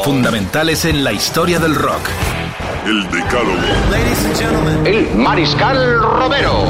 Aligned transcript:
Fundamentales 0.00 0.84
en 0.84 1.04
la 1.04 1.12
historia 1.12 1.60
del 1.60 1.76
rock. 1.76 2.08
El 2.84 3.08
Decálogo. 3.08 4.84
El 4.84 5.14
Mariscal 5.14 6.00
Romero. 6.00 6.64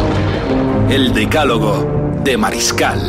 El 0.90 1.14
decálogo 1.14 2.20
de 2.22 2.36
Mariscal. 2.36 3.00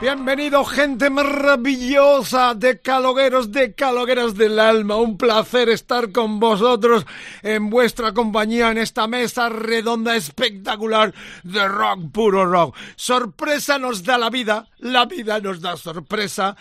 Bienvenido, 0.00 0.64
gente 0.64 1.10
maravillosa 1.10 2.54
de 2.54 2.80
calogueros, 2.80 3.52
de 3.52 3.74
calogueras 3.74 4.34
del 4.36 4.58
alma. 4.58 4.96
Un 4.96 5.18
placer 5.18 5.68
estar 5.68 6.10
con 6.10 6.40
vosotros 6.40 7.04
en 7.42 7.68
vuestra 7.68 8.14
compañía 8.14 8.70
en 8.70 8.78
esta 8.78 9.06
mesa 9.06 9.50
redonda 9.50 10.16
espectacular 10.16 11.12
de 11.42 11.68
rock, 11.68 12.10
puro 12.10 12.46
rock. 12.46 12.74
Sorpresa 12.96 13.78
nos 13.78 14.02
da 14.02 14.16
la 14.16 14.30
vida, 14.30 14.66
la 14.78 15.04
vida 15.04 15.40
nos 15.40 15.60
da 15.60 15.76
sorpresa. 15.76 16.56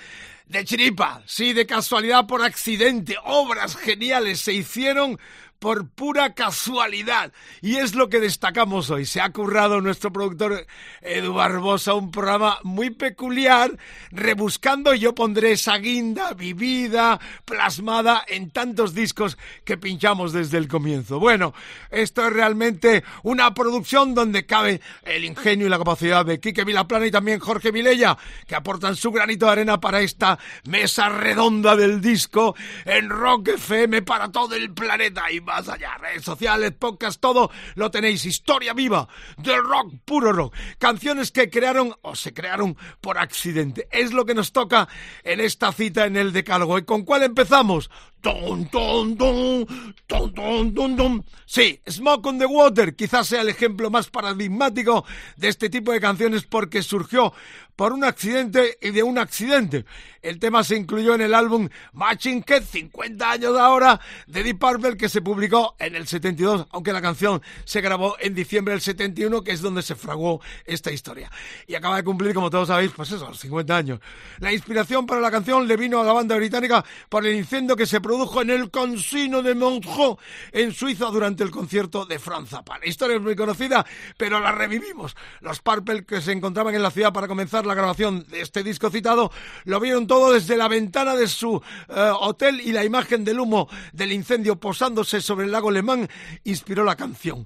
De 0.48 0.64
chiripa, 0.64 1.22
sí, 1.26 1.52
de 1.52 1.66
casualidad, 1.66 2.26
por 2.26 2.42
accidente. 2.42 3.18
Obras 3.26 3.76
geniales 3.76 4.40
se 4.40 4.54
hicieron 4.54 5.20
por 5.59 5.89
pura 5.89 6.34
casualidad. 6.34 7.31
Y 7.61 7.77
es 7.77 7.95
lo 7.95 8.09
que 8.09 8.19
destacamos 8.19 8.89
hoy. 8.89 9.05
Se 9.05 9.22
ha 9.22 9.31
currado 9.31 9.81
nuestro 9.81 10.11
productor 10.11 10.66
Edu 11.02 11.33
Barbosa 11.33 11.94
un 11.94 12.11
programa 12.11 12.59
muy 12.64 12.89
peculiar, 12.89 13.77
rebuscando, 14.11 14.94
yo 14.94 15.16
pondré 15.16 15.53
esa 15.53 15.77
guinda 15.77 16.33
vivida, 16.33 17.19
plasmada 17.45 18.23
en 18.27 18.49
tantos 18.52 18.94
discos 18.94 19.38
que 19.64 19.77
pinchamos 19.77 20.33
desde 20.33 20.58
el 20.58 20.67
comienzo. 20.67 21.19
Bueno, 21.19 21.53
esto 21.89 22.25
es 22.25 22.33
realmente 22.33 23.03
una 23.23 23.53
producción 23.53 24.14
donde 24.14 24.45
cabe 24.45 24.81
el 25.03 25.25
ingenio 25.25 25.67
y 25.67 25.69
la 25.69 25.77
capacidad 25.77 26.25
de 26.25 26.39
Quique 26.39 26.64
Vilaplana 26.64 27.08
y 27.08 27.11
también 27.11 27.39
Jorge 27.39 27.71
Vilella, 27.71 28.17
que 28.45 28.55
aportan 28.55 28.95
su 28.95 29.11
granito 29.11 29.45
de 29.45 29.52
arena 29.53 29.80
para 29.80 30.02
esta 30.02 30.38
mesa 30.66 31.09
redonda 31.09 31.75
del 31.75 32.02
disco 32.02 32.55
en 32.86 33.09
Rock 33.09 33.49
FM 33.49 34.02
para 34.03 34.31
todo 34.31 34.55
el 34.55 34.71
planeta 34.73 35.31
más 35.48 35.67
allá. 35.70 35.98
Redes 35.98 36.23
sociales, 36.23 36.73
podcast, 36.78 37.20
todo 37.20 37.50
lo 37.76 37.90
tenéis. 37.90 38.26
Historia 38.26 38.73
viva 38.73 39.08
del 39.38 39.64
rock, 39.64 39.94
puro 40.06 40.34
rock. 40.34 40.54
Canciones 40.78 41.31
que 41.31 41.50
crearon 41.50 41.95
o 42.02 42.16
se 42.16 42.34
crearon 42.34 42.78
por 43.02 43.17
accidente. 43.17 43.88
Es 43.92 44.12
lo 44.14 44.26
que 44.26 44.36
nos 44.36 44.52
toca 44.52 44.89
en 45.23 45.39
esta 45.39 45.72
cita 45.72 46.06
en 46.06 46.17
el 46.17 46.34
Decálogo. 46.34 46.78
¿Y 46.78 46.84
con 46.84 47.04
cuál 47.04 47.23
empezamos? 47.23 47.89
Ton, 48.22 48.68
ton, 48.70 49.16
ton, 49.16 49.66
ton, 50.08 50.34
ton, 50.34 50.73
ton, 50.73 50.96
ton. 50.98 51.26
Sí, 51.46 51.80
Smoke 51.88 52.28
on 52.28 52.40
the 52.40 52.46
Water 52.46 52.96
quizás 52.96 53.28
sea 53.28 53.42
el 53.42 53.50
ejemplo 53.50 53.90
más 53.90 54.10
paradigmático 54.10 55.06
de 55.38 55.48
este 55.48 55.70
tipo 55.70 55.92
de 55.92 56.02
canciones 56.02 56.44
porque 56.44 56.82
surgió 56.82 57.34
por 57.78 57.94
un 57.94 58.04
accidente 58.04 58.78
y 58.82 58.90
de 58.90 59.04
un 59.04 59.20
accidente. 59.20 59.86
El 60.23 60.40
tema 60.40 60.64
se 60.64 60.76
incluyó 60.76 61.14
en 61.14 61.22
el 61.22 61.34
álbum 61.36 61.70
Matching 61.94 62.44
Head, 62.45 62.64
50 62.64 63.32
años 63.32 63.58
ahora, 63.58 64.02
de 64.26 64.44
Deep 64.44 64.60
Purple, 64.60 64.98
que 64.98 65.08
se 65.08 65.22
publicó 65.22 65.76
en 65.78 65.95
el 65.95 66.08
72, 66.08 66.66
aunque 66.72 66.92
la 66.92 67.04
canción 67.04 67.42
se 67.66 67.80
grabó 67.80 68.18
en 68.20 68.34
diciembre 68.34 68.73
del 68.73 68.82
71, 68.82 69.44
que 69.44 69.52
es 69.52 69.62
donde 69.62 69.84
se 69.84 69.94
fraguó 69.94 70.42
esta 70.66 70.92
historia. 70.92 71.32
Y 71.67 71.76
acaba 71.76 71.98
de 71.98 72.04
cumplir, 72.04 72.33
como 72.33 72.50
todos 72.50 72.67
sabéis, 72.67 72.92
pues 72.95 73.11
eso, 73.11 73.27
los 73.27 73.39
50 73.39 73.77
años. 73.77 74.00
La 74.39 74.52
inspiración 74.52 75.06
para 75.06 75.22
la 75.22 75.30
canción 75.30 75.67
le 75.67 75.77
vino 75.77 76.02
a 76.02 76.04
la 76.04 76.14
banda 76.14 76.36
británica 76.36 76.83
por 77.10 77.27
el 77.27 77.36
incendio 77.36 77.76
que 77.76 77.86
se 77.86 78.02
produjo 78.08 78.42
en 78.42 78.52
el 78.52 78.72
Consino 78.72 79.42
de 79.42 79.54
Montreux, 79.54 80.16
en 80.54 80.72
Suiza, 80.72 81.08
durante 81.08 81.44
el 81.44 81.52
concierto 81.52 82.06
de 82.06 82.20
Franz 82.20 82.52
Zappa. 82.52 82.80
Historia 82.86 83.18
es 83.18 83.22
muy 83.22 83.36
conocida, 83.36 83.86
pero 84.16 84.40
la 84.40 84.54
revivimos. 84.54 85.14
Los 85.42 85.60
Purple 85.60 86.06
que 86.06 86.22
se 86.22 86.32
encontraban 86.32 86.73
en 86.73 86.84
la 86.84 86.90
ciudad 86.90 87.12
para 87.12 87.28
comenzar 87.28 87.66
la 87.66 87.73
grabación 87.73 88.26
de 88.30 88.40
este 88.40 88.64
disco 88.64 88.90
citado, 88.90 89.30
lo 89.66 89.82
vieron 89.82 90.08
todo 90.08 90.32
desde 90.32 90.56
la 90.56 90.70
ventana 90.70 91.18
de 91.18 91.28
su 91.28 91.62
eh, 91.90 92.12
hotel 92.22 92.62
y 92.64 92.72
la 92.72 92.86
imagen 92.86 93.26
del 93.26 93.42
humo 93.42 93.68
del 93.92 94.14
incendio 94.14 94.58
posándose 94.58 95.20
sobre 95.20 95.45
el 95.45 95.52
lago 95.52 95.70
Le 95.70 95.82
Mans 95.82 96.08
inspiró 96.45 96.86
la 96.86 96.95
canción. 96.95 97.45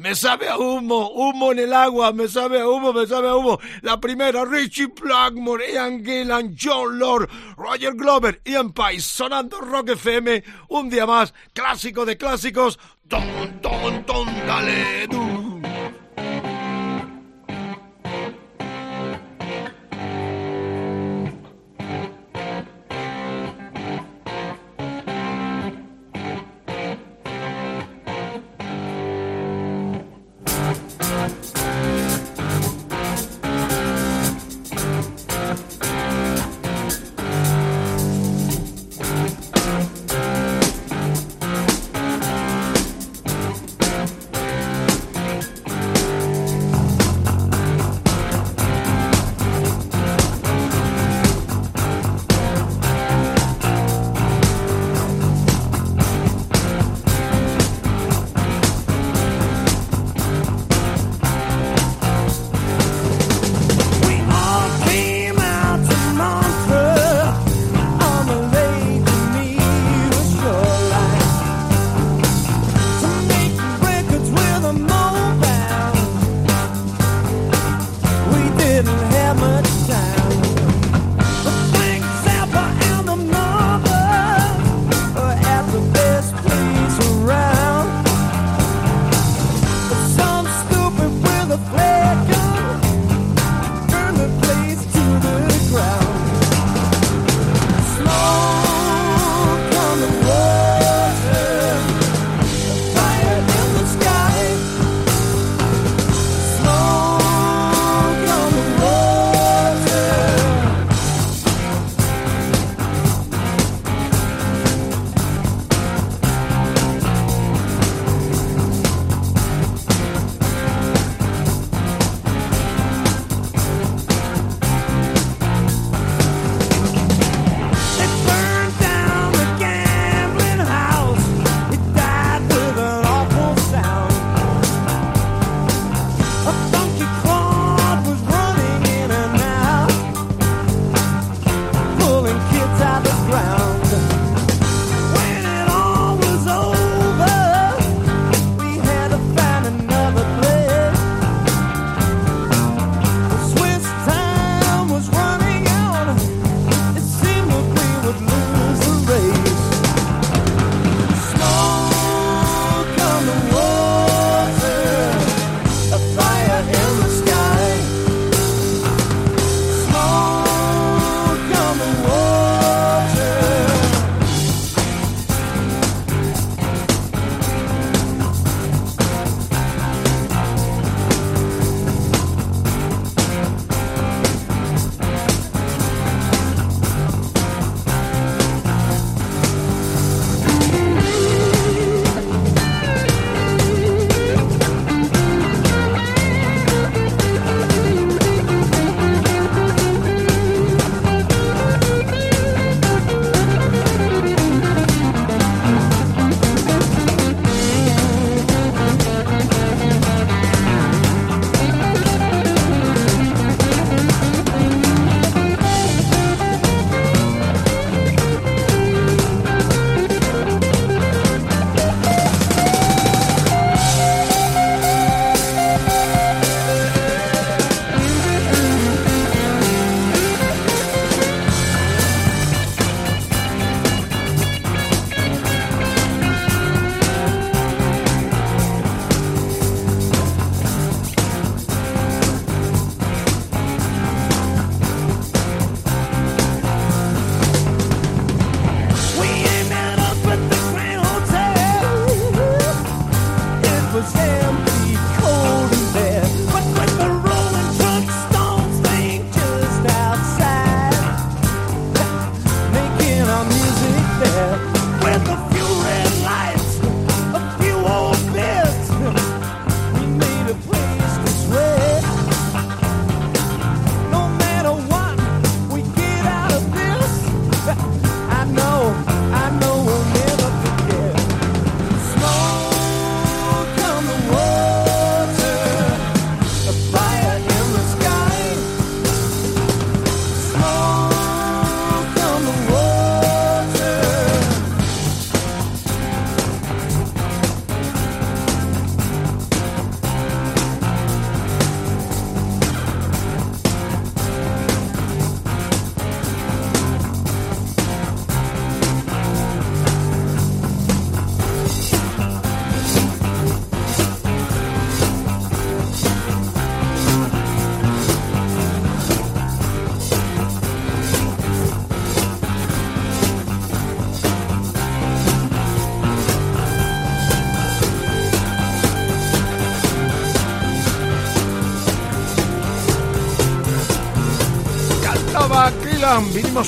Me 0.00 0.14
sabe 0.14 0.48
a 0.48 0.56
humo, 0.56 1.10
humo 1.10 1.52
en 1.52 1.58
el 1.58 1.74
agua, 1.74 2.10
me 2.14 2.26
sabe 2.26 2.58
a 2.58 2.66
humo, 2.66 2.90
me 2.90 3.06
sabe 3.06 3.28
a 3.28 3.36
humo. 3.36 3.60
La 3.82 4.00
primera, 4.00 4.46
Richie 4.46 4.86
Blackmore, 4.86 5.74
Ian 5.74 6.02
Gillan, 6.02 6.56
John 6.58 6.98
Lord, 6.98 7.28
Roger 7.58 7.92
Glover, 7.92 8.40
Ian 8.46 8.72
Pais, 8.72 9.04
sonando 9.04 9.60
Rock 9.60 9.90
FM, 9.90 10.42
un 10.70 10.88
día 10.88 11.04
más, 11.04 11.34
clásico 11.52 12.06
de 12.06 12.16
clásicos. 12.16 12.78
Ton, 13.08 13.60
ton, 13.60 14.02
ton, 14.06 14.26
dale, 14.46 15.06
du. 15.06 15.60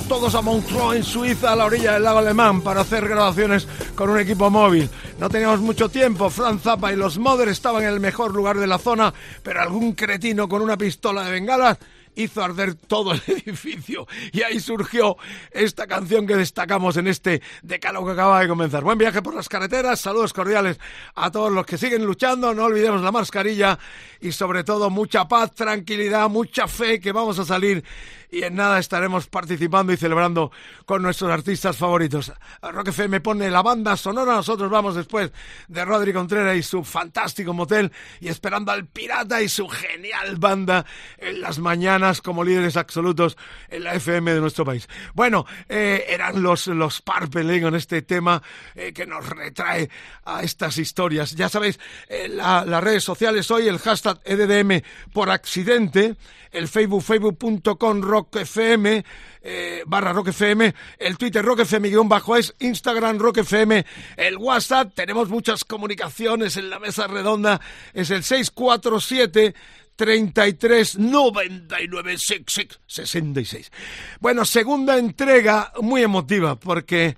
Todos 0.01 0.35
a 0.35 0.41
Montreux, 0.41 0.97
en 0.97 1.05
Suiza, 1.05 1.53
a 1.53 1.57
la 1.57 1.67
orilla 1.67 1.93
del 1.93 2.05
lago 2.05 2.21
alemán, 2.21 2.63
para 2.63 2.81
hacer 2.81 3.07
grabaciones 3.07 3.69
con 3.95 4.09
un 4.09 4.19
equipo 4.19 4.49
móvil. 4.49 4.89
No 5.19 5.29
teníamos 5.29 5.61
mucho 5.61 5.91
tiempo. 5.91 6.31
Franz 6.31 6.63
Zappa 6.63 6.95
y 6.95 6.97
los 6.97 7.19
Mother 7.19 7.49
estaban 7.49 7.83
en 7.83 7.91
el 7.91 8.01
mejor 8.01 8.35
lugar 8.35 8.57
de 8.59 8.67
la 8.67 8.79
zona, 8.79 9.13
pero 9.43 9.61
algún 9.61 9.93
cretino 9.93 10.49
con 10.49 10.63
una 10.63 10.79
pistola 10.79 11.25
de 11.25 11.33
bengalas 11.33 11.79
hizo 12.15 12.43
arder 12.43 12.75
todo 12.75 13.13
el 13.13 13.23
edificio 13.27 14.07
y 14.33 14.43
ahí 14.43 14.61
surgió 14.61 15.17
esta 15.51 15.87
canción 15.87 16.27
que 16.27 16.37
destacamos 16.37 16.97
en 16.97 17.09
este 17.09 17.43
decálogo 17.63 18.07
que 18.07 18.13
acaba 18.13 18.41
de 18.41 18.49
comenzar. 18.49 18.85
Buen 18.85 18.99
viaje 18.99 19.23
por 19.23 19.35
las 19.35 19.49
carreteras, 19.49 20.01
saludos 20.01 20.33
cordiales 20.33 20.79
a 21.15 21.31
todos 21.31 21.53
los 21.53 21.67
que 21.67 21.79
siguen 21.79 22.05
luchando, 22.05 22.55
no 22.55 22.65
olvidemos 22.65 23.03
la 23.03 23.13
mascarilla 23.13 23.79
y 24.21 24.33
sobre 24.33 24.65
todo 24.65 24.91
mucha 24.91 25.27
paz, 25.27 25.55
tranquilidad, 25.55 26.29
mucha 26.29 26.67
fe 26.69 27.01
que 27.01 27.13
vamos 27.13 27.39
a 27.39 27.45
salir 27.45 27.85
y 28.33 28.45
en 28.45 28.55
nada 28.57 28.79
estaremos 28.79 29.27
participando 29.27 29.93
y 29.93 29.99
celebrando 29.99 30.51
con 30.87 31.03
nuestros 31.03 31.31
artistas 31.31 31.77
favoritos. 31.77 32.33
Rock 32.63 32.89
FM 32.89 33.21
pone 33.21 33.51
la 33.51 33.61
banda 33.61 33.95
sonora, 33.97 34.35
nosotros 34.35 34.71
vamos 34.71 34.97
después 34.97 35.31
de 35.69 35.85
Rodri 35.85 36.15
Contreras 36.15 36.57
y 36.57 36.63
su 36.63 36.83
fantástico 36.83 37.53
motel 37.53 37.93
y 38.21 38.29
esperando 38.29 38.73
al 38.73 38.87
Pirata 38.87 39.43
y 39.43 39.49
su 39.49 39.69
genial 39.69 40.37
banda 40.37 40.87
en 41.19 41.43
las 41.43 41.59
mañanas 41.59 42.23
como 42.23 42.43
líderes 42.43 42.79
absolutos 42.79 43.37
en 43.69 43.85
la 43.85 43.95
FM 43.95 44.33
de 44.33 44.41
nuestro 44.41 44.65
país. 44.65 44.89
Bueno, 45.13 45.45
eh, 45.69 46.07
eran 46.09 46.43
los, 46.43 46.69
los 46.69 47.03
Purple 47.03 47.57
en 47.57 47.75
este 47.75 48.01
tema 48.01 48.43
eh, 48.75 48.95
que 48.95 49.05
nos 49.05 49.29
retrae 49.29 49.91
a 50.25 50.43
estas 50.43 50.79
historias. 50.79 51.33
Ya 51.33 51.51
sabéis, 51.51 51.79
eh, 52.09 52.29
las 52.31 52.83
redes 52.83 53.05
sociales 53.05 53.51
hoy, 53.51 53.69
el 53.69 53.79
hashtag 53.79 54.21
EDDM 54.25 54.83
por 55.13 55.29
accidente, 55.29 56.17
el 56.51 56.69
Facebook, 56.69 57.03
facebook.com 57.03 58.01
Rock 58.01 58.22
FM, 58.33 59.05
eh, 59.43 59.83
barra 59.87 60.13
Rock 60.13 60.29
FM, 60.29 60.75
el 60.99 61.19
Twitter 61.19 61.45
Rock 61.45 61.61
FM 61.61 61.89
guion 61.89 62.09
bajo 62.09 62.37
es, 62.37 62.55
Instagram 62.61 63.19
Rock 63.19 63.39
FM, 63.39 63.85
el 64.17 64.37
WhatsApp, 64.37 64.95
tenemos 64.95 65.29
muchas 65.29 65.65
comunicaciones 65.65 66.57
en 66.57 66.71
la 66.71 66.79
mesa 66.79 67.07
redonda, 67.07 67.61
es 67.93 68.11
el 68.11 68.23
647 68.23 69.55
33 69.97 70.99
99 70.99 72.19
66. 72.19 73.73
Bueno, 74.21 74.45
segunda 74.45 74.99
entrega 74.99 75.73
muy 75.81 76.03
emotiva 76.03 76.57
porque 76.57 77.17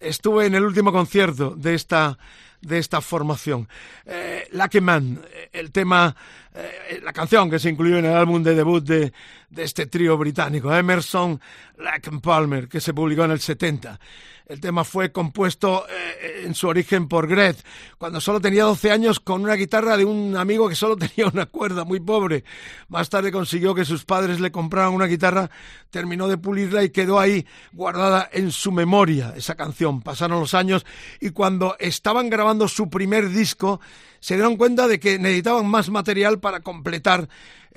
estuve 0.00 0.46
en 0.46 0.54
el 0.54 0.64
último 0.64 0.92
concierto 0.92 1.54
de 1.56 1.74
esta 1.74 2.18
de 2.60 2.78
esta 2.78 3.00
formación. 3.00 3.68
Eh, 4.04 4.48
Lucky 4.52 4.80
Man, 4.80 5.22
el 5.52 5.70
tema 5.70 6.16
eh, 6.56 7.00
la 7.02 7.12
canción 7.12 7.50
que 7.50 7.58
se 7.58 7.68
incluyó 7.68 7.98
en 7.98 8.06
el 8.06 8.16
álbum 8.16 8.42
de 8.42 8.54
debut 8.54 8.82
de, 8.82 9.12
este 9.56 9.86
trío 9.86 10.16
británico, 10.16 10.74
Emerson, 10.74 11.40
Lake 11.78 12.10
Palmer, 12.22 12.68
que 12.68 12.80
se 12.80 12.94
publicó 12.94 13.24
en 13.24 13.32
el 13.32 13.40
70. 13.40 14.00
El 14.46 14.60
tema 14.60 14.84
fue 14.84 15.12
compuesto 15.12 15.86
eh, 15.88 16.44
en 16.44 16.54
su 16.54 16.68
origen 16.68 17.08
por 17.08 17.26
Greg, 17.26 17.56
cuando 17.98 18.20
solo 18.20 18.40
tenía 18.40 18.64
12 18.64 18.90
años 18.90 19.20
con 19.20 19.42
una 19.42 19.54
guitarra 19.54 19.96
de 19.96 20.04
un 20.04 20.36
amigo 20.36 20.68
que 20.68 20.76
solo 20.76 20.96
tenía 20.96 21.30
una 21.30 21.46
cuerda, 21.46 21.84
muy 21.84 22.00
pobre. 22.00 22.44
Más 22.88 23.10
tarde 23.10 23.32
consiguió 23.32 23.74
que 23.74 23.84
sus 23.84 24.04
padres 24.04 24.40
le 24.40 24.50
compraran 24.50 24.94
una 24.94 25.06
guitarra, 25.06 25.50
terminó 25.90 26.26
de 26.26 26.38
pulirla 26.38 26.84
y 26.84 26.90
quedó 26.90 27.20
ahí 27.20 27.46
guardada 27.72 28.30
en 28.32 28.50
su 28.50 28.72
memoria 28.72 29.34
esa 29.36 29.56
canción. 29.56 30.00
Pasaron 30.00 30.40
los 30.40 30.54
años 30.54 30.86
y 31.20 31.30
cuando 31.30 31.76
estaban 31.78 32.30
grabando 32.30 32.66
su 32.68 32.88
primer 32.88 33.28
disco, 33.28 33.80
se 34.26 34.34
dieron 34.34 34.56
cuenta 34.56 34.88
de 34.88 34.98
que 34.98 35.20
necesitaban 35.20 35.68
más 35.68 35.88
material 35.88 36.40
para 36.40 36.58
completar 36.58 37.28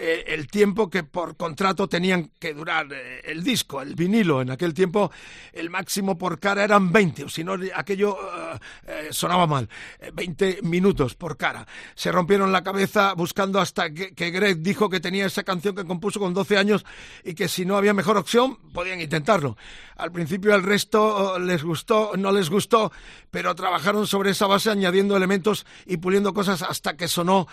eh, 0.02 0.34
el 0.34 0.48
tiempo 0.48 0.90
que 0.90 1.04
por 1.04 1.36
contrato 1.36 1.90
tenían 1.90 2.32
que 2.40 2.54
durar 2.54 2.88
eh, 2.90 3.20
el 3.26 3.44
disco, 3.44 3.82
el 3.82 3.96
vinilo. 3.96 4.42
En 4.42 4.50
aquel 4.50 4.74
tiempo 4.74 5.12
el 5.52 5.70
máximo 5.70 6.18
por 6.18 6.40
cara 6.40 6.64
eran 6.64 6.94
20, 6.94 7.26
o 7.26 7.30
si 7.30 7.44
no 7.44 7.58
aquello 7.76 8.18
eh, 8.88 9.10
sonaba 9.12 9.46
mal. 9.46 9.68
20 10.14 10.60
minutos 10.62 11.16
por 11.16 11.36
cara. 11.36 11.68
Se 11.96 12.14
rompieron 12.14 12.54
la 12.54 12.64
cabeza 12.64 13.14
buscando 13.14 13.60
hasta 13.60 13.94
que, 13.94 14.14
que, 14.14 14.32
Greg 14.32 14.60
dijo 14.60 14.90
que 14.90 15.02
tenía 15.02 15.26
esa 15.26 15.44
canción 15.44 15.76
que 15.76 15.84
compuso 15.84 16.22
con 16.22 16.34
12 16.34 16.58
años 16.58 16.86
y 17.26 17.34
que 17.34 17.50
si 17.50 17.66
no 17.66 17.76
había 17.76 17.94
mejor 17.94 18.16
opción 18.16 18.58
podían 18.72 19.02
intentarlo. 19.02 19.58
Al 19.98 20.14
principio 20.14 20.56
el 20.56 20.64
resto 20.64 21.38
les 21.40 21.62
gustó, 21.62 22.14
no 22.16 22.32
les 22.32 22.50
gustó, 22.50 22.94
pero 23.32 23.54
trabajaron 23.54 24.08
sobre 24.08 24.30
esa 24.30 24.48
base 24.48 24.70
añadiendo 24.70 25.18
elementos 25.18 25.66
y 25.86 25.98
puliendo 25.98 26.34
cosas 26.34 26.62
hasta 26.62 26.96
que 26.96 27.10
sonó 27.10 27.48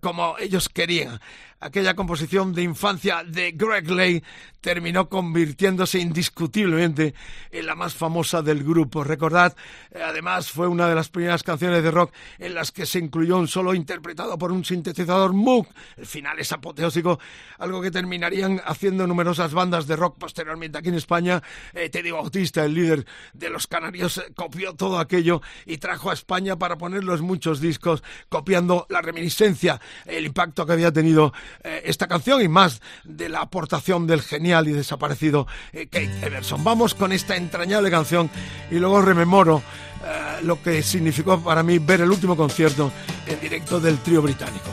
como 0.00 0.36
ellos 0.38 0.68
querían 0.68 1.20
aquella 1.60 1.94
composición 1.94 2.52
de 2.52 2.62
infancia 2.62 3.24
de 3.24 3.52
Greg 3.52 3.90
Lay 3.90 4.22
terminó 4.60 5.08
convirtiéndose 5.08 6.00
indiscutiblemente 6.00 7.14
en 7.52 7.66
la 7.66 7.76
más 7.76 7.94
famosa 7.94 8.42
del 8.42 8.64
grupo. 8.64 9.04
Recordad, 9.04 9.56
eh, 9.92 10.00
además 10.04 10.50
fue 10.50 10.66
una 10.66 10.88
de 10.88 10.94
las 10.94 11.08
primeras 11.08 11.42
canciones 11.44 11.82
de 11.84 11.90
rock 11.90 12.12
en 12.38 12.54
las 12.54 12.72
que 12.72 12.84
se 12.84 12.98
incluyó 12.98 13.38
un 13.38 13.46
solo 13.46 13.74
interpretado 13.74 14.36
por 14.36 14.50
un 14.50 14.64
sintetizador 14.64 15.32
Moog. 15.32 15.68
El 15.96 16.06
final 16.06 16.38
es 16.40 16.50
apoteósico, 16.50 17.20
algo 17.58 17.80
que 17.80 17.92
terminarían 17.92 18.60
haciendo 18.64 19.06
numerosas 19.06 19.54
bandas 19.54 19.86
de 19.86 19.94
rock 19.94 20.18
posteriormente 20.18 20.78
aquí 20.78 20.88
en 20.88 20.96
España. 20.96 21.42
Eh, 21.72 21.88
Teddy 21.88 22.10
Bautista, 22.10 22.64
el 22.64 22.74
líder 22.74 23.06
de 23.34 23.50
los 23.50 23.68
Canarios, 23.68 24.18
eh, 24.18 24.32
copió 24.34 24.74
todo 24.74 24.98
aquello 24.98 25.42
y 25.64 25.78
trajo 25.78 26.10
a 26.10 26.14
España 26.14 26.56
para 26.58 26.76
ponerlo 26.76 27.14
en 27.14 27.22
muchos 27.22 27.60
discos, 27.60 28.02
copiando 28.28 28.86
la 28.90 29.00
reminiscencia, 29.00 29.80
el 30.06 30.26
impacto 30.26 30.66
que 30.66 30.72
había 30.72 30.92
tenido 30.92 31.32
eh, 31.64 31.82
esta 31.84 32.06
canción 32.06 32.42
y 32.42 32.48
más 32.48 32.80
de 33.04 33.28
la 33.28 33.40
aportación 33.40 34.06
del 34.06 34.22
genial 34.22 34.68
y 34.68 34.72
desaparecido 34.72 35.46
eh, 35.72 35.86
Kate 35.86 36.26
Everson. 36.26 36.62
Vamos 36.64 36.94
con 36.94 37.12
esta 37.12 37.36
entrañable 37.36 37.90
canción 37.90 38.30
y 38.70 38.76
luego 38.76 39.02
rememoro 39.02 39.62
eh, 40.04 40.42
lo 40.42 40.62
que 40.62 40.82
significó 40.82 41.40
para 41.40 41.62
mí 41.62 41.78
ver 41.78 42.00
el 42.00 42.10
último 42.10 42.36
concierto 42.36 42.92
en 43.26 43.40
directo 43.40 43.80
del 43.80 43.98
trío 43.98 44.22
británico. 44.22 44.70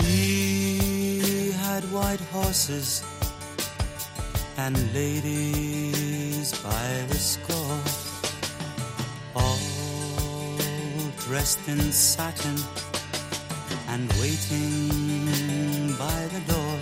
He 0.00 1.52
had 1.52 1.84
white 1.92 2.22
horses 2.32 3.02
and 4.56 4.76
ladies 4.94 6.52
by 6.62 7.06
the 7.08 7.18
score, 7.18 7.78
all 9.34 9.58
dressed 11.28 11.68
in 11.68 11.92
satin 11.92 12.56
and 13.88 14.12
waiting 14.20 15.05
by 15.98 16.28
the 16.34 16.40
door. 16.52 16.78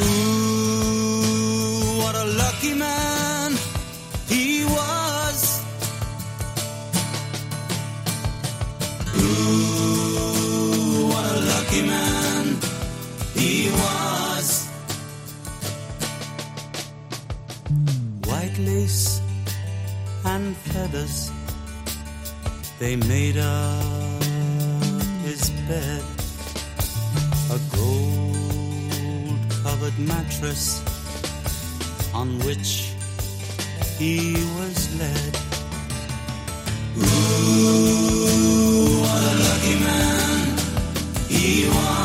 Ooh, 0.00 1.98
what 2.02 2.14
a 2.14 2.24
lucky 2.42 2.74
man 2.74 3.56
he 4.28 4.64
was. 4.64 5.60
Ooh, 9.16 11.08
what 11.12 11.24
a 11.24 11.40
lucky 11.52 11.82
man 11.82 12.44
he 13.34 13.70
was. 13.70 14.68
White 18.26 18.58
lace 18.58 19.20
and 20.24 20.56
feathers, 20.56 21.30
they 22.78 22.96
made 22.96 23.38
up 23.38 24.22
his 25.24 25.50
bed, 25.68 26.02
a 27.54 27.58
gold 27.76 29.38
covered 29.62 29.96
mattress 29.98 30.82
on 32.12 32.38
which 32.40 32.92
he 33.96 34.32
was 34.58 34.98
led. 34.98 35.38
Ooh, 36.98 37.02
what 39.02 39.22
a 39.22 39.34
lucky 39.46 39.76
man 39.84 40.58
he 41.28 41.68
was. 41.68 42.03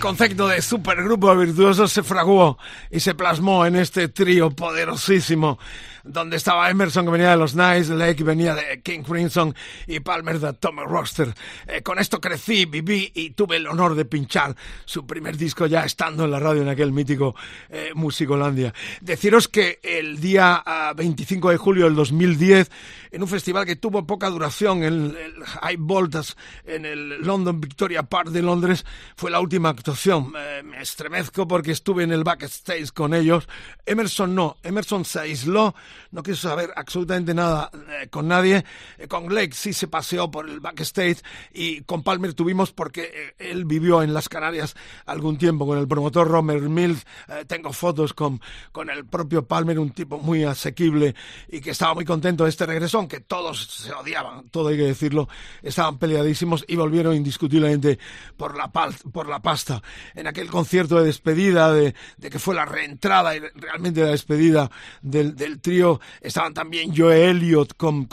Concepto 0.00 0.48
de 0.48 0.60
supergrupo 0.62 1.36
virtuoso 1.36 1.86
se 1.86 2.02
fraguó 2.02 2.58
y 2.90 2.98
se 2.98 3.14
plasmó 3.14 3.66
en 3.66 3.76
este 3.76 4.08
trío 4.08 4.50
poderosísimo 4.50 5.58
donde 6.04 6.36
estaba 6.36 6.70
Emerson 6.70 7.04
que 7.04 7.10
venía 7.10 7.30
de 7.30 7.36
los 7.36 7.54
Nice, 7.54 7.94
Lake 7.94 8.24
venía 8.24 8.54
de 8.54 8.80
King 8.82 9.02
Crimson 9.02 9.54
y 9.86 10.00
Palmer 10.00 10.38
de 10.38 10.52
Tommy 10.54 10.82
Roster. 10.84 11.34
Eh, 11.66 11.82
con 11.82 11.98
esto 11.98 12.20
crecí, 12.20 12.64
viví 12.64 13.10
y 13.14 13.30
tuve 13.30 13.56
el 13.56 13.66
honor 13.66 13.94
de 13.94 14.04
pinchar 14.04 14.54
su 14.84 15.06
primer 15.06 15.36
disco 15.36 15.66
ya 15.66 15.84
estando 15.84 16.24
en 16.24 16.30
la 16.30 16.40
radio 16.40 16.62
en 16.62 16.68
aquel 16.68 16.92
mítico 16.92 17.34
eh, 17.68 17.90
Musicolandia. 17.94 18.74
Deciros 19.00 19.48
que 19.48 19.80
el 19.82 20.20
día 20.20 20.62
ah, 20.64 20.92
25 20.96 21.50
de 21.50 21.56
julio 21.56 21.84
del 21.84 21.94
2010, 21.94 22.70
en 23.12 23.22
un 23.22 23.28
festival 23.28 23.66
que 23.66 23.76
tuvo 23.76 24.06
poca 24.06 24.28
duración, 24.30 24.82
el, 24.82 25.16
el 25.16 25.44
High 25.44 25.76
Voltage 25.76 26.34
en 26.64 26.84
el 26.84 27.22
London 27.22 27.60
Victoria 27.60 28.02
Park 28.04 28.28
de 28.28 28.42
Londres, 28.42 28.84
fue 29.16 29.30
la 29.30 29.40
última 29.40 29.68
actuación. 29.68 30.32
Eh, 30.36 30.62
me 30.64 30.80
estremezco 30.80 31.46
porque 31.46 31.72
estuve 31.72 32.04
en 32.04 32.12
el 32.12 32.24
backstage 32.24 32.92
con 32.92 33.14
ellos. 33.14 33.48
Emerson 33.86 34.34
no, 34.34 34.56
Emerson 34.62 35.04
se 35.04 35.20
aisló 35.20 35.74
no 36.10 36.22
quiso 36.22 36.48
saber 36.48 36.72
absolutamente 36.76 37.34
nada 37.34 37.70
eh, 38.00 38.08
con 38.08 38.28
nadie. 38.28 38.64
Eh, 38.98 39.08
con 39.08 39.26
Blake 39.26 39.52
sí 39.52 39.72
se 39.72 39.88
paseó 39.88 40.30
por 40.30 40.48
el 40.48 40.60
backstage 40.60 41.22
y 41.52 41.82
con 41.82 42.02
Palmer 42.02 42.34
tuvimos 42.34 42.72
porque 42.72 43.10
eh, 43.12 43.50
él 43.50 43.64
vivió 43.64 44.02
en 44.02 44.14
las 44.14 44.28
Canarias 44.28 44.74
algún 45.06 45.38
tiempo 45.38 45.66
con 45.66 45.78
el 45.78 45.88
promotor 45.88 46.28
Romer 46.28 46.60
Mills. 46.62 47.06
Tengo 47.46 47.72
fotos 47.72 48.12
con, 48.12 48.40
con 48.72 48.90
el 48.90 49.04
propio 49.06 49.46
Palmer, 49.46 49.78
un 49.78 49.90
tipo 49.90 50.18
muy 50.18 50.44
asequible 50.44 51.14
y 51.48 51.60
que 51.60 51.70
estaba 51.70 51.94
muy 51.94 52.04
contento 52.04 52.44
de 52.44 52.50
este 52.50 52.66
regreso, 52.66 52.98
aunque 52.98 53.20
todos 53.20 53.64
se 53.66 53.92
odiaban, 53.92 54.48
todo 54.50 54.68
hay 54.68 54.76
que 54.76 54.84
decirlo, 54.84 55.28
estaban 55.62 55.98
peleadísimos 55.98 56.64
y 56.66 56.76
volvieron 56.76 57.14
indiscutiblemente 57.14 57.98
por 58.36 58.56
la, 58.56 58.68
por 58.68 59.28
la 59.28 59.40
pasta. 59.40 59.82
En 60.14 60.26
aquel 60.26 60.48
concierto 60.48 60.98
de 60.98 61.06
despedida, 61.06 61.72
de, 61.72 61.94
que 62.20 62.38
fue 62.38 62.54
la 62.54 62.64
reentrada 62.64 63.36
y 63.36 63.40
realmente 63.54 64.02
la 64.02 64.10
despedida 64.10 64.70
del 65.02 65.60
trío, 65.60 65.79
estaban 66.20 66.54
también 66.54 66.94
Joe 66.96 67.30
Elliott 67.30 67.76
con, 67.76 68.06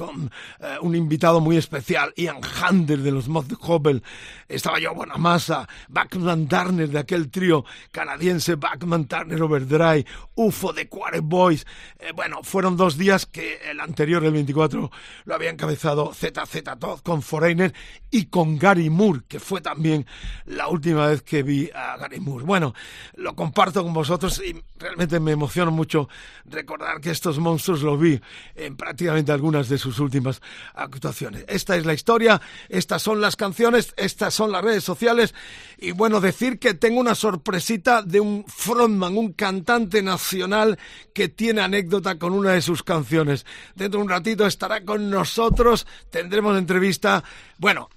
eh, 0.59 0.77
un 0.81 0.95
invitado 0.95 1.39
muy 1.39 1.57
especial, 1.57 2.13
Ian 2.15 2.39
Hander 2.41 2.99
de 2.99 3.11
los 3.11 3.27
Moth 3.27 3.53
Hobble, 3.59 4.01
estaba 4.47 4.79
yo 4.79 4.93
Bonamassa, 4.93 5.67
Backman 5.89 6.47
Turner 6.47 6.89
de 6.89 6.99
aquel 6.99 7.29
trío 7.29 7.65
canadiense, 7.91 8.55
Backman 8.55 9.05
Turner 9.05 9.41
Overdrive, 9.41 10.05
UFO 10.35 10.73
de 10.73 10.87
Quarry 10.87 11.19
Boys. 11.19 11.65
Eh, 11.99 12.11
bueno, 12.15 12.43
fueron 12.43 12.77
dos 12.77 12.97
días 12.97 13.25
que 13.25 13.59
el 13.69 13.79
anterior, 13.79 14.23
el 14.23 14.31
24, 14.31 14.91
lo 15.25 15.35
había 15.35 15.49
encabezado 15.49 16.13
ZZ 16.13 16.63
Todd 16.79 16.99
con 17.01 17.21
Foreigner 17.21 17.73
y 18.09 18.25
con 18.25 18.57
Gary 18.57 18.89
Moore, 18.89 19.21
que 19.27 19.39
fue 19.39 19.61
también 19.61 20.05
la 20.45 20.67
última 20.67 21.07
vez 21.07 21.21
que 21.21 21.43
vi 21.43 21.69
a 21.73 21.97
Gary 21.97 22.19
Moore. 22.19 22.45
Bueno, 22.45 22.73
lo 23.15 23.35
comparto 23.35 23.83
con 23.83 23.93
vosotros 23.93 24.41
y 24.45 24.55
realmente 24.77 25.19
me 25.19 25.31
emociona 25.31 25.71
mucho 25.71 26.07
recordar 26.45 27.01
que 27.01 27.11
estos 27.11 27.39
monstruos 27.39 27.56
los 27.65 27.99
vi 27.99 28.19
en 28.55 28.75
prácticamente 28.75 29.31
algunas 29.31 29.69
de 29.69 29.77
sus 29.77 29.99
últimas 29.99 30.41
actuaciones. 30.73 31.45
Esta 31.47 31.75
es 31.75 31.85
la 31.85 31.93
historia, 31.93 32.41
estas 32.69 33.01
son 33.01 33.21
las 33.21 33.35
canciones, 33.35 33.93
estas 33.97 34.33
son 34.33 34.51
las 34.51 34.63
redes 34.63 34.83
sociales 34.83 35.33
y 35.77 35.91
bueno, 35.91 36.21
decir 36.21 36.59
que 36.59 36.73
tengo 36.73 36.99
una 36.99 37.15
sorpresita 37.15 38.01
de 38.01 38.19
un 38.19 38.45
frontman, 38.47 39.17
un 39.17 39.33
cantante 39.33 40.01
nacional 40.01 40.77
que 41.13 41.29
tiene 41.29 41.61
anécdota 41.61 42.17
con 42.17 42.33
una 42.33 42.51
de 42.51 42.61
sus 42.61 42.83
canciones. 42.83 43.45
Dentro 43.75 43.99
de 43.99 44.03
un 44.05 44.09
ratito 44.09 44.45
estará 44.45 44.83
con 44.83 45.09
nosotros, 45.09 45.87
tendremos 46.09 46.57
entrevista, 46.57 47.23
bueno, 47.57 47.89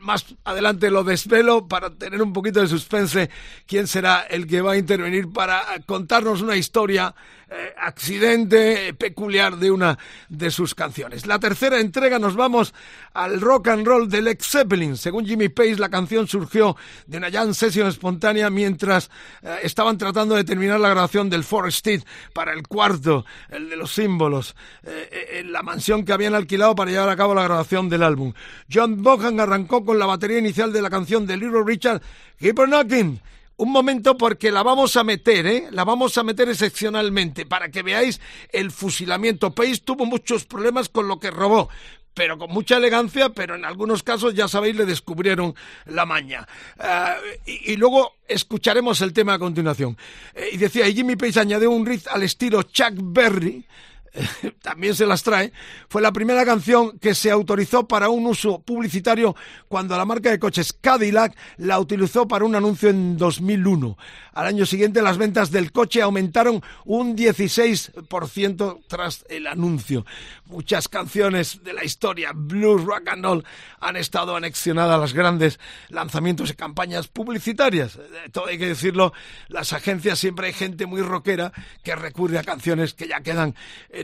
más 0.00 0.26
adelante 0.44 0.90
lo 0.90 1.04
desvelo 1.04 1.66
para 1.66 1.90
tener 1.90 2.22
un 2.22 2.32
poquito 2.32 2.60
de 2.60 2.66
suspense 2.66 3.30
quién 3.66 3.86
será 3.86 4.20
el 4.20 4.46
que 4.46 4.60
va 4.60 4.72
a 4.72 4.76
intervenir 4.76 5.30
para 5.32 5.64
contarnos 5.86 6.42
una 6.42 6.56
historia 6.56 7.14
eh, 7.54 7.74
accidente 7.76 8.94
peculiar 8.94 9.58
de 9.58 9.70
una 9.70 9.98
de 10.30 10.50
sus 10.50 10.74
canciones. 10.74 11.26
La 11.26 11.38
tercera 11.38 11.80
entrega 11.80 12.18
nos 12.18 12.34
vamos 12.34 12.72
al 13.12 13.42
rock 13.42 13.68
and 13.68 13.86
roll 13.86 14.08
de 14.08 14.22
Led 14.22 14.38
Zeppelin. 14.40 14.96
Según 14.96 15.26
Jimmy 15.26 15.50
Page, 15.50 15.76
la 15.76 15.90
canción 15.90 16.26
surgió 16.26 16.76
de 17.06 17.18
una 17.18 17.30
jam 17.30 17.52
session 17.52 17.88
espontánea 17.88 18.48
mientras 18.48 19.10
eh, 19.42 19.58
estaban 19.64 19.98
tratando 19.98 20.34
de 20.34 20.44
terminar 20.44 20.80
la 20.80 20.88
grabación 20.88 21.28
del 21.28 21.44
Forest 21.44 21.86
It 21.88 22.04
para 22.32 22.54
el 22.54 22.66
cuarto, 22.66 23.26
el 23.50 23.68
de 23.68 23.76
los 23.76 23.92
símbolos, 23.92 24.56
eh, 24.84 25.42
la 25.44 25.62
mansión 25.62 26.06
que 26.06 26.14
habían 26.14 26.34
alquilado 26.34 26.74
para 26.74 26.90
llevar 26.90 27.10
a 27.10 27.16
cabo 27.16 27.34
la 27.34 27.44
grabación 27.44 27.90
del 27.90 28.02
álbum. 28.02 28.32
John 28.72 29.02
Bohan 29.02 29.38
arrancó 29.40 29.84
con 29.84 29.98
la 29.98 30.06
batería 30.06 30.38
inicial 30.38 30.72
de 30.72 30.80
la 30.80 30.88
canción 30.88 31.26
de 31.26 31.36
Little 31.36 31.64
Richard, 31.66 32.00
Keep 32.38 32.58
on 32.60 32.70
Knocking 32.70 33.20
un 33.56 33.70
momento 33.70 34.16
porque 34.16 34.50
la 34.50 34.62
vamos 34.62 34.96
a 34.96 35.04
meter, 35.04 35.46
¿eh? 35.46 35.68
La 35.70 35.84
vamos 35.84 36.16
a 36.18 36.22
meter 36.22 36.48
excepcionalmente 36.48 37.46
para 37.46 37.70
que 37.70 37.82
veáis 37.82 38.20
el 38.50 38.70
fusilamiento. 38.70 39.54
Pace 39.54 39.78
tuvo 39.84 40.06
muchos 40.06 40.44
problemas 40.44 40.88
con 40.88 41.08
lo 41.08 41.20
que 41.20 41.30
robó, 41.30 41.68
pero 42.14 42.38
con 42.38 42.50
mucha 42.50 42.76
elegancia, 42.76 43.30
pero 43.30 43.54
en 43.54 43.64
algunos 43.64 44.02
casos, 44.02 44.34
ya 44.34 44.48
sabéis, 44.48 44.76
le 44.76 44.86
descubrieron 44.86 45.54
la 45.86 46.06
maña. 46.06 46.46
Eh, 46.78 47.62
y, 47.66 47.76
luego 47.76 48.16
escucharemos 48.26 49.00
el 49.00 49.12
tema 49.12 49.34
a 49.34 49.38
continuación. 49.38 49.96
Eh, 50.34 50.50
y 50.52 50.56
decía, 50.56 50.88
y 50.88 50.94
Jimmy 50.94 51.16
Page 51.16 51.40
añadió 51.40 51.70
un 51.70 51.86
riff 51.86 52.06
al 52.08 52.22
estilo 52.22 52.62
Chuck 52.62 52.94
Berry, 52.96 53.66
también 54.62 54.94
se 54.94 55.06
las 55.06 55.22
trae, 55.22 55.52
fue 55.88 56.02
la 56.02 56.12
primera 56.12 56.44
canción 56.44 56.98
que 56.98 57.14
se 57.14 57.30
autorizó 57.30 57.86
para 57.86 58.08
un 58.08 58.26
uso 58.26 58.60
publicitario 58.60 59.34
cuando 59.68 59.96
la 59.96 60.04
marca 60.04 60.30
de 60.30 60.38
coches 60.38 60.72
Cadillac 60.72 61.36
la 61.56 61.78
utilizó 61.78 62.28
para 62.28 62.44
un 62.44 62.54
anuncio 62.54 62.90
en 62.90 63.16
2001. 63.16 63.96
Al 64.34 64.46
año 64.46 64.66
siguiente 64.66 65.02
las 65.02 65.18
ventas 65.18 65.50
del 65.50 65.72
coche 65.72 66.02
aumentaron 66.02 66.62
un 66.84 67.16
16% 67.16 68.82
tras 68.86 69.24
el 69.28 69.46
anuncio. 69.46 70.06
Muchas 70.46 70.88
canciones 70.88 71.62
de 71.62 71.72
la 71.72 71.84
historia 71.84 72.32
blues, 72.34 72.84
rock 72.84 73.08
and 73.08 73.24
roll 73.24 73.44
han 73.80 73.96
estado 73.96 74.36
anexionadas 74.36 74.94
a 74.94 74.98
los 74.98 75.14
grandes 75.14 75.58
lanzamientos 75.88 76.50
y 76.50 76.54
campañas 76.54 77.08
publicitarias. 77.08 77.98
Todo 78.32 78.46
hay 78.46 78.58
que 78.58 78.68
decirlo, 78.68 79.12
las 79.48 79.72
agencias 79.72 80.18
siempre 80.18 80.48
hay 80.48 80.52
gente 80.52 80.86
muy 80.86 81.02
rockera 81.02 81.52
que 81.82 81.94
recurre 81.94 82.38
a 82.38 82.44
canciones 82.44 82.94
que 82.94 83.08
ya 83.08 83.20
quedan 83.20 83.54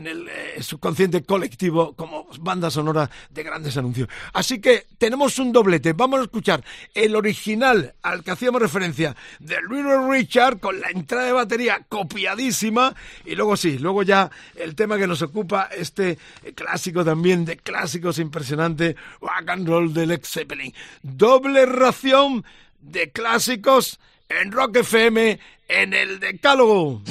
el 0.07 0.27
eh, 0.27 0.61
subconsciente 0.61 1.23
colectivo 1.23 1.93
como 1.93 2.27
banda 2.39 2.69
sonora 2.69 3.09
de 3.29 3.43
grandes 3.43 3.77
anuncios. 3.77 4.09
Así 4.33 4.59
que 4.59 4.85
tenemos 4.97 5.39
un 5.39 5.51
doblete. 5.51 5.93
Vamos 5.93 6.19
a 6.19 6.23
escuchar 6.23 6.63
el 6.93 7.15
original 7.15 7.95
al 8.01 8.23
que 8.23 8.31
hacíamos 8.31 8.61
referencia 8.61 9.15
de 9.39 9.57
Little 9.61 10.09
Richard 10.09 10.59
con 10.59 10.79
la 10.79 10.89
entrada 10.89 11.25
de 11.25 11.33
batería 11.33 11.85
copiadísima 11.87 12.95
y 13.25 13.35
luego 13.35 13.57
sí, 13.57 13.77
luego 13.77 14.03
ya 14.03 14.29
el 14.55 14.75
tema 14.75 14.97
que 14.97 15.07
nos 15.07 15.21
ocupa 15.21 15.69
este 15.75 16.17
clásico 16.55 17.03
también 17.03 17.45
de 17.45 17.57
clásicos 17.57 18.19
impresionante 18.19 18.95
rock 19.21 19.49
and 19.49 19.67
roll 19.67 19.93
de 19.93 20.05
Led 20.05 20.21
Zeppelin. 20.23 20.73
Doble 21.01 21.65
ración 21.65 22.43
de 22.81 23.11
clásicos 23.11 23.99
en 24.29 24.51
Rock 24.51 24.77
FM 24.77 25.39
en 25.67 25.93
el 25.93 26.19
Decálogo. 26.19 27.01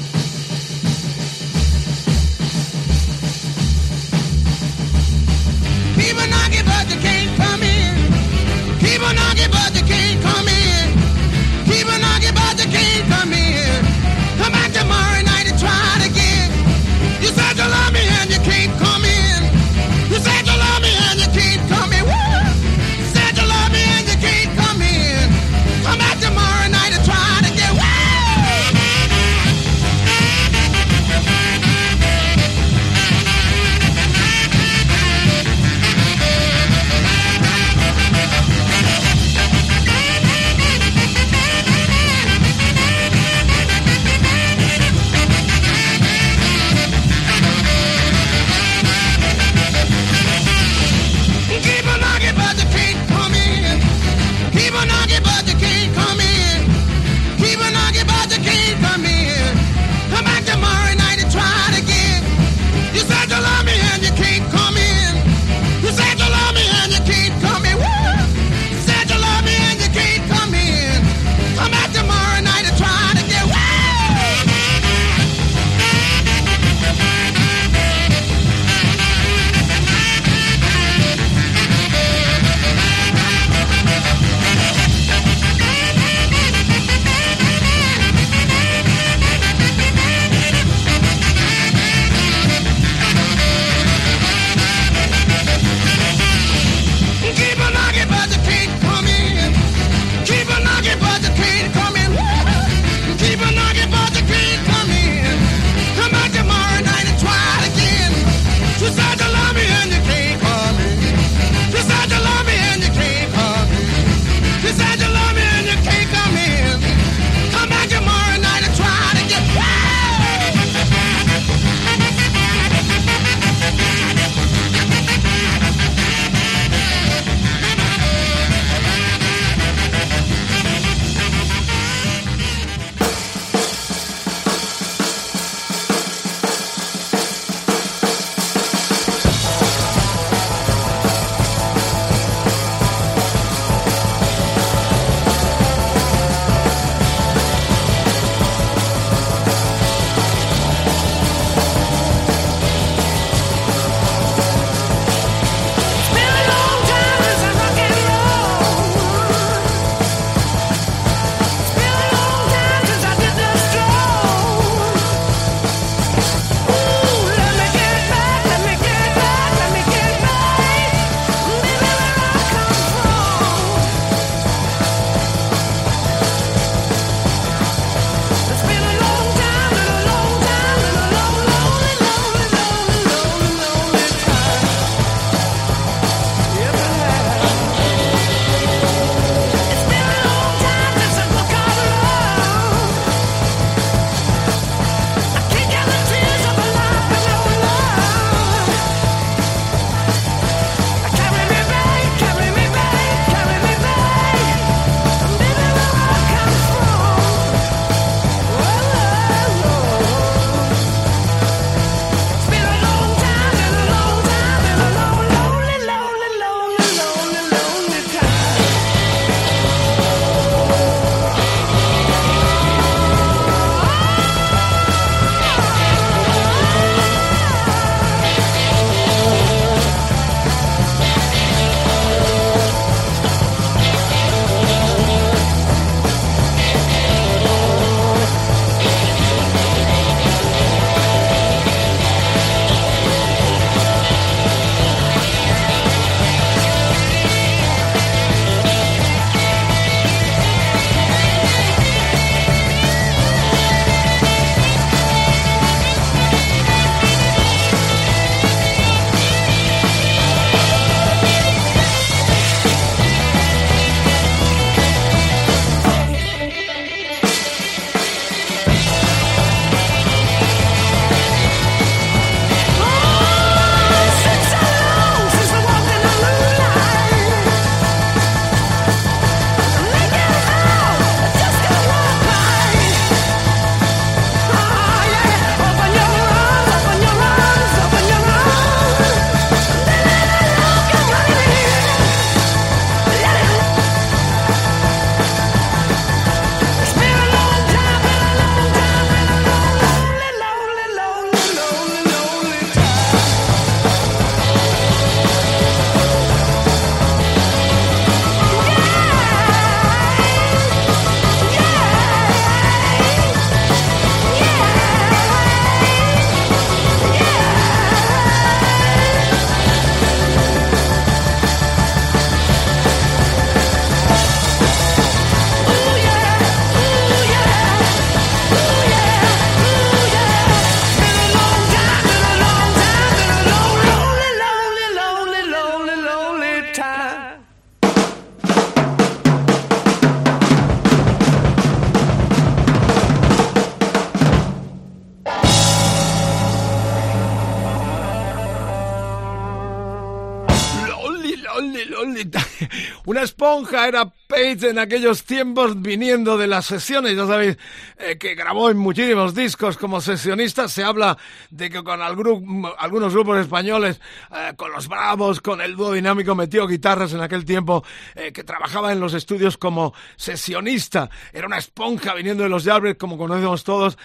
Una 353.71 354.08
en 354.49 354.79
aquellos 354.79 355.25
tiempos 355.25 355.81
viniendo 355.83 356.39
de 356.39 356.47
las 356.47 356.65
sesiones, 356.65 357.15
ya 357.15 357.27
sabéis 357.27 357.59
eh, 357.99 358.17
que 358.17 358.35
grabó 358.35 358.71
en 358.71 358.79
muchísimos 358.79 359.35
discos 359.35 359.77
como 359.77 360.01
sesionista, 360.01 360.69
se 360.69 360.83
habla 360.83 361.19
de 361.51 361.69
que 361.69 361.83
con 361.85 362.01
algunos 362.01 363.13
grupos 363.13 363.41
españoles, 363.41 364.01
eh, 364.35 364.55
con 364.57 364.73
los 364.73 364.89
Bravos, 364.89 365.43
con 365.43 365.61
el 365.61 365.77
dúo 365.77 365.93
dinámico 365.93 366.35
metió 366.35 366.67
guitarras 366.67 367.13
en 367.13 367.21
aquel 367.21 367.45
tiempo, 367.45 367.85
eh, 368.15 368.33
que 368.33 368.43
trabajaba 368.43 368.91
en 368.93 369.01
los 369.01 369.13
estudios 369.13 369.59
como 369.59 369.93
sesionista, 370.17 371.11
era 371.33 371.47
una 371.47 371.59
esponja 371.59 372.15
viniendo 372.15 372.43
de 372.43 372.49
los 372.49 372.65
Yardbirds 372.65 372.99
como 372.99 373.19
conocemos 373.19 373.65
todos, 373.65 373.99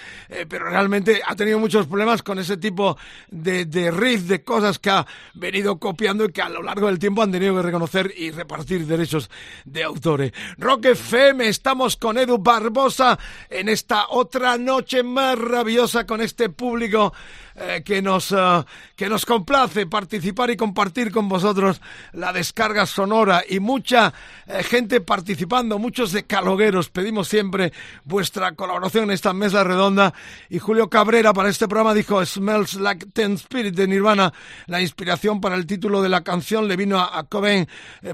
pero 0.50 0.70
realmente 0.70 1.22
ha 1.26 1.36
tenido 1.36 1.58
muchos 1.60 1.88
problemas 1.88 2.22
con 2.22 2.38
ese 2.38 2.58
tipo 2.58 2.98
de, 3.30 3.66
de 3.66 3.92
riff, 3.92 4.24
de 4.24 4.44
cosas 4.44 4.78
que 4.78 4.90
ha 4.90 5.08
venido 5.36 5.80
copiando 5.80 6.26
y 6.26 6.32
que 6.32 6.42
a 6.42 6.50
lo 6.50 6.62
largo 6.62 6.88
del 6.88 7.00
tiempo 7.00 7.22
han 7.22 7.32
tenido 7.32 7.56
que 7.56 7.62
reconocer 7.62 8.14
y 8.18 8.32
repartir 8.32 8.86
derechos 8.86 9.30
de 9.66 9.84
autor. 9.84 10.33
Rock 10.58 10.86
FM, 10.86 11.48
estamos 11.48 11.98
con 11.98 12.18
Edu 12.18 12.38
Barbosa 12.38 13.18
en 13.50 13.70
esta 13.70 14.08
otra 14.10 14.58
noche 14.58 15.04
maravillosa 15.04 16.06
con 16.06 16.22
este 16.22 16.50
público 16.50 17.14
eh, 17.56 17.84
que, 17.86 18.02
nos, 18.02 18.32
eh, 18.32 18.64
que 18.96 19.10
nos 19.10 19.26
complace 19.26 19.86
participar 19.86 20.50
y 20.50 20.58
compartir 20.58 21.12
con 21.12 21.30
vosotros 21.30 21.82
la 22.14 22.34
descarga 22.34 22.88
sonora 22.88 23.44
y 23.48 23.60
mucha 23.60 24.12
eh, 24.48 24.64
gente 24.64 25.02
participando, 25.02 25.78
muchos 25.78 26.12
de 26.14 26.24
calogueros. 26.24 26.90
Pedimos 26.90 27.28
siempre 27.28 27.72
vuestra 28.06 28.54
colaboración 28.54 29.06
en 29.06 29.12
esta 29.12 29.34
mesa 29.34 29.64
redonda 29.64 30.16
y 30.50 30.58
Julio 30.58 30.90
Cabrera 30.90 31.34
para 31.34 31.50
este 31.50 31.68
programa 31.68 31.94
dijo 31.94 32.26
Smells 32.26 32.76
Like 32.76 33.08
Ten 33.14 33.34
Spirit 33.34 33.76
de 33.76 33.88
Nirvana. 33.88 34.34
La 34.66 34.82
inspiración 34.82 35.40
para 35.40 35.56
el 35.56 35.68
título 35.68 36.02
de 36.02 36.10
la 36.10 36.24
canción 36.24 36.68
le 36.68 36.76
vino 36.76 37.00
a, 37.00 37.24
Cobain 37.24 37.68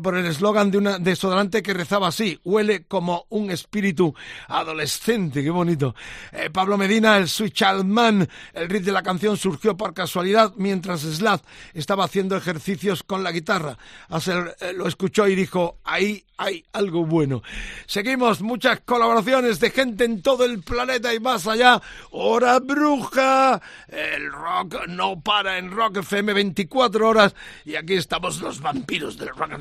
por 0.04 0.18
el 0.18 0.26
eslogan 0.26 0.70
de 0.70 0.78
una 0.78 1.00
desodorante 1.00 1.64
que 1.64 1.74
rezaba 1.74 2.10
así, 2.10 2.40
huele 2.44 2.84
como 2.84 3.26
un 3.30 3.52
espíritu 3.52 4.14
adolescente, 4.48 5.44
qué 5.44 5.50
bonito. 5.50 5.96
Pablo 6.52 6.78
Medina, 6.78 7.18
el 7.18 7.28
Sweet 7.28 7.54
Child 7.54 7.86
Man, 7.86 8.28
el 8.54 8.70
ritmo 8.70 8.80
de 8.86 8.92
la 8.92 9.04
canción 9.04 9.29
surgió 9.38 9.78
por 9.78 9.94
casualidad 9.94 10.54
mientras 10.58 11.02
Slav 11.02 11.42
estaba 11.74 12.06
haciendo 12.06 12.36
ejercicios 12.36 13.04
con 13.04 13.24
la 13.24 13.32
guitarra. 13.32 13.78
Hassel 14.10 14.54
eh, 14.60 14.74
lo 14.74 14.88
escuchó 14.88 15.28
y 15.28 15.36
dijo, 15.36 15.80
ahí 15.84 16.26
hay 16.40 16.64
algo 16.72 17.06
bueno. 17.06 17.44
Seguimos, 17.86 18.42
muchas 18.42 18.80
colaboraciones 18.80 19.60
de 19.60 19.72
gente 19.72 20.06
en 20.06 20.22
todo 20.22 20.46
el 20.46 20.64
planeta 20.64 21.14
y 21.14 21.20
más 21.20 21.46
allá. 21.46 21.82
Hora 22.12 22.60
bruja, 22.60 23.62
el 23.90 24.32
rock 24.32 24.88
no 24.88 25.20
para 25.22 25.58
en 25.58 25.70
Rock 25.70 25.98
FM 25.98 26.32
24 26.34 27.08
horas. 27.08 27.36
Y 27.66 27.76
aquí 27.76 27.96
estamos 27.96 28.40
los 28.40 28.62
vampiros 28.62 29.18
del 29.18 29.30
rock 29.30 29.52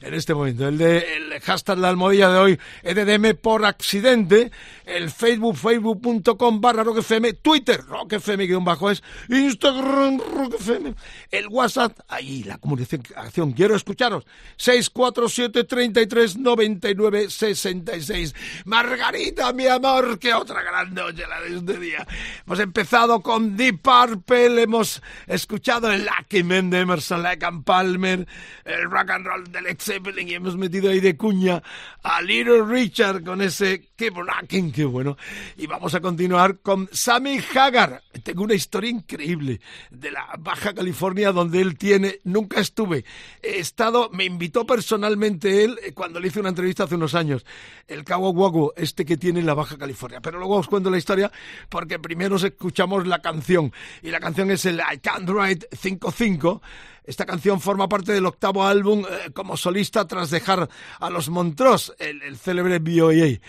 en 0.00 0.14
este 0.14 0.32
momento. 0.32 0.68
El 0.68 0.78
de 0.78 1.16
el 1.16 1.40
hashtag 1.40 1.78
la 1.78 1.88
almohadilla 1.88 2.30
de 2.30 2.38
hoy, 2.38 2.60
EDM 2.84 3.36
por 3.36 3.64
accidente, 3.64 4.52
el 4.84 5.10
Facebook, 5.10 5.56
facebook.com 5.56 6.60
barra 6.60 6.84
Rock 6.84 6.98
FM, 6.98 7.32
Twitter, 7.34 7.80
Rock 7.84 8.14
FM 8.14 8.46
guion 8.46 8.64
bajo 8.64 8.90
es, 8.90 9.02
Instagram, 9.28 10.18
Rock 10.18 10.54
FM, 10.60 10.94
el 11.32 11.48
WhatsApp, 11.48 11.98
ahí 12.08 12.44
la 12.44 12.58
comunicación, 12.58 13.52
quiero 13.52 13.74
escucharos, 13.74 14.24
647 14.56 15.64
99 16.12 17.30
66. 17.30 18.34
Margarita, 18.64 19.52
mi 19.52 19.66
amor, 19.66 20.18
qué 20.18 20.34
otra 20.34 20.62
gran 20.62 20.92
noche 20.94 21.24
la 21.28 21.40
de 21.40 21.56
este 21.56 21.78
día. 21.78 22.06
Hemos 22.46 22.60
empezado 22.60 23.20
con 23.20 23.56
Deep 23.56 23.80
Purple, 23.82 24.62
hemos 24.62 25.02
escuchado 25.26 25.90
el 25.90 26.04
Lucky 26.04 26.42
Men 26.42 26.70
de 26.70 26.80
Emerson, 26.80 27.22
Lake 27.22 27.44
and 27.44 27.64
Palmer, 27.64 28.26
el 28.64 28.90
rock 28.90 29.10
and 29.10 29.26
roll 29.26 29.44
del 29.50 29.64
Led 29.64 29.78
Zeppelin 29.80 30.28
y 30.28 30.34
hemos 30.34 30.56
metido 30.56 30.90
ahí 30.90 31.00
de 31.00 31.16
cuña 31.16 31.62
a 32.02 32.20
Little 32.20 32.64
Richard 32.64 33.24
con 33.24 33.40
ese 33.40 33.90
Keep 33.96 34.16
Rocking, 34.16 34.72
qué 34.72 34.84
bueno. 34.84 35.16
Y 35.56 35.66
vamos 35.66 35.94
a 35.94 36.00
continuar 36.00 36.58
con 36.60 36.88
Sammy 36.92 37.40
Hagar. 37.54 38.02
Tengo 38.22 38.44
una 38.44 38.54
historia 38.54 38.90
increíble 38.90 39.60
de 39.90 40.10
la 40.10 40.28
Baja 40.38 40.74
California 40.74 41.32
donde 41.32 41.60
él 41.60 41.78
tiene, 41.78 42.20
nunca 42.24 42.60
estuve, 42.60 43.04
he 43.42 43.58
estado, 43.58 44.10
me 44.10 44.24
invitó 44.24 44.66
personalmente 44.66 45.64
él 45.64 45.78
eh, 45.82 45.92
cuando 46.02 46.18
le 46.18 46.26
hice 46.26 46.40
una 46.40 46.48
entrevista 46.48 46.82
hace 46.82 46.96
unos 46.96 47.14
años, 47.14 47.46
el 47.86 48.02
Cabo 48.02 48.72
este 48.74 49.04
que 49.04 49.16
tiene 49.16 49.38
en 49.38 49.46
la 49.46 49.54
Baja 49.54 49.78
California. 49.78 50.20
Pero 50.20 50.40
luego 50.40 50.56
os 50.56 50.66
cuento 50.66 50.90
la 50.90 50.98
historia 50.98 51.30
porque 51.68 52.00
primero 52.00 52.34
escuchamos 52.34 53.06
la 53.06 53.20
canción 53.20 53.72
y 54.02 54.10
la 54.10 54.18
canción 54.18 54.50
es 54.50 54.66
el 54.66 54.80
I 54.80 54.98
Can't 54.98 55.30
Write 55.30 55.68
5-5 55.70 56.60
esta 57.04 57.26
canción 57.26 57.60
forma 57.60 57.88
parte 57.88 58.12
del 58.12 58.26
octavo 58.26 58.64
álbum 58.64 59.04
eh, 59.04 59.30
como 59.32 59.56
solista 59.56 60.06
tras 60.06 60.30
dejar 60.30 60.68
a 61.00 61.10
los 61.10 61.28
Montrose, 61.28 61.92
el, 61.98 62.36
célebre 62.36 62.78
BOA. 62.78 63.40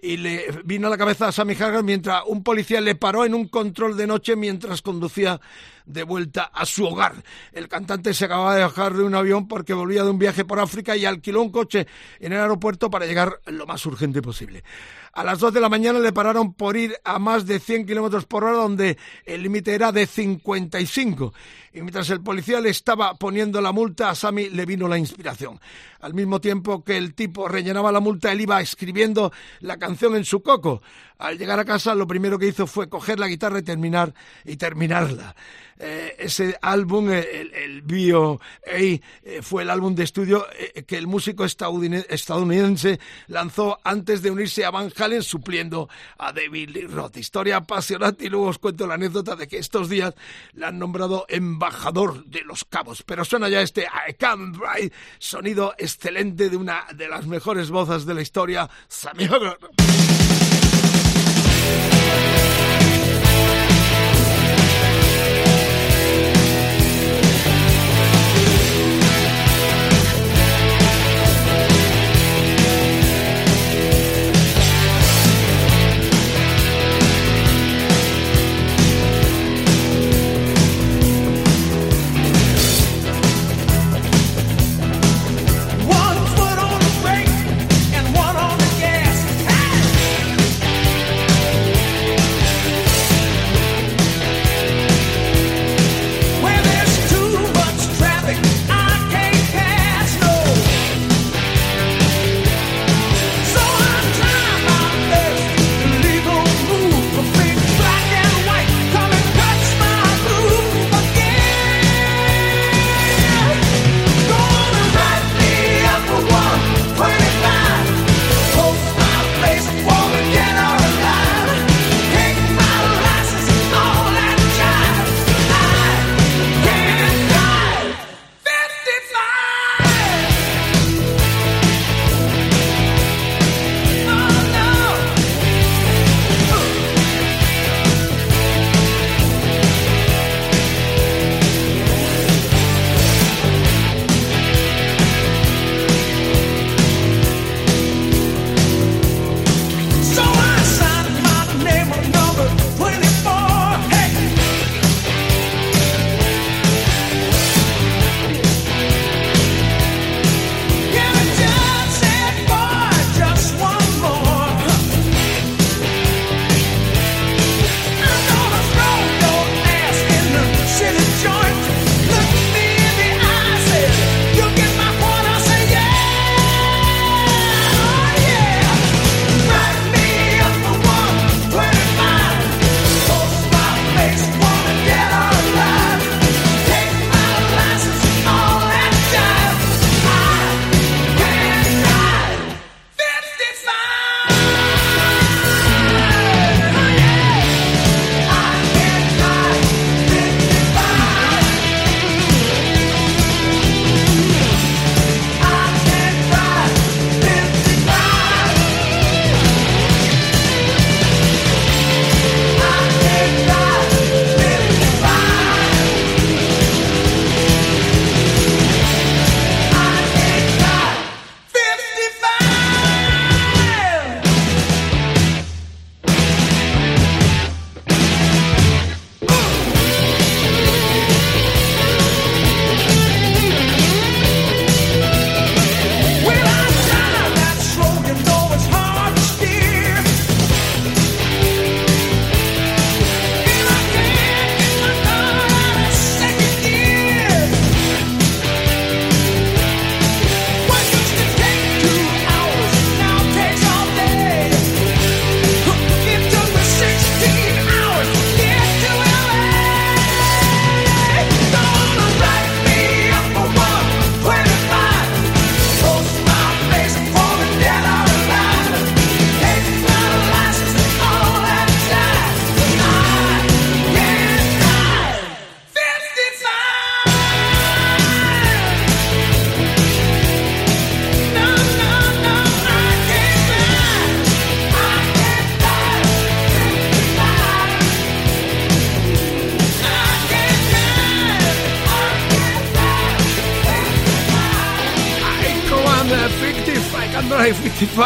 Y 0.00 0.16
le 0.16 0.46
vino 0.64 0.86
a 0.88 0.90
la 0.90 0.98
cabeza 0.98 1.28
a 1.28 1.32
Sammy 1.32 1.54
Hagar 1.54 1.84
mientras 1.84 2.22
un 2.26 2.42
policía 2.42 2.80
le 2.80 2.94
paró 2.94 3.24
en 3.24 3.34
un 3.34 3.48
control 3.48 3.96
de 3.96 4.06
noche 4.06 4.34
mientras 4.34 4.82
conducía 4.82 5.40
de 5.86 6.02
vuelta 6.02 6.44
a 6.44 6.64
su 6.66 6.86
hogar. 6.86 7.14
El 7.52 7.68
cantante 7.68 8.14
se 8.14 8.24
acababa 8.24 8.56
de 8.56 8.62
bajar 8.62 8.94
de 8.94 9.02
un 9.02 9.14
avión 9.14 9.46
porque 9.46 9.74
volvía 9.74 10.04
de 10.04 10.10
un 10.10 10.18
viaje 10.18 10.44
por 10.44 10.58
África 10.58 10.96
y 10.96 11.04
alquiló 11.04 11.42
un 11.42 11.52
coche 11.52 11.86
en 12.18 12.32
el 12.32 12.40
aeropuerto 12.40 12.90
para 12.90 13.06
llegar 13.06 13.40
lo 13.46 13.66
más 13.66 13.84
urgente 13.86 14.22
posible. 14.22 14.64
A 15.14 15.24
las 15.24 15.40
2 15.40 15.52
de 15.52 15.60
la 15.60 15.68
mañana 15.68 15.98
le 15.98 16.10
pararon 16.10 16.54
por 16.54 16.74
ir 16.74 16.94
a 17.04 17.18
más 17.18 17.44
de 17.44 17.60
100 17.60 17.84
kilómetros 17.84 18.24
por 18.24 18.44
hora, 18.44 18.56
donde 18.56 18.96
el 19.26 19.42
límite 19.42 19.74
era 19.74 19.92
de 19.92 20.06
55. 20.06 21.34
Y 21.74 21.82
mientras 21.82 22.08
el 22.08 22.22
policía 22.22 22.60
le 22.60 22.70
estaba 22.70 23.14
poniendo 23.16 23.60
la 23.60 23.72
multa, 23.72 24.08
a 24.08 24.14
Sammy 24.14 24.48
le 24.48 24.64
vino 24.64 24.88
la 24.88 24.96
inspiración. 24.96 25.60
Al 26.02 26.14
mismo 26.14 26.40
tiempo 26.40 26.84
que 26.84 26.96
el 26.96 27.14
tipo 27.14 27.48
rellenaba 27.48 27.92
la 27.92 28.00
multa, 28.00 28.32
él 28.32 28.40
iba 28.40 28.60
escribiendo 28.60 29.32
la 29.60 29.78
canción 29.78 30.14
en 30.16 30.24
su 30.24 30.42
coco. 30.42 30.82
Al 31.18 31.38
llegar 31.38 31.60
a 31.60 31.64
casa, 31.64 31.94
lo 31.94 32.06
primero 32.06 32.38
que 32.38 32.48
hizo 32.48 32.66
fue 32.66 32.88
coger 32.88 33.20
la 33.20 33.28
guitarra 33.28 33.60
y 33.60 33.62
terminar 33.62 34.12
y 34.44 34.56
terminarla. 34.56 35.36
Eh, 35.78 36.14
ese 36.18 36.56
álbum, 36.62 37.10
el, 37.10 37.52
el 37.54 37.82
Bio 37.82 38.40
eh, 38.64 39.00
fue 39.42 39.62
el 39.62 39.70
álbum 39.70 39.94
de 39.96 40.04
estudio 40.04 40.46
eh, 40.56 40.84
que 40.84 40.96
el 40.96 41.08
músico 41.08 41.44
estadounidense 41.44 43.00
lanzó 43.26 43.80
antes 43.82 44.22
de 44.22 44.30
unirse 44.30 44.64
a 44.64 44.70
Van 44.70 44.92
Halen, 44.96 45.22
supliendo 45.22 45.88
a 46.18 46.32
David 46.32 46.70
Lee 46.70 46.86
Roth. 46.86 47.16
Historia 47.16 47.56
apasionante 47.56 48.26
y 48.26 48.28
luego 48.28 48.46
os 48.46 48.58
cuento 48.58 48.86
la 48.86 48.94
anécdota 48.94 49.34
de 49.34 49.48
que 49.48 49.58
estos 49.58 49.88
días 49.88 50.14
le 50.52 50.66
han 50.66 50.78
nombrado 50.78 51.26
embajador 51.28 52.24
de 52.26 52.42
los 52.42 52.64
cabos. 52.64 53.02
Pero 53.02 53.24
suena 53.24 53.48
ya 53.48 53.60
este 53.60 53.82
I 53.82 54.14
Can't 54.14 54.56
Write, 54.56 54.94
sonido 55.18 55.74
excelente 55.94 56.48
de 56.48 56.56
una 56.56 56.84
de 56.94 57.08
las 57.08 57.26
mejores 57.26 57.70
voces 57.70 58.06
de 58.06 58.14
la 58.14 58.22
historia, 58.22 58.68
Sammy 58.88 59.26
Drive 59.26 59.58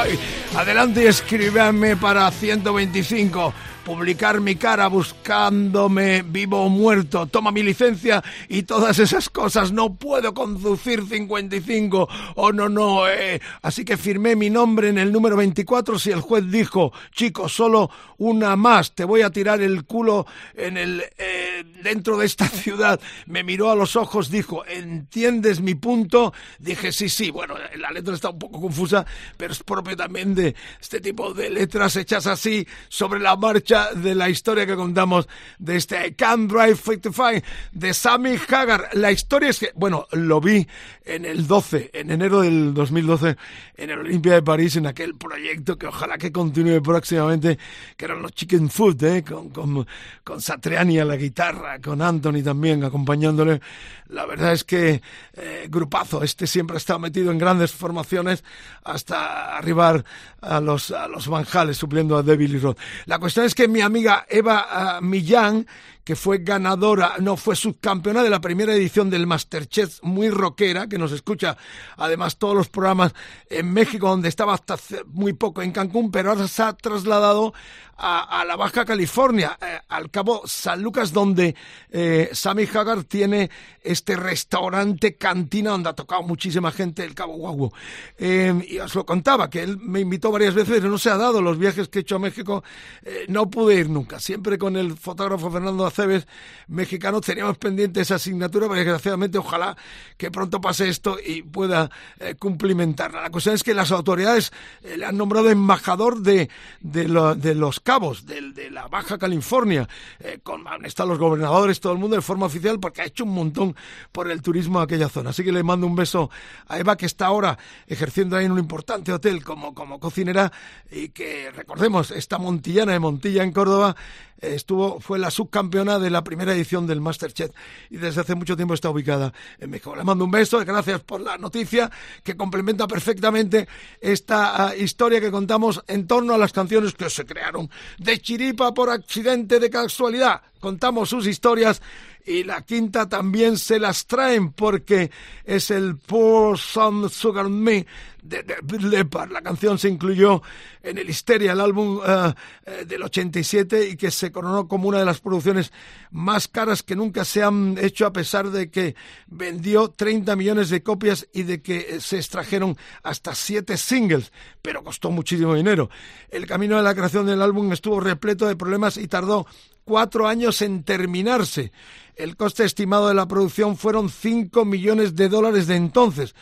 55. 0.04 0.56
Adelante 0.56 1.04
y 1.04 1.06
escríbame 1.06 1.96
para 1.96 2.30
125 2.30 3.52
publicar 3.87 4.40
mi 4.40 4.57
cara 4.57 4.88
buscándome 4.88 6.22
vivo 6.22 6.64
o 6.64 6.68
muerto, 6.68 7.27
toma 7.27 7.53
mi 7.53 7.62
licencia 7.62 8.20
y 8.49 8.64
todas 8.64 8.99
esas 8.99 9.31
cosas. 9.31 9.70
No 9.70 9.94
puedo 9.94 10.35
conducir 10.35 11.07
55. 11.07 12.09
Oh, 12.35 12.51
no, 12.51 12.68
no. 12.68 13.09
Eh. 13.09 13.40
Así 13.62 13.85
que 13.85 13.96
firmé 13.96 14.35
mi 14.35 14.51
nombre 14.51 14.88
en 14.88 14.99
el 14.99 15.12
número 15.12 15.37
24 15.37 16.01
si 16.01 16.11
el 16.11 16.20
juez 16.20 16.51
dijo, 16.51 16.92
chico, 17.12 17.49
solo 17.49 17.88
una 18.18 18.57
más, 18.57 18.92
te 18.92 19.05
voy 19.05 19.22
a 19.22 19.31
tirar 19.31 19.62
el 19.62 19.85
culo 19.85 20.27
en 20.55 20.79
el 20.79 21.05
eh, 21.16 21.64
dentro 21.85 22.18
de 22.18 22.27
esta 22.27 22.49
ciudad. 22.49 22.99
Me 23.27 23.44
miró 23.44 23.70
a 23.70 23.77
los 23.77 23.94
ojos, 23.94 24.33
dijo, 24.33 24.66
¿entiendes 24.66 25.61
mi 25.61 25.77
punto? 25.77 26.33
Dije, 26.59 26.90
sí, 26.90 27.09
sí. 27.09 27.31
Bueno, 27.31 27.55
la 27.77 27.92
letra 27.92 28.16
está 28.16 28.31
un 28.31 28.38
poco 28.40 28.61
confusa, 28.61 29.07
pero 29.37 29.53
es 29.53 29.62
propio 29.62 29.96
también 29.96 30.35
de 30.35 30.57
este 30.81 31.01
tipo 31.01 31.33
de 31.33 31.51
letras 31.51 31.94
hechas 31.94 32.27
así 32.27 32.66
sobre 32.88 33.20
la 33.20 33.37
marcha 33.37 33.76
de 33.85 34.15
la 34.15 34.29
historia 34.29 34.67
que 34.67 34.75
contamos 34.75 35.29
de 35.59 35.77
este 35.77 36.15
Can 36.15 36.49
Drive 36.49 36.77
55 36.77 37.47
de 37.73 37.95
Sammy 37.95 38.37
Hagar. 38.49 38.89
La 38.95 39.12
historia 39.12 39.51
es 39.51 39.59
que, 39.59 39.73
bueno, 39.75 40.07
lo 40.12 40.41
vi 40.41 40.67
en 41.05 41.25
el 41.25 41.47
12, 41.47 41.91
en 41.93 42.11
enero 42.11 42.41
del 42.41 42.73
2012, 42.75 43.37
en 43.77 43.91
el 43.91 43.99
Olimpia 43.99 44.35
de 44.35 44.43
París, 44.43 44.77
en 44.77 44.87
aquel 44.87 45.15
proyecto 45.15 45.77
que 45.77 45.87
ojalá 45.87 46.17
que 46.19 46.33
continúe 46.33 46.83
próximamente, 46.83 47.59
que 47.97 48.05
eran 48.07 48.23
los 48.23 48.33
Chicken 48.33 48.71
Food, 48.71 49.03
¿eh? 49.05 49.25
con, 49.25 49.51
con, 49.51 49.87
con 50.25 50.41
Satriani 50.41 50.99
a 50.99 51.05
la 51.05 51.17
guitarra, 51.17 51.79
con 51.81 52.01
Anthony 52.01 52.43
también 52.43 52.83
acompañándole. 52.83 53.61
La 54.09 54.25
verdad 54.25 54.53
es 54.53 54.65
que 54.65 55.03
eh, 55.35 55.67
grupazo, 55.69 56.23
este 56.23 56.47
siempre 56.47 56.77
estado 56.77 56.99
metido 56.99 57.33
en 57.33 57.39
grandes 57.39 57.73
formaciones 57.73 58.45
hasta 58.85 59.57
arribar 59.57 60.05
a 60.41 60.61
los, 60.61 60.91
a 60.93 61.09
los 61.09 61.29
manjales, 61.29 61.77
supliendo 61.77 62.17
a 62.17 62.23
Devil 62.23 62.55
y 62.55 62.59
Rod. 62.59 62.77
La 63.07 63.19
cuestión 63.19 63.47
es 63.47 63.55
que 63.55 63.65
mi 63.68 63.81
amiga 63.81 64.26
Eva 64.29 64.98
uh, 65.00 65.05
Millán, 65.05 65.66
que 66.07 66.14
fue 66.14 66.38
ganadora, 66.38 67.14
no, 67.18 67.37
fue 67.37 67.57
subcampeona 67.57 68.22
de 68.22 68.31
la 68.31 68.40
primera 68.40 68.72
edición 68.72 69.11
del 69.11 69.26
Masterchef, 69.26 69.98
muy 70.02 70.31
rockera, 70.31 70.87
que 70.87 70.98
nos 70.98 71.11
escucha 71.11 71.57
además 71.96 72.38
todos 72.38 72.55
los 72.55 72.68
programas 72.68 73.12
en 73.51 73.72
México, 73.72 74.09
donde 74.09 74.28
estaba 74.28 74.55
hasta 74.55 74.76
muy 75.07 75.32
poco 75.32 75.62
en 75.62 75.72
Cancún, 75.72 76.12
pero 76.12 76.30
ahora 76.30 76.47
se 76.47 76.62
ha 76.62 76.72
trasladado 76.74 77.53
a, 77.99 78.45
la 78.47 78.57
Baja 78.57 78.84
California, 78.84 79.59
eh, 79.61 79.80
al 79.88 80.11
Cabo 80.11 80.43
San 80.45 80.82
Lucas, 80.82 81.12
donde 81.12 81.55
eh, 81.91 82.28
Sammy 82.32 82.68
Hagar 82.72 83.05
tiene 83.05 83.51
este 83.82 84.16
restaurante 84.16 85.16
cantina 85.16 85.70
donde 85.70 85.88
ha 85.88 85.95
tocado 85.95 86.22
muchísima 86.22 86.70
gente 86.72 87.05
el 87.05 87.14
Cabo 87.14 87.36
Guagua. 87.36 87.70
Eh, 88.18 88.53
y 88.68 88.78
os 88.78 88.95
lo 88.95 89.07
contaba, 89.07 89.49
que 89.49 89.62
él 89.62 89.78
me 89.78 90.01
invitó 90.01 90.30
varias 90.30 90.55
veces, 90.55 90.82
no 90.82 90.99
se 90.99 91.11
ha 91.11 91.16
dado 91.16 91.41
los 91.41 91.59
viajes 91.59 91.88
que 91.88 92.01
he 92.01 92.03
hecho 92.03 92.16
a 92.16 92.20
México, 92.20 92.62
eh, 93.03 93.24
no 93.28 93.49
pude 93.57 93.74
ir 93.74 93.88
nunca, 93.88 94.20
siempre 94.20 94.59
con 94.59 94.76
el 94.76 94.98
fotógrafo 94.98 95.50
Fernando 95.50 95.86
Aceves, 95.86 96.28
mexicano, 96.68 97.22
teníamos 97.22 97.57
pendiente 97.57 98.02
esa 98.02 98.16
asignatura, 98.16 98.66
pero 98.68 98.76
desgraciadamente 98.80 99.38
ojalá 99.38 99.74
que 100.18 100.30
pronto 100.30 100.61
pase 100.61 100.90
esto 100.90 101.16
y 101.24 101.40
pueda 101.40 101.90
eh, 102.20 102.34
cumplimentarla. 102.34 103.22
La 103.22 103.30
cuestión 103.30 103.54
es 103.54 103.62
que 103.62 103.72
las 103.72 103.92
autoridades 103.92 104.52
eh, 104.82 104.98
le 104.98 105.07
han 105.07 105.16
nombrado 105.16 105.48
embajador 105.48 106.20
de, 106.20 106.50
de, 106.80 107.09
lo, 107.09 107.34
de 107.34 107.54
los 107.54 107.80
cabos, 107.80 108.26
de, 108.26 108.42
la 108.70 108.88
Baja 108.88 109.16
California, 109.16 109.88
eh, 110.20 110.38
con, 110.42 110.62
están 110.84 111.09
los 111.09 111.18
gobernadores, 111.18 111.80
todo 111.80 111.94
el 111.94 111.98
mundo 111.98 112.16
de 112.16 112.20
forma 112.20 112.44
oficial, 112.44 112.78
porque 112.78 113.00
ha 113.00 113.07
hecho 113.07 113.24
un 113.24 113.32
montón 113.32 113.74
por 114.12 114.30
el 114.30 114.42
turismo 114.42 114.80
a 114.80 114.82
aquella 114.82 115.09
zona. 115.09 115.30
Así 115.30 115.42
que 115.42 115.52
le 115.52 115.62
mando 115.62 115.86
un 115.86 115.96
beso 115.96 116.28
a 116.68 116.78
Eva, 116.78 116.98
que 116.98 117.07
está 117.07 117.24
ahora 117.28 117.59
ejerciendo 117.86 118.36
ahí 118.36 118.44
en 118.44 118.52
un 118.52 118.59
importante 118.59 119.14
hotel 119.14 119.42
como, 119.42 119.72
como 119.72 119.98
cocinera 119.98 120.52
y 120.90 121.09
que, 121.09 121.50
recordemos, 121.52 122.11
esta 122.11 122.36
montillana 122.36 122.92
de 122.92 122.98
Montilla 122.98 123.45
en 123.47 123.53
Córdoba 123.53 123.97
estuvo, 124.40 125.01
fue 125.01 125.18
la 125.18 125.30
subcampeona 125.30 125.99
de 125.99 126.11
la 126.11 126.22
primera 126.22 126.53
edición 126.53 126.86
del 126.86 127.01
Masterchef 127.01 127.51
y 127.90 127.97
desde 127.97 128.20
hace 128.20 128.34
mucho 128.34 128.57
tiempo 128.57 128.74
está 128.74 128.90
ubicada 128.90 129.32
en 129.59 129.70
México. 129.70 129.97
Le 129.97 130.05
mando 130.05 130.24
un 130.24 130.30
beso, 130.30 130.59
gracias 130.64 131.01
por 131.01 131.20
la 131.20 131.38
noticia 131.38 131.90
que 132.22 132.36
complementa 132.36 132.86
perfectamente 132.86 133.68
esta 134.01 134.72
uh, 134.72 134.82
historia 134.82 135.20
que 135.20 135.30
contamos 135.30 135.82
en 135.86 136.07
torno 136.07 136.34
a 136.34 136.38
las 136.38 136.53
canciones 136.53 136.94
que 136.94 137.09
se 137.11 137.24
crearon 137.24 137.70
de 137.99 138.20
chiripa 138.20 138.74
por 138.74 138.90
accidente 138.90 139.59
de 139.59 139.70
casualidad. 139.70 140.42
Contamos 140.61 141.09
sus 141.09 141.26
historias 141.26 141.80
y 142.27 142.43
la 142.43 142.62
quinta 142.62 143.09
también 143.09 143.57
se 143.57 143.79
las 143.79 144.07
traen 144.07 144.53
porque 144.53 145.11
es 145.45 145.70
el 145.70 145.97
Pour 145.97 146.59
Some 146.59 147.09
Sugar 147.09 147.49
Me 147.49 147.87
de, 148.20 148.43
de 148.43 148.79
Leppard. 148.81 149.31
La 149.31 149.43
canción 149.43 149.79
se 149.79 149.89
incluyó 149.89 150.43
en 150.83 150.99
el 150.99 151.09
Histeria, 151.09 151.53
el 151.53 151.61
álbum 151.61 151.99
uh, 151.99 152.85
del 152.85 153.03
87 153.05 153.91
y 153.91 153.97
que 153.97 154.11
se 154.11 154.33
coronó 154.33 154.66
como 154.66 154.89
una 154.89 154.99
de 154.99 155.05
las 155.05 155.20
producciones 155.20 155.72
más 156.11 156.49
caras 156.49 156.83
que 156.83 156.97
nunca 156.97 157.24
se 157.24 157.45
han 157.45 157.79
hecho 157.81 158.07
a 158.07 158.12
pesar 158.12 158.51
de 158.51 158.70
que 158.70 158.97
vendió 159.29 159.89
30 159.89 160.35
millones 160.35 160.68
de 160.68 160.83
copias 160.83 161.29
y 161.33 161.45
de 161.45 161.62
que 161.62 162.01
se 162.01 162.16
extrajeron 162.16 162.77
hasta 163.05 163.37
siete 163.37 163.77
singles, 163.77 164.33
pero 164.62 164.83
costó 164.83 165.12
muchísimo 165.12 165.55
dinero. 165.55 165.91
El 166.29 166.47
camino 166.47 166.77
de 166.77 166.83
la 166.83 166.95
creación 166.95 167.27
del 167.27 167.43
álbum 167.43 167.72
estuvo 167.72 168.01
repleto 168.01 168.47
de 168.47 168.57
problemas 168.57 168.97
y 168.97 169.07
tardó 169.07 169.47
cuatro 169.87 170.26
años 170.26 170.61
en 170.61 170.82
terminarse. 170.82 171.72
El 172.16 172.37
coste 172.37 172.64
estimado 172.64 173.09
de 173.09 173.14
la 173.14 173.26
producción 173.26 173.76
fueron 173.76 174.11
5 174.11 174.64
millones 174.64 175.14
de 175.14 175.28
dólares 175.28 175.66
de 175.68 175.76
entonces. 175.76 176.34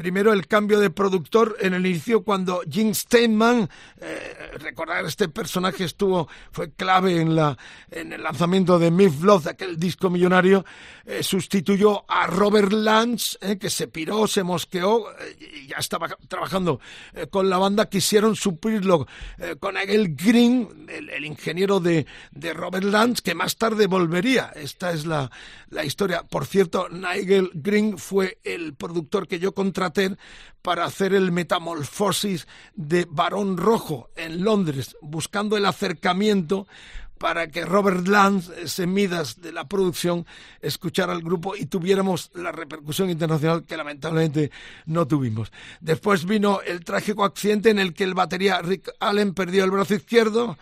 Primero 0.00 0.32
el 0.32 0.46
cambio 0.46 0.80
de 0.80 0.88
productor 0.88 1.58
en 1.60 1.74
el 1.74 1.84
inicio 1.84 2.22
cuando 2.22 2.62
Jim 2.66 2.94
Steinman, 2.94 3.68
eh, 4.00 4.52
recordar 4.58 5.04
este 5.04 5.28
personaje 5.28 5.84
estuvo, 5.84 6.26
fue 6.52 6.72
clave 6.72 7.20
en, 7.20 7.36
la, 7.36 7.58
en 7.90 8.14
el 8.14 8.22
lanzamiento 8.22 8.78
de 8.78 8.90
Myth 8.90 9.20
Love, 9.20 9.48
aquel 9.48 9.78
disco 9.78 10.08
millonario, 10.08 10.64
eh, 11.04 11.22
sustituyó 11.22 12.10
a 12.10 12.26
Robert 12.26 12.72
Lance, 12.72 13.36
eh, 13.42 13.58
que 13.58 13.68
se 13.68 13.88
piró, 13.88 14.26
se 14.26 14.42
mosqueó, 14.42 15.04
y 15.38 15.66
ya 15.66 15.76
estaba 15.76 16.08
trabajando 16.28 16.80
con 17.28 17.50
la 17.50 17.58
banda, 17.58 17.90
quisieron 17.90 18.36
suplirlo 18.36 19.06
con 19.58 19.76
aquel 19.76 20.14
Green, 20.14 20.86
el, 20.88 21.10
el 21.10 21.26
ingeniero 21.26 21.78
de, 21.78 22.06
de, 22.30 22.54
Robert 22.54 22.86
Lance, 22.86 23.20
que 23.22 23.34
más 23.34 23.56
tarde 23.56 23.86
volvería. 23.86 24.50
Esta 24.54 24.92
es 24.92 25.04
la, 25.04 25.30
la 25.68 25.84
historia. 25.84 26.22
Por 26.22 26.46
cierto, 26.46 26.88
Nigel 26.88 27.50
Green 27.52 27.98
fue 27.98 28.38
el 28.44 28.74
productor 28.74 29.28
que 29.28 29.38
yo 29.38 29.52
contraté 29.52 29.89
para 30.62 30.84
hacer 30.84 31.14
el 31.14 31.32
metamorfosis 31.32 32.46
de 32.74 33.06
Barón 33.08 33.56
Rojo 33.56 34.10
en 34.16 34.44
Londres, 34.44 34.96
buscando 35.00 35.56
el 35.56 35.66
acercamiento 35.66 36.66
para 37.20 37.48
que 37.48 37.66
Robert 37.66 38.08
Lance, 38.08 38.50
ese 38.62 38.86
Midas 38.86 39.42
de 39.42 39.52
la 39.52 39.68
producción, 39.68 40.24
escuchara 40.62 41.12
al 41.12 41.20
grupo 41.20 41.54
y 41.54 41.66
tuviéramos 41.66 42.30
la 42.34 42.50
repercusión 42.50 43.10
internacional 43.10 43.66
que 43.66 43.76
lamentablemente 43.76 44.50
no 44.86 45.06
tuvimos. 45.06 45.52
Después 45.82 46.24
vino 46.24 46.62
el 46.62 46.82
trágico 46.82 47.22
accidente 47.24 47.68
en 47.68 47.78
el 47.78 47.92
que 47.92 48.04
el 48.04 48.14
batería 48.14 48.62
Rick 48.62 48.90
Allen 49.00 49.34
perdió 49.34 49.64
el 49.64 49.70
brazo 49.70 49.96
izquierdo. 49.96 50.56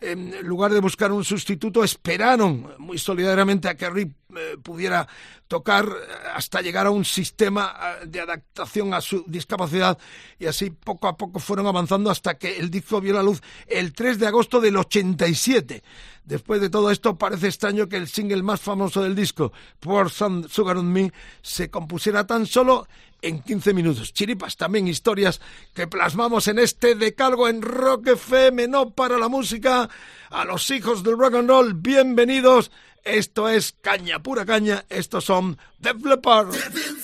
En 0.00 0.46
lugar 0.46 0.72
de 0.72 0.80
buscar 0.80 1.12
un 1.12 1.24
sustituto, 1.24 1.84
esperaron 1.84 2.72
muy 2.78 2.96
solidariamente 2.96 3.68
a 3.68 3.76
que 3.76 3.90
Rick 3.90 4.12
eh, 4.36 4.58
pudiera 4.62 5.08
tocar 5.46 5.88
hasta 6.34 6.60
llegar 6.60 6.86
a 6.86 6.90
un 6.90 7.06
sistema 7.06 7.96
de 8.04 8.20
adaptación 8.20 8.92
a 8.92 9.00
su 9.00 9.24
discapacidad 9.26 9.96
y 10.38 10.44
así 10.44 10.68
poco 10.68 11.08
a 11.08 11.16
poco 11.16 11.38
fueron 11.38 11.66
avanzando 11.66 12.10
hasta 12.10 12.36
que 12.36 12.58
el 12.58 12.70
disco 12.70 13.00
vio 13.00 13.14
la 13.14 13.22
luz 13.22 13.40
el 13.66 13.94
3 13.94 14.18
de 14.18 14.26
agosto 14.26 14.60
del 14.60 14.76
87. 14.76 15.82
Después 16.24 16.60
de 16.60 16.68
todo 16.68 16.90
esto, 16.90 17.16
parece 17.16 17.46
extraño 17.46 17.88
que 17.88 17.96
el 17.96 18.06
single 18.06 18.42
más 18.42 18.60
famoso 18.60 19.02
del 19.02 19.14
disco, 19.14 19.50
Pour 19.80 20.10
Some 20.10 20.46
Sugar 20.50 20.76
on 20.76 20.92
Me, 20.92 21.10
se 21.40 21.70
compusiera 21.70 22.26
tan 22.26 22.44
solo 22.44 22.86
en 23.22 23.40
15 23.40 23.72
minutos. 23.72 24.12
Chiripas, 24.12 24.58
también 24.58 24.88
historias 24.88 25.40
que 25.72 25.86
plasmamos 25.86 26.48
en 26.48 26.58
este 26.58 26.94
decalgo 26.94 27.48
en 27.48 27.62
Rock 27.62 28.08
FM, 28.08 28.68
no 28.68 28.90
para 28.90 29.16
la 29.16 29.28
música. 29.28 29.88
A 30.30 30.44
los 30.44 30.70
hijos 30.70 31.02
del 31.02 31.16
rock 31.16 31.36
and 31.36 31.48
roll, 31.48 31.72
bienvenidos. 31.72 32.70
Esto 33.04 33.48
es 33.48 33.74
caña, 33.80 34.22
pura 34.22 34.44
caña. 34.44 34.84
Estos 34.88 35.24
son 35.24 35.58
The 35.80 35.94
Flipper. 35.94 36.97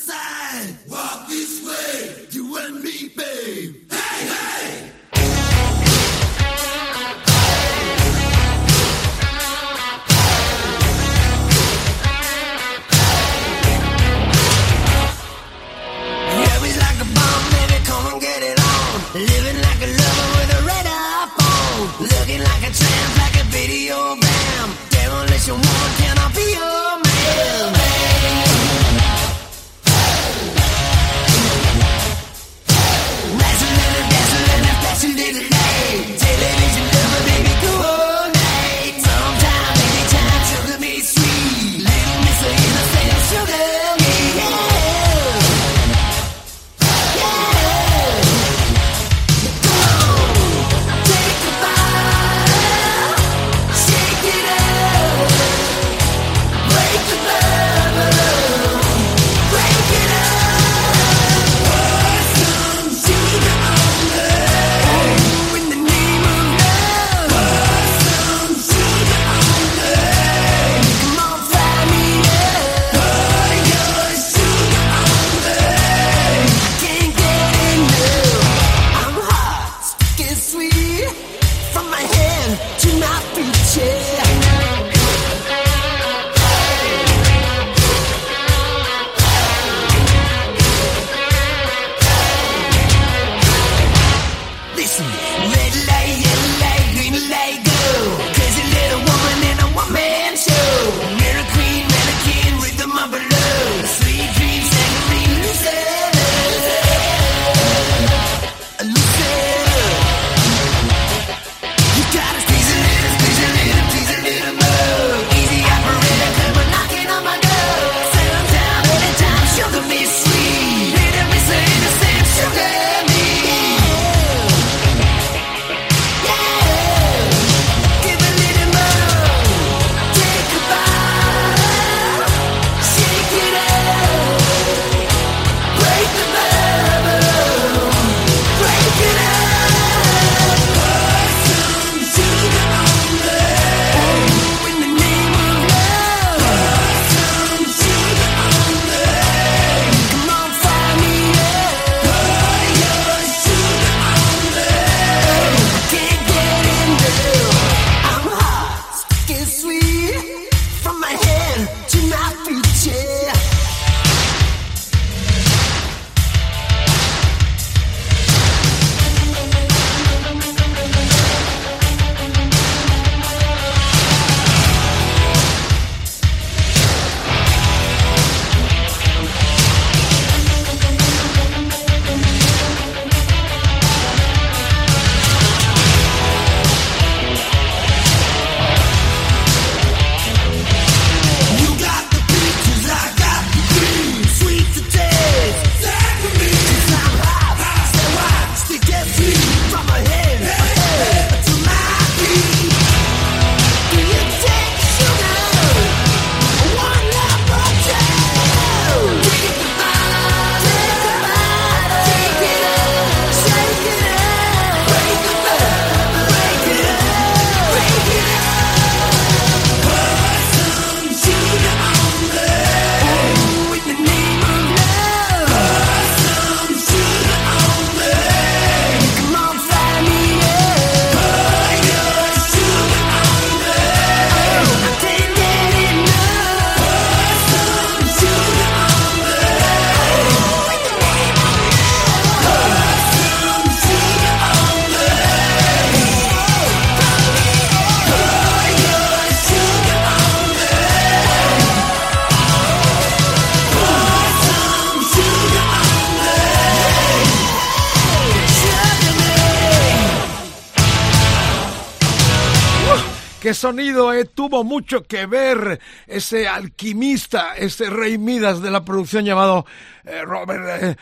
Sonido 263.65 264.13
eh, 264.13 264.27
tuvo 264.27 264.63
mucho 264.63 265.05
que 265.05 265.25
ver 265.25 265.81
ese 266.07 266.47
alquimista, 266.47 267.57
ese 267.57 267.89
rey 267.89 268.19
Midas 268.19 268.61
de 268.61 268.71
la 268.71 268.85
producción 268.85 269.25
llamado 269.25 269.65
eh, 270.05 270.21
Robert 270.23 270.83
eh, 270.83 270.97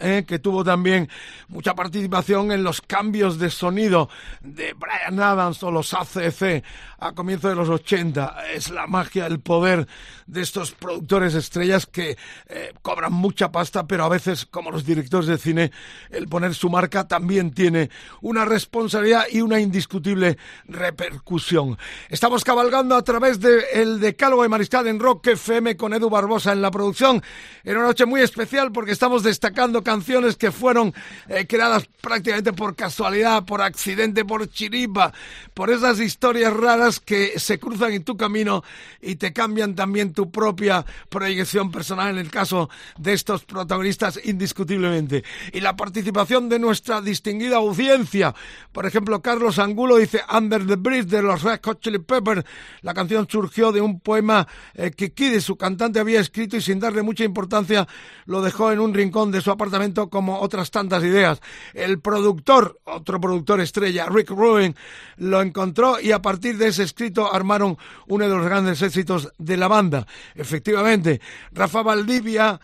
eh, 0.00 0.24
que 0.26 0.40
tuvo 0.40 0.64
también 0.64 1.08
mucha 1.46 1.72
participación 1.76 2.50
en 2.50 2.64
los 2.64 2.80
cambios 2.80 3.38
de 3.38 3.48
sonido 3.48 4.08
de 4.40 4.72
Brian 4.72 5.20
Adams 5.20 5.62
o 5.62 5.70
los 5.70 5.94
ACC 5.94 6.64
a 6.98 7.12
comienzos 7.12 7.50
de 7.50 7.56
los 7.56 7.68
80. 7.68 8.36
Es 8.52 8.70
la 8.70 8.86
magia, 8.86 9.26
el 9.26 9.40
poder 9.40 9.86
de 10.26 10.42
estos 10.42 10.72
productores 10.72 11.34
estrellas 11.34 11.86
que 11.86 12.16
eh, 12.48 12.72
cobran 12.82 13.12
mucha 13.12 13.52
pasta, 13.52 13.86
pero 13.86 14.04
a 14.04 14.08
veces, 14.08 14.46
como 14.46 14.70
los 14.70 14.84
directores 14.84 15.26
de 15.26 15.38
cine, 15.38 15.72
el 16.10 16.28
poner 16.28 16.54
su 16.54 16.70
marca 16.70 17.06
también 17.06 17.52
tiene 17.52 17.90
una 18.20 18.44
responsabilidad 18.44 19.24
y 19.30 19.40
una 19.40 19.60
indiscutible 19.60 20.38
repercusión. 20.66 21.78
Estamos 22.08 22.44
cabalgando 22.44 22.96
a 22.96 23.02
través 23.02 23.40
del 23.40 23.62
el 23.72 24.00
Decálogo 24.00 24.42
de 24.42 24.48
Mariscal 24.48 24.86
en 24.86 25.00
Rock 25.00 25.28
FM 25.28 25.76
con 25.76 25.94
Edu 25.94 26.10
Barbosa 26.10 26.52
en 26.52 26.62
la 26.62 26.70
producción. 26.70 27.22
En 27.64 27.76
una 27.76 27.86
noche 27.86 28.06
muy 28.06 28.20
especial 28.20 28.72
porque 28.72 28.92
estamos 28.92 29.22
destacando 29.22 29.82
canciones 29.82 30.36
que 30.36 30.50
fueron 30.50 30.94
eh, 31.28 31.46
creadas 31.46 31.88
prácticamente 32.00 32.52
por 32.52 32.74
casualidad, 32.74 33.44
por 33.44 33.62
accidente, 33.62 34.24
por 34.24 34.48
chiripa, 34.48 35.12
por 35.54 35.70
esas 35.70 36.00
historias 36.00 36.52
raras 36.52 36.85
que 37.00 37.38
se 37.38 37.58
cruzan 37.58 37.92
en 37.92 38.04
tu 38.04 38.16
camino 38.16 38.62
y 39.00 39.16
te 39.16 39.32
cambian 39.32 39.74
también 39.74 40.12
tu 40.12 40.30
propia 40.30 40.84
proyección 41.08 41.70
personal 41.70 42.10
en 42.10 42.18
el 42.18 42.30
caso 42.30 42.70
de 42.98 43.12
estos 43.12 43.44
protagonistas 43.44 44.20
indiscutiblemente. 44.24 45.24
Y 45.52 45.60
la 45.60 45.76
participación 45.76 46.48
de 46.48 46.58
nuestra 46.58 47.00
distinguida 47.00 47.56
audiencia. 47.56 48.34
Por 48.72 48.86
ejemplo, 48.86 49.20
Carlos 49.20 49.58
Angulo 49.58 49.96
dice 49.96 50.22
Under 50.32 50.66
the 50.66 50.76
Bridge 50.76 51.06
de 51.06 51.22
los 51.22 51.42
Red 51.42 51.60
Hot 51.64 51.80
Chili 51.80 51.98
Peppers. 51.98 52.44
La 52.82 52.94
canción 52.94 53.26
surgió 53.28 53.72
de 53.72 53.80
un 53.80 54.00
poema 54.00 54.46
eh, 54.74 54.90
que 54.90 55.12
Kid, 55.12 55.40
su 55.40 55.56
cantante, 55.56 55.98
había 55.98 56.20
escrito 56.20 56.56
y 56.56 56.60
sin 56.60 56.80
darle 56.80 57.02
mucha 57.02 57.24
importancia 57.24 57.86
lo 58.26 58.42
dejó 58.42 58.72
en 58.72 58.80
un 58.80 58.94
rincón 58.94 59.30
de 59.30 59.40
su 59.40 59.50
apartamento 59.50 60.08
como 60.08 60.40
otras 60.40 60.70
tantas 60.70 61.02
ideas. 61.02 61.40
El 61.74 62.00
productor, 62.00 62.80
otro 62.84 63.20
productor 63.20 63.60
estrella, 63.60 64.06
Rick 64.10 64.30
Rubin, 64.30 64.74
lo 65.16 65.40
encontró 65.40 66.00
y 66.00 66.12
a 66.12 66.20
partir 66.20 66.58
de 66.58 66.68
ese 66.68 66.75
escrito 66.78 67.32
armaron 67.32 67.76
uno 68.06 68.24
de 68.28 68.34
los 68.34 68.44
grandes 68.44 68.82
éxitos 68.82 69.32
de 69.38 69.56
la 69.56 69.68
banda. 69.68 70.06
Efectivamente, 70.34 71.20
Rafa 71.52 71.82
Valdivia 71.82 72.60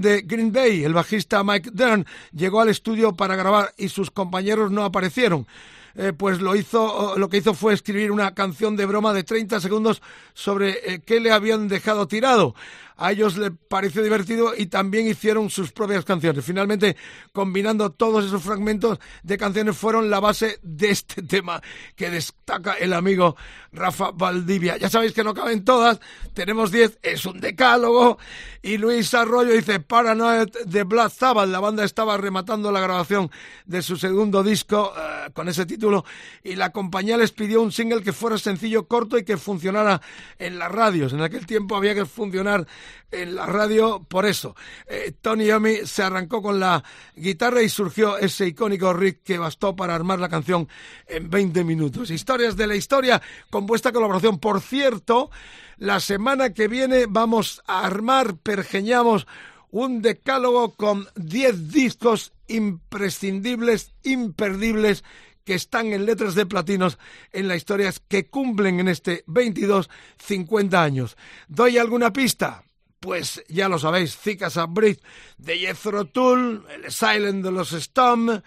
de 0.00 0.22
Green 0.22 0.52
Day, 0.52 0.84
el 0.84 0.94
bajista 0.94 1.44
Mike 1.44 1.70
Dern, 1.72 2.04
llegó 2.32 2.60
al 2.60 2.68
estudio 2.68 3.14
para 3.14 3.36
grabar 3.36 3.72
y 3.76 3.88
sus 3.88 4.10
compañeros 4.10 4.70
no 4.70 4.84
aparecieron. 4.84 5.46
Eh, 5.94 6.12
pues 6.16 6.40
lo 6.40 6.56
hizo, 6.56 7.18
lo 7.18 7.28
que 7.28 7.36
hizo 7.36 7.52
fue 7.52 7.74
escribir 7.74 8.10
una 8.12 8.34
canción 8.34 8.76
de 8.76 8.86
broma 8.86 9.12
de 9.12 9.24
30 9.24 9.60
segundos 9.60 10.00
sobre 10.32 10.94
eh, 10.94 11.02
qué 11.04 11.20
le 11.20 11.30
habían 11.30 11.68
dejado 11.68 12.08
tirado 12.08 12.54
a 13.02 13.10
ellos 13.10 13.36
les 13.36 13.50
pareció 13.68 14.00
divertido 14.00 14.52
y 14.56 14.66
también 14.66 15.08
hicieron 15.08 15.50
sus 15.50 15.72
propias 15.72 16.04
canciones. 16.04 16.44
Finalmente, 16.44 16.96
combinando 17.32 17.90
todos 17.90 18.24
esos 18.24 18.42
fragmentos 18.42 19.00
de 19.24 19.36
canciones, 19.36 19.76
fueron 19.76 20.08
la 20.08 20.20
base 20.20 20.60
de 20.62 20.90
este 20.90 21.22
tema 21.22 21.60
que 21.96 22.10
destaca 22.10 22.74
el 22.74 22.92
amigo 22.92 23.36
Rafa 23.72 24.12
Valdivia. 24.12 24.76
Ya 24.76 24.88
sabéis 24.88 25.12
que 25.12 25.24
no 25.24 25.34
caben 25.34 25.64
todas, 25.64 25.98
tenemos 26.32 26.70
10, 26.70 27.00
es 27.02 27.26
un 27.26 27.40
decálogo. 27.40 28.18
Y 28.62 28.78
Luis 28.78 29.12
Arroyo 29.14 29.52
dice, 29.52 29.80
Paranoid 29.80 30.48
de 30.66 30.84
Black 30.84 31.10
Sabbath, 31.10 31.48
la 31.48 31.58
banda 31.58 31.82
estaba 31.82 32.16
rematando 32.16 32.70
la 32.70 32.78
grabación 32.78 33.32
de 33.66 33.82
su 33.82 33.96
segundo 33.96 34.44
disco 34.44 34.92
eh, 34.96 35.30
con 35.32 35.48
ese 35.48 35.66
título 35.66 36.04
y 36.44 36.54
la 36.54 36.70
compañía 36.70 37.16
les 37.16 37.32
pidió 37.32 37.62
un 37.62 37.72
single 37.72 38.02
que 38.02 38.12
fuera 38.12 38.38
sencillo, 38.38 38.86
corto 38.86 39.18
y 39.18 39.24
que 39.24 39.36
funcionara 39.36 40.00
en 40.38 40.60
las 40.60 40.70
radios. 40.70 41.12
En 41.12 41.22
aquel 41.22 41.46
tiempo 41.46 41.74
había 41.74 41.96
que 41.96 42.06
funcionar 42.06 42.66
en 43.10 43.34
la 43.34 43.46
radio 43.46 44.04
por 44.08 44.26
eso. 44.26 44.56
Eh, 44.86 45.12
Tony 45.20 45.46
Yomi 45.46 45.86
se 45.86 46.02
arrancó 46.02 46.42
con 46.42 46.58
la 46.58 46.82
guitarra 47.14 47.62
y 47.62 47.68
surgió 47.68 48.18
ese 48.18 48.46
icónico 48.46 48.92
riff 48.92 49.18
que 49.24 49.38
bastó 49.38 49.76
para 49.76 49.94
armar 49.94 50.18
la 50.18 50.28
canción 50.28 50.68
en 51.06 51.30
20 51.30 51.64
minutos. 51.64 52.10
Historias 52.10 52.56
de 52.56 52.66
la 52.66 52.76
historia 52.76 53.20
con 53.50 53.66
vuestra 53.66 53.92
colaboración. 53.92 54.38
Por 54.38 54.60
cierto, 54.60 55.30
la 55.78 56.00
semana 56.00 56.52
que 56.52 56.68
viene 56.68 57.06
vamos 57.08 57.62
a 57.66 57.86
armar, 57.86 58.36
pergeñamos 58.36 59.26
un 59.70 60.02
decálogo 60.02 60.74
con 60.74 61.08
10 61.16 61.70
discos 61.70 62.32
imprescindibles, 62.46 63.92
imperdibles 64.02 65.02
que 65.44 65.54
están 65.54 65.92
en 65.92 66.06
letras 66.06 66.34
de 66.34 66.46
platinos 66.46 66.98
en 67.32 67.48
la 67.48 67.56
historia 67.56 67.92
que 68.08 68.28
cumplen 68.28 68.80
en 68.80 68.88
este 68.88 69.24
22 69.26 69.90
50 70.18 70.82
años. 70.82 71.16
¿Doy 71.48 71.78
alguna 71.78 72.12
pista? 72.12 72.64
Pues 73.02 73.42
ya 73.48 73.68
lo 73.68 73.80
sabéis, 73.80 74.16
Zika 74.16 74.48
Bridge 74.66 75.00
de 75.36 75.58
Jethro 75.58 76.04
Tull, 76.04 76.64
el 76.72 76.92
Silent 76.92 77.44
de 77.44 77.50
los 77.50 77.72
Storm, 77.72 78.40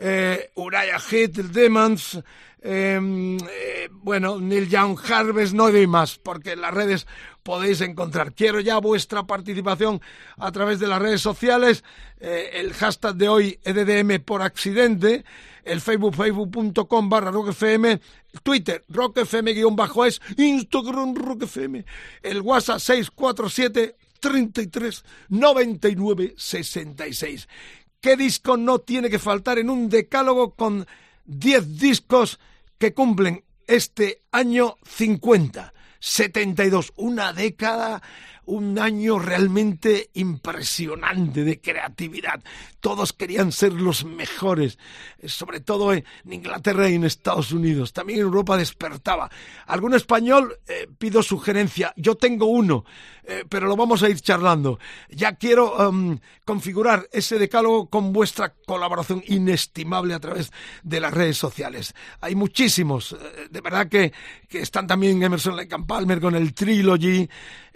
eh, 0.00 0.50
Uriah 0.54 0.98
Heep, 1.10 1.36
Demons, 1.52 2.18
em, 2.62 3.36
eh, 3.36 3.88
bueno, 3.92 4.40
Neil 4.40 4.68
Young 4.68 4.98
Harvest, 4.98 5.52
no 5.52 5.70
doy 5.70 5.86
más, 5.86 6.18
porque 6.18 6.52
en 6.52 6.62
las 6.62 6.72
redes 6.72 7.06
podéis 7.42 7.82
encontrar. 7.82 8.32
Quiero 8.32 8.60
ya 8.60 8.78
vuestra 8.78 9.24
participación 9.24 10.00
a 10.38 10.50
través 10.52 10.80
de 10.80 10.88
las 10.88 11.00
redes 11.00 11.20
sociales, 11.20 11.84
eh, 12.18 12.50
el 12.54 12.72
hashtag 12.72 13.14
de 13.16 13.28
hoy 13.28 13.60
EDDM 13.62 14.20
por 14.24 14.40
accidente, 14.40 15.24
el 15.64 15.82
Facebook, 15.82 16.16
facebook.com 16.16 17.08
barra 17.10 17.30
rockfm, 17.30 18.00
Twitter, 18.42 18.84
rockfm 18.88 19.52
guion 19.52 19.76
bajo 19.76 20.06
es, 20.06 20.20
Instagram 20.38 21.14
rockfm, 21.14 21.84
el 22.22 22.40
WhatsApp 22.40 22.78
647 22.78 23.96
33 24.20 25.04
99 25.28 26.34
66. 26.36 27.48
¿Qué 28.00 28.16
disco 28.16 28.56
no 28.56 28.78
tiene 28.78 29.10
que 29.10 29.18
faltar 29.18 29.58
en 29.58 29.68
un 29.68 29.90
decálogo 29.90 30.54
con 30.54 30.86
10 31.26 31.78
discos 31.78 32.40
que 32.78 32.94
cumplen 32.94 33.44
este 33.66 34.22
año 34.32 34.78
50? 34.86 35.74
72, 35.98 36.94
una 36.96 37.34
década 37.34 38.02
un 38.46 38.78
año 38.78 39.18
realmente 39.18 40.10
impresionante 40.14 41.44
de 41.44 41.60
creatividad. 41.60 42.42
Todos 42.80 43.12
querían 43.12 43.52
ser 43.52 43.72
los 43.74 44.04
mejores, 44.04 44.78
sobre 45.26 45.60
todo 45.60 45.92
en 45.92 46.04
Inglaterra 46.28 46.88
y 46.88 46.94
en 46.94 47.04
Estados 47.04 47.52
Unidos. 47.52 47.92
También 47.92 48.20
en 48.20 48.24
Europa 48.24 48.56
despertaba. 48.56 49.30
¿Algún 49.66 49.94
español? 49.94 50.58
Eh, 50.66 50.88
pido 50.98 51.22
sugerencia. 51.22 51.92
Yo 51.96 52.16
tengo 52.16 52.46
uno, 52.46 52.84
eh, 53.24 53.44
pero 53.48 53.66
lo 53.66 53.76
vamos 53.76 54.02
a 54.02 54.08
ir 54.08 54.20
charlando. 54.20 54.78
Ya 55.10 55.34
quiero 55.34 55.88
em, 55.88 56.18
configurar 56.44 57.08
ese 57.12 57.38
decálogo 57.38 57.90
con 57.90 58.12
vuestra 58.12 58.54
colaboración 58.66 59.22
inestimable 59.26 60.14
a 60.14 60.20
través 60.20 60.50
de 60.82 61.00
las 61.00 61.12
redes 61.12 61.36
sociales. 61.36 61.94
Hay 62.20 62.34
muchísimos, 62.34 63.12
eh, 63.12 63.48
de 63.50 63.60
verdad 63.60 63.88
que, 63.88 64.12
que 64.48 64.60
están 64.60 64.86
también 64.86 65.22
Emerson 65.22 65.56
Lake 65.56 65.76
Palmer 65.86 66.20
con 66.20 66.34
el 66.34 66.54
Trilogy, 66.54 67.28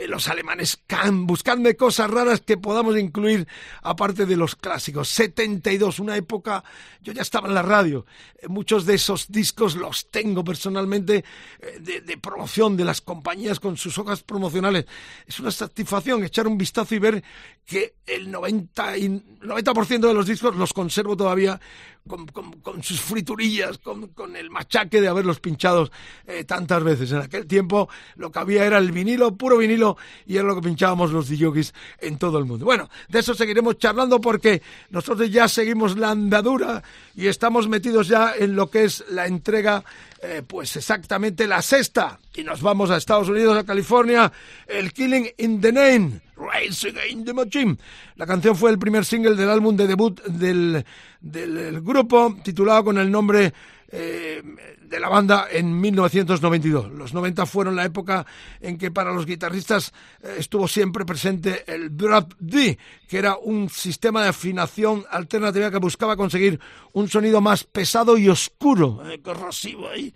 los 0.08 0.28
alemanes 0.28 0.53
Can, 0.86 1.26
buscadme 1.26 1.74
cosas 1.74 2.10
raras 2.10 2.40
que 2.40 2.56
podamos 2.56 2.96
incluir 2.96 3.46
aparte 3.82 4.26
de 4.26 4.36
los 4.36 4.54
clásicos. 4.54 5.08
72, 5.08 5.98
una 5.98 6.16
época, 6.16 6.62
yo 7.02 7.12
ya 7.12 7.22
estaba 7.22 7.48
en 7.48 7.54
la 7.54 7.62
radio, 7.62 8.06
eh, 8.38 8.48
muchos 8.48 8.86
de 8.86 8.94
esos 8.94 9.30
discos 9.30 9.74
los 9.76 10.10
tengo 10.10 10.44
personalmente 10.44 11.24
eh, 11.60 11.80
de, 11.80 12.16
promoción 12.18 12.76
de 12.76 12.84
las 12.84 13.00
compañías 13.00 13.58
con 13.60 13.76
sus 13.76 13.98
hojas 13.98 14.22
promocionales. 14.22 14.86
Es 15.26 15.40
una 15.40 15.50
satisfacción 15.50 16.24
echar 16.24 16.46
un 16.46 16.56
vistazo 16.56 16.94
y 16.94 16.98
ver 16.98 17.24
que 17.66 17.94
el 18.06 18.30
90, 18.30 18.98
y 18.98 19.22
90 19.40 19.72
de 20.06 20.14
los 20.14 20.26
discos 20.26 20.54
los 20.54 20.72
conservo 20.72 21.16
todavía 21.16 21.58
con, 22.06 22.82
sus 22.82 23.00
friturillas, 23.00 23.78
con, 23.78 24.36
el 24.36 24.50
machaque 24.50 25.00
de 25.00 25.08
haberlos 25.08 25.40
pinchado 25.40 25.90
eh, 26.26 26.44
tantas 26.44 26.82
veces. 26.84 27.12
En 27.12 27.18
aquel 27.18 27.46
tiempo 27.46 27.88
lo 28.16 28.30
que 28.30 28.38
había 28.38 28.66
era 28.66 28.78
el 28.78 28.92
vinilo, 28.92 29.34
puro 29.36 29.56
vinilo, 29.56 29.96
y 30.26 30.36
era 30.36 30.44
lo 30.44 30.54
que 30.54 30.68
pinchábamos 30.68 31.12
los 31.12 31.28
DJs 31.28 31.72
en 32.00 32.18
todo 32.18 32.38
el 32.38 32.44
mundo. 32.44 32.66
Bueno, 32.66 32.90
de 33.08 33.20
eso 33.20 33.34
seguiremos 33.34 33.78
charlando 33.78 34.20
porque 34.20 34.60
nosotros 34.90 35.30
ya 35.30 35.48
seguimos 35.48 35.96
la 35.96 36.10
andadura 36.10 36.82
y 37.16 37.26
estamos 37.28 37.68
metidos 37.68 38.08
ya 38.08 38.34
en 38.36 38.54
lo 38.54 38.68
que 38.68 38.84
es 38.84 39.04
la 39.08 39.26
entrega, 39.26 39.82
eh, 40.22 40.42
pues 40.46 40.76
exactamente 40.76 41.46
la 41.46 41.62
sexta. 41.62 42.18
Y 42.34 42.42
nos 42.44 42.60
vamos 42.60 42.90
a 42.90 42.98
Estados 42.98 43.30
Unidos, 43.30 43.56
a 43.56 43.64
California, 43.64 44.30
el 44.66 44.92
Killing 44.92 45.30
in 45.38 45.60
the 45.60 45.72
Name. 45.72 46.20
Rise 46.36 46.88
Again 46.88 47.24
the 47.24 47.32
Machine. 47.32 47.76
La 48.16 48.26
canción 48.26 48.56
fue 48.56 48.70
el 48.70 48.78
primer 48.78 49.04
single 49.04 49.34
del 49.34 49.50
álbum 49.50 49.76
de 49.76 49.86
debut 49.86 50.22
del, 50.24 50.84
del 51.20 51.80
grupo, 51.80 52.36
titulado 52.42 52.84
con 52.84 52.98
el 52.98 53.10
nombre 53.10 53.52
eh, 53.96 54.42
de 54.82 55.00
la 55.00 55.08
banda 55.08 55.46
en 55.50 55.80
1992. 55.80 56.90
Los 56.92 57.14
90 57.14 57.46
fueron 57.46 57.76
la 57.76 57.84
época 57.84 58.26
en 58.60 58.76
que 58.76 58.90
para 58.90 59.12
los 59.12 59.26
guitarristas 59.26 59.92
eh, 60.22 60.36
estuvo 60.38 60.68
siempre 60.68 61.04
presente 61.04 61.64
el 61.66 61.96
Drop 61.96 62.34
D, 62.38 62.78
que 63.08 63.18
era 63.18 63.36
un 63.36 63.68
sistema 63.68 64.22
de 64.22 64.28
afinación 64.28 65.04
alternativa 65.10 65.70
que 65.70 65.78
buscaba 65.78 66.16
conseguir 66.16 66.58
un 66.92 67.08
sonido 67.08 67.40
más 67.40 67.64
pesado 67.64 68.16
y 68.16 68.28
oscuro, 68.28 69.02
eh, 69.08 69.20
corrosivo. 69.20 69.88
ahí. 69.88 70.12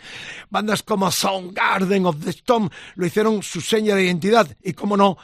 Bandas 0.50 0.82
como 0.82 1.10
Soundgarden 1.10 2.06
of 2.06 2.16
the 2.24 2.30
Storm 2.30 2.70
lo 2.94 3.06
hicieron 3.06 3.42
su 3.42 3.60
seña 3.60 3.94
de 3.94 4.04
identidad. 4.04 4.56
Y 4.62 4.72
como 4.72 4.96
no, 4.96 5.18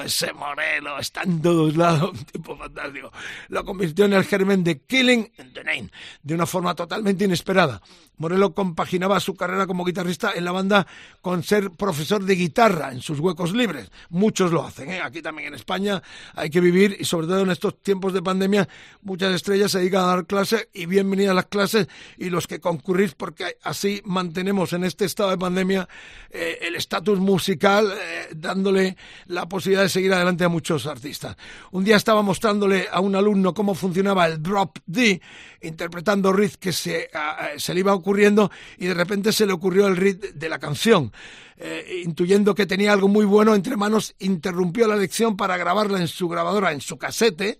Ese 0.00 0.32
Morelo, 0.32 0.98
está 0.98 1.22
en 1.22 1.40
todos 1.42 1.76
lados, 1.76 2.10
un 2.12 2.24
tipo 2.24 2.56
fantástico, 2.56 3.12
lo 3.48 3.64
convirtió 3.64 4.04
en 4.04 4.14
el 4.14 4.24
germen 4.24 4.64
de 4.64 4.80
Killing 4.80 5.30
the 5.52 5.64
Name, 5.64 5.90
de 6.22 6.34
una 6.34 6.46
forma 6.46 6.74
totalmente 6.74 7.24
inesperada. 7.24 7.80
Morelo 8.16 8.54
compaginaba 8.54 9.18
su 9.20 9.34
carrera 9.34 9.66
como 9.66 9.84
guitarrista 9.84 10.32
en 10.34 10.44
la 10.44 10.52
banda 10.52 10.86
con 11.20 11.42
ser 11.42 11.70
profesor 11.70 12.24
de 12.24 12.34
guitarra 12.34 12.92
en 12.92 13.00
sus 13.00 13.18
huecos 13.20 13.52
libres. 13.52 13.90
Muchos 14.10 14.52
lo 14.52 14.64
hacen, 14.64 14.90
¿eh? 14.90 15.00
aquí 15.00 15.20
también 15.20 15.48
en 15.48 15.54
España 15.54 16.02
hay 16.34 16.50
que 16.50 16.60
vivir 16.60 16.96
y 16.98 17.04
sobre 17.04 17.26
todo 17.26 17.40
en 17.40 17.50
estos 17.50 17.82
tiempos 17.82 18.12
de 18.12 18.22
pandemia 18.22 18.68
muchas 19.02 19.34
estrellas 19.34 19.72
se 19.72 19.78
dedican 19.78 20.02
a 20.02 20.06
dar 20.06 20.26
clases 20.26 20.68
y 20.72 20.86
bienvenidas 20.86 21.34
las 21.34 21.46
clases 21.46 21.88
y 22.16 22.30
los 22.30 22.46
que 22.46 22.60
concurrís 22.60 23.14
porque 23.14 23.58
así 23.62 24.00
mantenemos 24.04 24.72
en 24.72 24.84
este 24.84 25.04
estado 25.04 25.30
de 25.30 25.38
pandemia 25.38 25.88
eh, 26.30 26.58
el 26.62 26.76
estatus 26.76 27.18
musical 27.18 27.92
eh, 27.92 28.28
dándole 28.34 28.96
la 29.26 29.48
posibilidad 29.48 29.82
de 29.82 29.88
seguir 29.88 30.12
adelante 30.12 30.44
a 30.44 30.48
muchos 30.48 30.86
artistas. 30.86 31.36
Un 31.72 31.84
día 31.84 31.96
estaba 31.96 32.22
mostrándole 32.22 32.88
a 32.90 33.00
un 33.00 33.16
alumno 33.16 33.54
cómo 33.54 33.74
funcionaba 33.74 34.26
el 34.26 34.42
drop 34.42 34.78
D 34.86 35.20
interpretando 35.62 36.32
riff 36.32 36.56
que 36.56 36.72
se, 36.72 37.10
se 37.56 37.74
le 37.74 37.80
iba 37.80 37.92
ocurriendo 38.04 38.50
y 38.78 38.86
de 38.86 38.94
repente 38.94 39.32
se 39.32 39.46
le 39.46 39.54
ocurrió 39.54 39.86
el 39.86 39.96
ritmo 39.96 40.28
de 40.34 40.48
la 40.50 40.58
canción. 40.58 41.10
Eh, 41.56 42.02
intuyendo 42.04 42.54
que 42.54 42.66
tenía 42.66 42.92
algo 42.92 43.08
muy 43.08 43.24
bueno 43.24 43.54
entre 43.54 43.76
manos, 43.76 44.14
interrumpió 44.18 44.86
la 44.86 44.96
lección 44.96 45.36
para 45.36 45.56
grabarla 45.56 46.00
en 46.00 46.08
su 46.08 46.28
grabadora, 46.28 46.72
en 46.72 46.80
su 46.80 46.98
casete, 46.98 47.58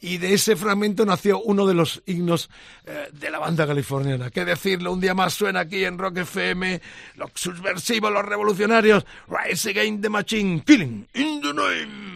y 0.00 0.16
de 0.18 0.34
ese 0.34 0.56
fragmento 0.56 1.04
nació 1.04 1.40
uno 1.40 1.66
de 1.66 1.74
los 1.74 2.02
himnos 2.06 2.50
eh, 2.86 3.08
de 3.12 3.30
la 3.30 3.38
banda 3.38 3.66
californiana. 3.66 4.30
¿Qué 4.30 4.44
decirlo? 4.44 4.92
Un 4.92 5.00
día 5.00 5.14
más 5.14 5.34
suena 5.34 5.60
aquí 5.60 5.84
en 5.84 5.98
Rock 5.98 6.18
FM, 6.18 6.80
los 7.16 7.30
subversivos, 7.34 8.10
los 8.10 8.24
revolucionarios, 8.24 9.04
Rise 9.28 9.70
Again 9.70 10.00
the 10.00 10.08
Machine, 10.08 10.62
Killing 10.62 11.06
in 11.14 11.40
the 11.42 11.52
Name. 11.52 12.15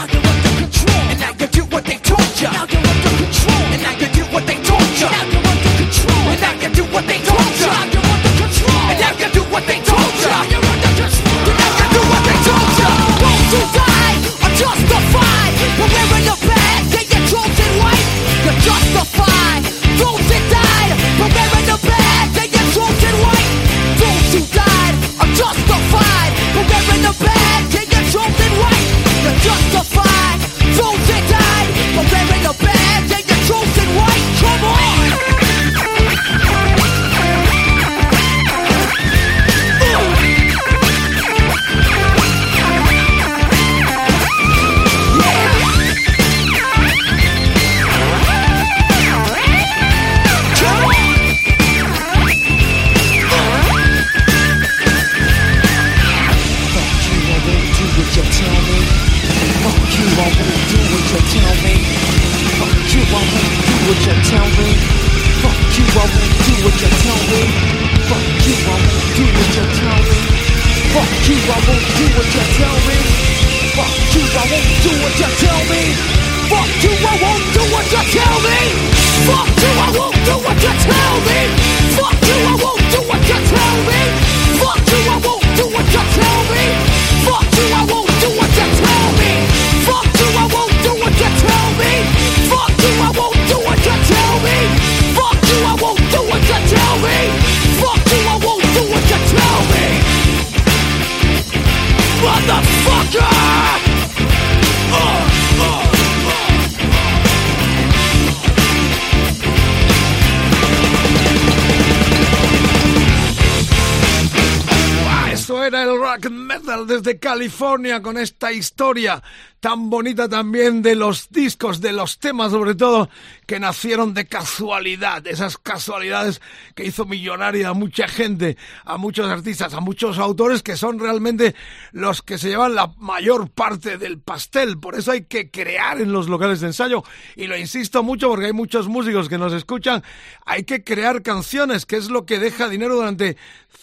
desde 116.85 117.19
California 117.19 118.01
con 118.01 118.17
esta 118.17 118.51
historia 118.51 119.21
tan 119.61 119.91
bonita 119.91 120.27
también 120.27 120.81
de 120.81 120.95
los 120.95 121.29
discos, 121.29 121.81
de 121.81 121.93
los 121.93 122.17
temas 122.17 122.51
sobre 122.51 122.73
todo, 122.73 123.09
que 123.45 123.59
nacieron 123.59 124.15
de 124.15 124.25
casualidad, 124.25 125.25
esas 125.27 125.59
casualidades 125.59 126.41
que 126.73 126.83
hizo 126.83 127.05
millonaria 127.05 127.69
a 127.69 127.73
mucha 127.73 128.07
gente, 128.07 128.57
a 128.83 128.97
muchos 128.97 129.29
artistas, 129.29 129.75
a 129.75 129.79
muchos 129.79 130.17
autores 130.17 130.63
que 130.63 130.75
son 130.75 130.99
realmente 130.99 131.55
los 131.91 132.23
que 132.23 132.39
se 132.39 132.49
llevan 132.49 132.73
la 132.73 132.87
mayor 132.97 133.51
parte 133.51 133.99
del 133.99 134.19
pastel. 134.19 134.79
Por 134.79 134.95
eso 134.95 135.11
hay 135.11 135.25
que 135.25 135.51
crear 135.51 136.01
en 136.01 136.11
los 136.11 136.27
locales 136.27 136.59
de 136.61 136.67
ensayo 136.67 137.03
y 137.35 137.45
lo 137.45 137.55
insisto 137.55 138.01
mucho 138.01 138.29
porque 138.29 138.47
hay 138.47 138.53
muchos 138.53 138.87
músicos 138.87 139.29
que 139.29 139.37
nos 139.37 139.53
escuchan, 139.53 140.03
hay 140.43 140.63
que 140.63 140.83
crear 140.83 141.21
canciones, 141.21 141.85
que 141.85 141.97
es 141.97 142.09
lo 142.09 142.25
que 142.25 142.39
deja 142.39 142.67
dinero 142.67 142.95
durante 142.95 143.37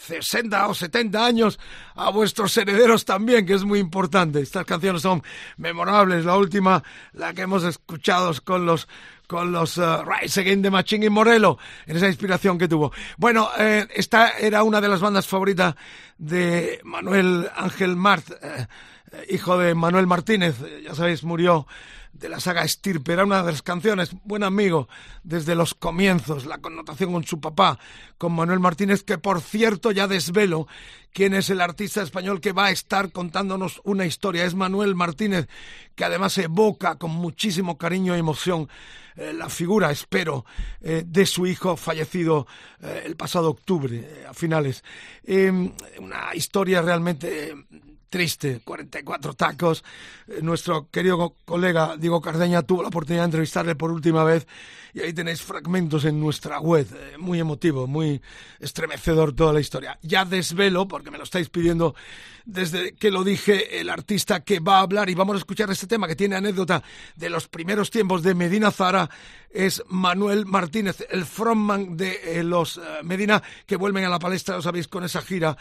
60 0.08 0.68
o 0.68 0.74
70 0.74 1.24
años 1.24 1.60
a 1.94 2.10
vuestros 2.10 2.56
herederos 2.56 3.04
también, 3.04 3.46
que 3.46 3.54
es 3.54 3.64
muy 3.64 3.78
importante. 3.78 4.40
Estas 4.40 4.64
canciones 4.64 5.02
son 5.02 5.22
memorables. 5.68 6.24
La 6.24 6.36
última, 6.36 6.82
la 7.12 7.32
que 7.34 7.42
hemos 7.42 7.64
escuchado 7.64 8.32
con 8.44 8.66
los 8.66 8.88
con 9.26 9.52
los 9.52 9.76
uh, 9.76 10.02
Rise 10.04 10.40
Again 10.40 10.62
de 10.62 10.70
Machín 10.70 11.02
y 11.02 11.10
Morelo, 11.10 11.58
en 11.86 11.98
esa 11.98 12.06
inspiración 12.06 12.56
que 12.56 12.66
tuvo. 12.66 12.92
Bueno, 13.18 13.50
eh, 13.58 13.86
esta 13.94 14.30
era 14.38 14.62
una 14.62 14.80
de 14.80 14.88
las 14.88 15.00
bandas 15.00 15.26
favoritas 15.26 15.74
de 16.16 16.80
Manuel 16.82 17.46
Ángel 17.54 17.94
Mart, 17.94 18.26
eh, 18.30 18.66
hijo 19.28 19.58
de 19.58 19.74
Manuel 19.74 20.06
Martínez, 20.06 20.56
ya 20.82 20.94
sabéis, 20.94 21.24
murió 21.24 21.66
de 22.18 22.28
la 22.28 22.40
saga 22.40 22.64
Estirpe, 22.64 23.12
era 23.12 23.24
una 23.24 23.42
de 23.42 23.52
las 23.52 23.62
canciones, 23.62 24.10
buen 24.24 24.42
amigo 24.42 24.88
desde 25.22 25.54
los 25.54 25.74
comienzos, 25.74 26.46
la 26.46 26.58
connotación 26.58 27.12
con 27.12 27.24
su 27.24 27.40
papá, 27.40 27.78
con 28.16 28.34
Manuel 28.34 28.60
Martínez, 28.60 29.02
que 29.02 29.18
por 29.18 29.40
cierto 29.40 29.92
ya 29.92 30.08
desvelo 30.08 30.66
quién 31.12 31.34
es 31.34 31.50
el 31.50 31.60
artista 31.60 32.02
español 32.02 32.40
que 32.40 32.52
va 32.52 32.66
a 32.66 32.70
estar 32.70 33.12
contándonos 33.12 33.80
una 33.84 34.06
historia. 34.06 34.44
Es 34.44 34.54
Manuel 34.54 34.94
Martínez, 34.94 35.48
que 35.94 36.04
además 36.04 36.36
evoca 36.38 36.96
con 36.96 37.10
muchísimo 37.10 37.78
cariño 37.78 38.16
y 38.16 38.20
emoción 38.20 38.68
eh, 39.16 39.32
la 39.32 39.48
figura, 39.48 39.90
espero, 39.90 40.44
eh, 40.80 41.02
de 41.06 41.26
su 41.26 41.46
hijo 41.46 41.76
fallecido 41.76 42.46
eh, 42.80 43.02
el 43.04 43.16
pasado 43.16 43.50
octubre, 43.50 44.24
a 44.28 44.34
finales. 44.34 44.84
Una 45.98 46.34
historia 46.34 46.82
realmente 46.82 47.54
triste, 48.08 48.60
44 48.64 49.34
tacos. 49.34 49.84
Eh, 50.28 50.40
nuestro 50.42 50.88
querido 50.90 51.18
co- 51.18 51.36
colega 51.44 51.96
Diego 51.98 52.20
Cardeña 52.20 52.62
tuvo 52.62 52.82
la 52.82 52.88
oportunidad 52.88 53.22
de 53.22 53.26
entrevistarle 53.26 53.74
por 53.74 53.90
última 53.90 54.24
vez 54.24 54.46
y 54.98 55.00
ahí 55.02 55.12
tenéis 55.12 55.42
fragmentos 55.42 56.04
en 56.04 56.18
nuestra 56.18 56.58
web. 56.58 56.86
eh, 56.92 57.16
muy 57.18 57.38
emotivo, 57.38 57.86
muy 57.86 58.20
estremecedor 58.58 59.32
toda 59.32 59.52
la 59.52 59.60
historia. 59.60 59.96
Ya 60.02 60.24
desvelo, 60.24 60.88
porque 60.88 61.12
me 61.12 61.18
lo 61.18 61.24
estáis 61.24 61.48
pidiendo 61.48 61.94
desde 62.44 62.94
que 62.94 63.10
lo 63.10 63.24
dije, 63.24 63.78
el 63.78 63.90
artista 63.90 64.40
que 64.40 64.58
va 64.58 64.78
a 64.78 64.80
hablar 64.80 65.10
y 65.10 65.14
vamos 65.14 65.34
a 65.34 65.38
escuchar 65.38 65.70
este 65.70 65.86
tema 65.86 66.08
que 66.08 66.16
tiene 66.16 66.34
anécdota 66.34 66.82
de 67.14 67.28
los 67.28 67.46
primeros 67.46 67.90
tiempos 67.90 68.22
de 68.22 68.34
Medina 68.34 68.70
Zara 68.70 69.10
es 69.50 69.82
Manuel 69.88 70.46
Martínez, 70.46 71.06
el 71.10 71.24
frontman 71.26 71.96
de 71.96 72.38
eh, 72.38 72.42
los 72.42 72.78
eh, 72.78 72.80
Medina 73.02 73.42
que 73.66 73.76
vuelven 73.76 74.04
a 74.04 74.08
la 74.08 74.18
palestra, 74.18 74.56
lo 74.56 74.62
sabéis, 74.62 74.88
con 74.88 75.04
esa 75.04 75.20
gira 75.20 75.56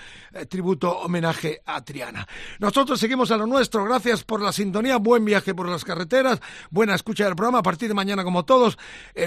tributo 0.49 0.99
homenaje 0.99 1.61
a 1.65 1.83
Triana. 1.83 2.27
Nosotros 2.59 2.99
seguimos 2.99 3.31
a 3.31 3.37
lo 3.37 3.47
nuestro, 3.47 3.83
gracias 3.83 4.23
por 4.23 4.41
la 4.41 4.51
sintonía, 4.51 4.97
buen 4.97 5.25
viaje 5.25 5.53
por 5.53 5.67
las 5.67 5.83
carreteras, 5.83 6.39
buena 6.69 6.95
escucha 6.95 7.25
del 7.25 7.35
programa 7.35 7.59
a 7.59 7.63
partir 7.63 7.89
de 7.89 7.95
mañana 7.95 8.23
como 8.23 8.45
todos 8.45 8.77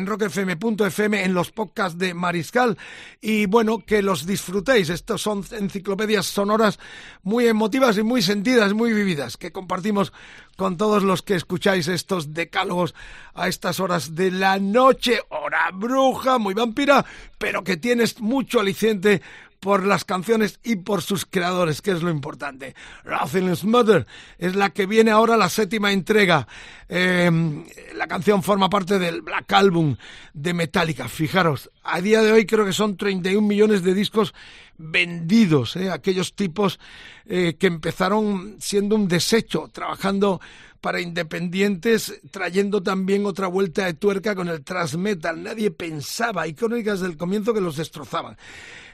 en 0.00 0.06
rockfm.fm 0.06 1.22
en 1.22 1.34
los 1.34 1.52
podcasts 1.52 1.98
de 1.98 2.14
Mariscal. 2.14 2.78
Y 3.20 3.46
bueno, 3.46 3.78
que 3.84 4.02
los 4.02 4.26
disfrutéis, 4.26 4.88
estos 4.88 5.22
son 5.22 5.44
enciclopedias 5.52 6.26
sonoras 6.26 6.78
muy 7.22 7.46
emotivas 7.46 7.98
y 7.98 8.02
muy 8.02 8.22
sentidas, 8.22 8.72
muy 8.72 8.92
vividas, 8.92 9.36
que 9.36 9.52
compartimos 9.52 10.12
con 10.56 10.76
todos 10.76 11.02
los 11.02 11.22
que 11.22 11.34
escucháis 11.34 11.88
estos 11.88 12.34
decálogos 12.34 12.94
a 13.34 13.48
estas 13.48 13.78
horas 13.80 14.14
de 14.14 14.30
la 14.30 14.58
noche, 14.58 15.20
hora 15.28 15.70
bruja, 15.72 16.38
muy 16.38 16.54
vampira, 16.54 17.04
pero 17.38 17.62
que 17.62 17.76
tienes 17.76 18.20
mucho 18.20 18.60
aliciente 18.60 19.22
por 19.60 19.84
las 19.84 20.04
canciones 20.04 20.58
y 20.64 20.76
por 20.76 21.02
sus 21.02 21.26
creadores, 21.26 21.82
que 21.82 21.92
es 21.92 22.02
lo 22.02 22.10
importante. 22.10 22.74
Ruthless 23.04 23.64
Mother 23.64 24.06
es 24.38 24.56
la 24.56 24.70
que 24.70 24.86
viene 24.86 25.10
ahora 25.10 25.36
la 25.36 25.50
séptima 25.50 25.92
entrega. 25.92 26.48
Em, 26.88 27.64
la 27.94 28.06
canción 28.06 28.42
forma 28.42 28.70
parte 28.70 28.98
del 28.98 29.20
Black 29.20 29.52
Album 29.52 29.96
de 30.32 30.54
Metallica. 30.54 31.08
Fijaros, 31.08 31.70
a 31.84 32.00
día 32.00 32.22
de 32.22 32.32
hoy 32.32 32.46
creo 32.46 32.64
que 32.64 32.72
son 32.72 32.96
31 32.96 33.46
millones 33.46 33.82
de 33.82 33.94
discos 33.94 34.34
vendidos, 34.78 35.76
¿eh? 35.76 35.90
aquellos 35.90 36.34
tipos 36.34 36.80
eh, 37.26 37.56
que 37.58 37.66
empezaron 37.66 38.56
siendo 38.60 38.96
un 38.96 39.08
desecho, 39.08 39.68
trabajando 39.70 40.40
para 40.80 41.02
independientes, 41.02 42.20
trayendo 42.30 42.82
también 42.82 43.26
otra 43.26 43.46
vuelta 43.46 43.84
de 43.84 43.94
tuerca 43.94 44.34
con 44.34 44.48
el 44.48 44.64
thrash 44.64 44.94
metal. 44.94 45.42
Nadie 45.42 45.70
pensaba, 45.70 46.48
icónicas 46.48 47.00
del 47.00 47.18
comienzo, 47.18 47.52
que 47.52 47.60
los 47.60 47.76
destrozaban. 47.76 48.38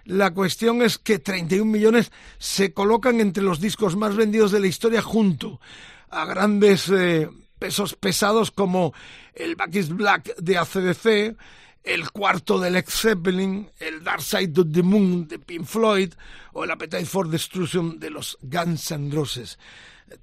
La 0.07 0.33
cuestión 0.33 0.83
es 0.83 0.99
que 0.99 1.19
31 1.19 1.65
millones 1.71 2.13
se 2.39 2.73
colocan 2.73 3.21
entre 3.21 3.43
los 3.43 3.61
discos 3.61 3.97
más 3.97 4.15
vendidos 4.15 4.53
de 4.53 4.61
la 4.61 4.69
historia 4.69 5.03
junto 5.03 5.61
a 6.11 6.25
grandes 6.25 6.89
eh, 6.91 7.29
pesos 7.59 7.95
pesados 7.95 8.53
como 8.53 8.95
el 9.35 9.57
Back 9.57 9.75
is 9.75 9.89
Black 9.89 10.37
de 10.37 10.59
ACDC, 10.59 11.37
el 11.83 12.11
cuarto 12.13 12.61
del 12.61 12.75
Led 12.75 12.85
Zeppelin, 12.87 13.69
el 13.81 14.05
Dark 14.05 14.23
Side 14.23 14.61
of 14.61 14.69
the 14.73 14.85
Moon 14.85 15.27
de 15.27 15.41
Pink 15.41 15.65
Floyd 15.65 16.13
o 16.53 16.63
el 16.63 16.71
Appetite 16.71 17.07
for 17.07 17.29
Destruction 17.29 17.99
de 17.99 18.11
los 18.11 18.39
Guns 18.43 18.93
N' 18.93 19.11
Roses. 19.11 19.59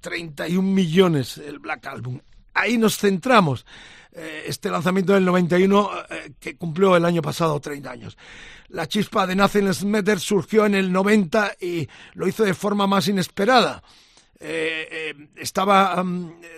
31 0.00 0.62
millones 0.62 1.36
el 1.36 1.58
Black 1.58 1.86
Album. 1.86 2.20
Ahí 2.54 2.78
nos 2.78 2.96
centramos. 2.98 3.66
Eh, 4.16 4.44
este 4.46 4.70
lanzamiento 4.70 5.12
del 5.12 5.24
91 5.24 5.90
eh, 6.08 6.32
que 6.38 6.56
cumplió 6.56 6.96
el 6.96 7.04
año 7.04 7.20
pasado 7.20 7.58
30 7.58 7.90
años. 7.90 8.16
La 8.68 8.86
chispa 8.86 9.26
de 9.26 9.34
Nothing 9.34 9.70
Matter 9.86 10.20
surgió 10.20 10.66
en 10.66 10.76
el 10.76 10.92
90 10.92 11.56
y 11.60 11.88
lo 12.14 12.28
hizo 12.28 12.44
de 12.44 12.54
forma 12.54 12.86
más 12.86 13.08
inesperada. 13.08 13.82
Eh, 14.38 15.14
estaba 15.36 16.04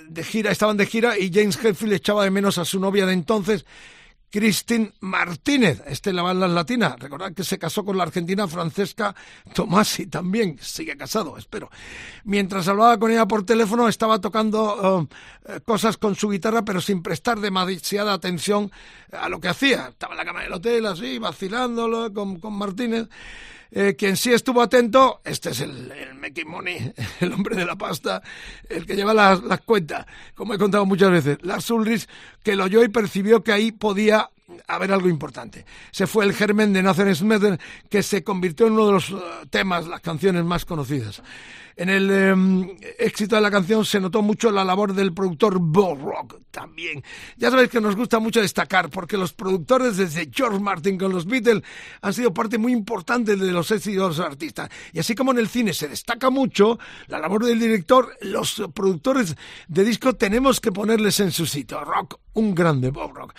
de 0.06 0.24
gira, 0.24 0.50
estaban 0.50 0.76
de 0.76 0.86
gira 0.86 1.18
y 1.18 1.32
James 1.32 1.56
Hetfield 1.62 1.94
echaba 1.94 2.24
de 2.24 2.30
menos 2.30 2.58
a 2.58 2.64
su 2.64 2.78
novia 2.78 3.06
de 3.06 3.12
entonces 3.12 3.64
Cristin 4.36 4.92
Martínez, 5.00 5.82
este 5.86 6.12
la 6.12 6.20
banda 6.20 6.46
latina. 6.46 6.94
Recordad 6.98 7.32
que 7.32 7.42
se 7.42 7.58
casó 7.58 7.86
con 7.86 7.96
la 7.96 8.02
argentina 8.02 8.46
Francesca 8.46 9.16
Tomasi 9.54 10.08
también, 10.08 10.58
sigue 10.60 10.94
casado, 10.94 11.38
espero. 11.38 11.70
Mientras 12.24 12.68
hablaba 12.68 12.98
con 12.98 13.10
ella 13.10 13.24
por 13.24 13.46
teléfono, 13.46 13.88
estaba 13.88 14.20
tocando 14.20 14.98
um, 14.98 15.06
eh, 15.46 15.60
cosas 15.64 15.96
con 15.96 16.14
su 16.16 16.28
guitarra, 16.28 16.66
pero 16.66 16.82
sin 16.82 17.02
prestar 17.02 17.40
demasiada 17.40 18.12
atención 18.12 18.70
a 19.10 19.30
lo 19.30 19.40
que 19.40 19.48
hacía. 19.48 19.88
Estaba 19.88 20.12
en 20.12 20.18
la 20.18 20.26
cama 20.26 20.42
del 20.42 20.52
hotel, 20.52 20.84
así, 20.84 21.18
vacilándolo 21.18 22.12
con, 22.12 22.38
con 22.38 22.58
Martínez. 22.58 23.08
Eh, 23.70 23.94
quien 23.96 24.16
sí 24.16 24.32
estuvo 24.32 24.62
atento, 24.62 25.20
este 25.24 25.50
es 25.50 25.60
el, 25.60 25.92
el 25.92 26.46
Money, 26.46 26.92
el 27.20 27.32
hombre 27.32 27.56
de 27.56 27.64
la 27.64 27.76
pasta, 27.76 28.22
el 28.68 28.86
que 28.86 28.94
lleva 28.94 29.12
las, 29.12 29.42
las 29.42 29.60
cuentas, 29.62 30.06
como 30.34 30.54
he 30.54 30.58
contado 30.58 30.86
muchas 30.86 31.10
veces. 31.10 31.38
Lars 31.42 31.70
Ulrich, 31.70 32.06
que 32.42 32.56
lo 32.56 32.64
oyó 32.64 32.82
y 32.84 32.88
percibió 32.88 33.42
que 33.42 33.52
ahí 33.52 33.72
podía 33.72 34.30
haber 34.68 34.92
algo 34.92 35.08
importante. 35.08 35.64
Se 35.90 36.06
fue 36.06 36.24
el 36.24 36.32
germen 36.32 36.72
de 36.72 36.82
Nathan 36.82 37.14
Smith, 37.14 37.60
que 37.88 38.02
se 38.02 38.22
convirtió 38.22 38.66
en 38.66 38.74
uno 38.74 38.86
de 38.86 38.92
los 38.92 39.10
eh, 39.10 39.14
temas, 39.50 39.86
las 39.86 40.00
canciones 40.00 40.44
más 40.44 40.64
conocidas. 40.64 41.22
En 41.78 41.90
el 41.90 42.10
em, 42.10 42.76
éxito 42.98 43.36
de 43.36 43.42
la 43.42 43.50
canción 43.50 43.84
se 43.84 44.00
notó 44.00 44.22
mucho 44.22 44.50
la 44.50 44.64
labor 44.64 44.94
del 44.94 45.12
productor 45.12 45.58
Bob 45.60 46.00
Rock 46.00 46.40
también. 46.50 47.04
Ya 47.36 47.50
sabéis 47.50 47.68
que 47.68 47.82
nos 47.82 47.94
gusta 47.94 48.18
mucho 48.18 48.40
destacar 48.40 48.88
porque 48.88 49.18
los 49.18 49.34
productores 49.34 49.98
desde 49.98 50.30
George 50.32 50.58
Martin 50.58 50.96
con 50.96 51.12
los 51.12 51.26
Beatles 51.26 51.62
han 52.00 52.14
sido 52.14 52.32
parte 52.32 52.56
muy 52.56 52.72
importante 52.72 53.36
de 53.36 53.52
los 53.52 53.70
éxitos 53.70 54.16
de 54.16 54.22
los 54.22 54.26
artistas. 54.26 54.70
Y 54.94 55.00
así 55.00 55.14
como 55.14 55.32
en 55.32 55.38
el 55.38 55.48
cine 55.48 55.74
se 55.74 55.86
destaca 55.86 56.30
mucho 56.30 56.78
la 57.08 57.18
labor 57.18 57.44
del 57.44 57.60
director, 57.60 58.16
los 58.22 58.62
productores 58.72 59.36
de 59.68 59.84
disco 59.84 60.14
tenemos 60.14 60.62
que 60.62 60.72
ponerles 60.72 61.20
en 61.20 61.30
su 61.30 61.44
sitio. 61.44 61.84
Rock, 61.84 62.18
un 62.32 62.54
grande 62.54 62.88
Bob 62.88 63.12
Rock, 63.14 63.34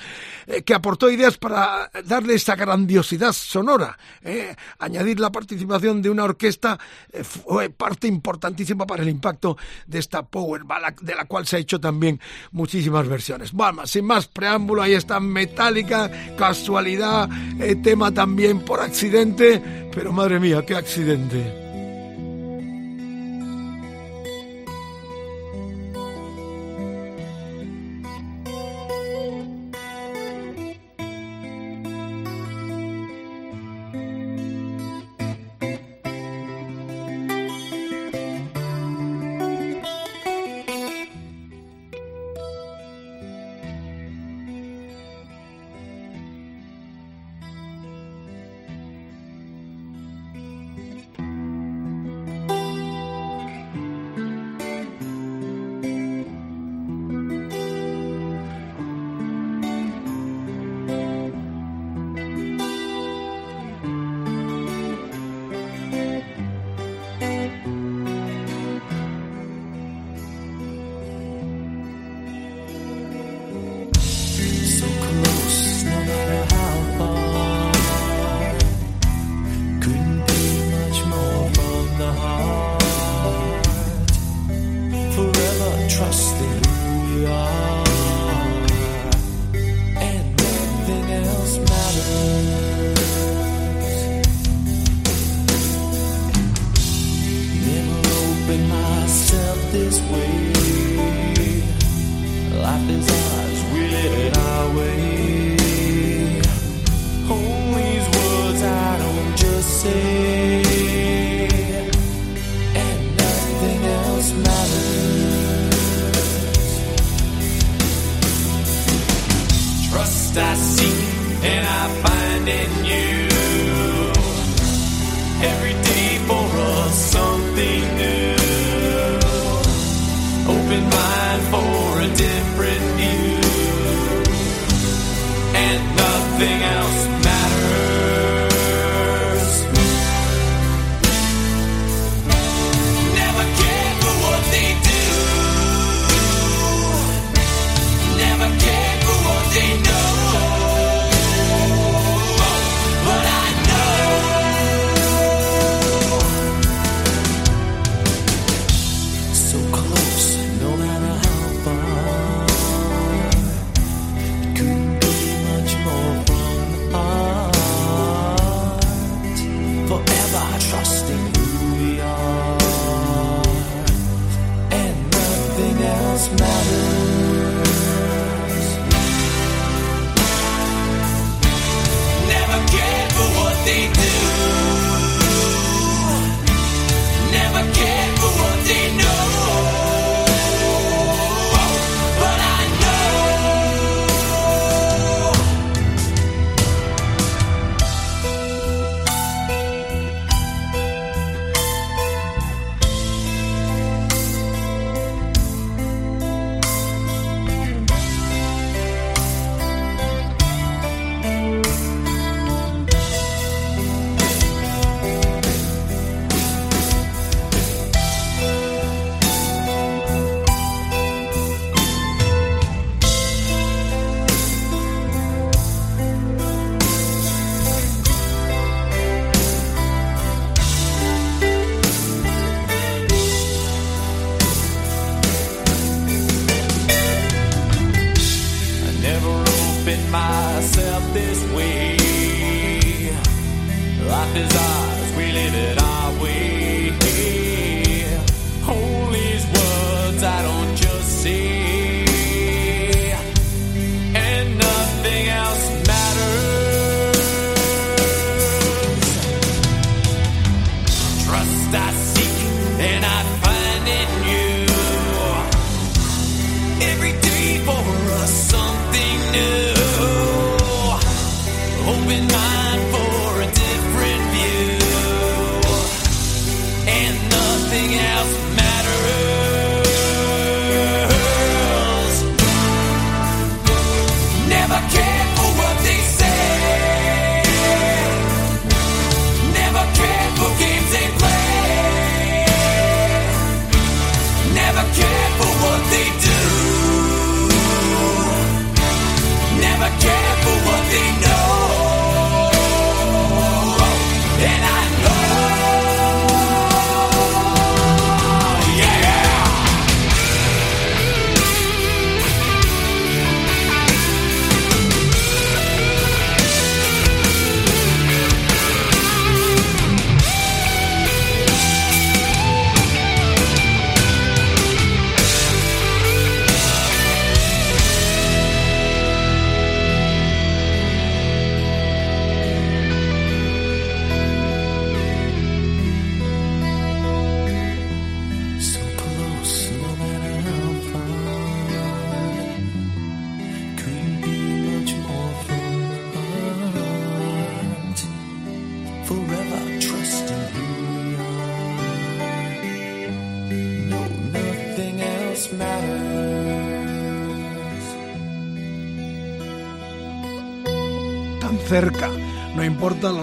eh, 0.46 0.62
que 0.62 0.76
aportó 0.76 1.10
ideas 1.10 1.40
para 1.40 1.90
darle 2.06 2.36
esta 2.36 2.56
grandiosidad 2.56 3.34
sonora. 3.34 3.98
Eh. 4.22 4.56
Añadir 4.78 5.20
la 5.20 5.32
participación 5.32 6.04
de 6.04 6.12
una 6.12 6.24
orquesta 6.24 6.78
eh, 7.12 7.24
fue 7.24 7.72
parte 7.72 8.06
importante 8.08 8.27
importantísima 8.28 8.86
para 8.86 9.04
el 9.04 9.10
impacto 9.10 9.58
de 9.86 10.00
esta 10.00 10.22
Power 10.22 10.66
Ballad, 10.66 10.96
de 11.02 11.16
la 11.16 11.24
cual 11.26 11.48
se 11.48 11.56
ha 11.56 11.60
hecho 11.60 11.80
también 11.80 12.20
muchísimas 12.52 13.08
versiones. 13.08 13.54
Vamos, 13.54 13.90
sin 13.90 14.04
más 14.04 14.28
preámbulo, 14.28 14.82
ahí 14.82 14.94
está 14.94 15.22
Metallica, 15.22 16.12
casualidad, 16.38 17.30
eh, 17.62 17.78
tema 17.78 18.12
también 18.14 18.60
por 18.60 18.82
accidente, 18.82 19.90
pero 19.94 20.12
madre 20.12 20.42
mía, 20.42 20.66
qué 20.66 20.76
accidente. 20.76 21.67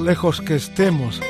Lejos 0.04 0.40
que 0.40 0.54
estemos, 0.54 1.20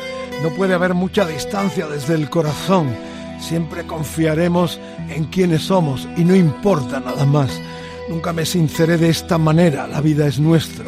no 0.43 0.51
puede 0.51 0.75
haber 0.75 0.95
mucha 0.95 1.25
distancia 1.25 1.87
desde 1.87 2.15
el 2.15 2.29
corazón, 2.29 2.95
siempre 3.41 3.87
confiaremos 3.87 4.81
en 5.09 5.25
quienes 5.25 5.63
somos 5.63 6.09
y 6.17 6.25
no 6.25 6.35
importa 6.35 7.01
nada 7.01 7.25
más. 7.25 7.61
Nunca 8.09 8.33
me 8.33 8.45
sinceré 8.45 8.99
de 8.99 9.09
esta 9.09 9.39
manera, 9.39 9.87
la 9.87 10.01
vida 10.01 10.27
es 10.27 10.39
nuestra, 10.39 10.85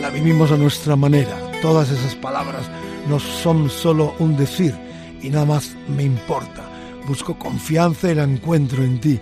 la 0.00 0.10
vivimos 0.10 0.52
a 0.52 0.56
nuestra 0.56 0.94
manera. 0.94 1.36
Todas 1.60 1.90
esas 1.90 2.14
palabras 2.16 2.68
no 3.08 3.18
son 3.18 3.70
solo 3.70 4.14
un 4.18 4.36
decir 4.36 4.74
y 5.22 5.30
nada 5.30 5.46
más 5.46 5.74
me 5.88 6.04
importa. 6.04 6.62
Busco 7.06 7.36
confianza 7.36 8.12
y 8.12 8.14
la 8.14 8.22
encuentro 8.22 8.84
en 8.84 9.00
ti. 9.00 9.20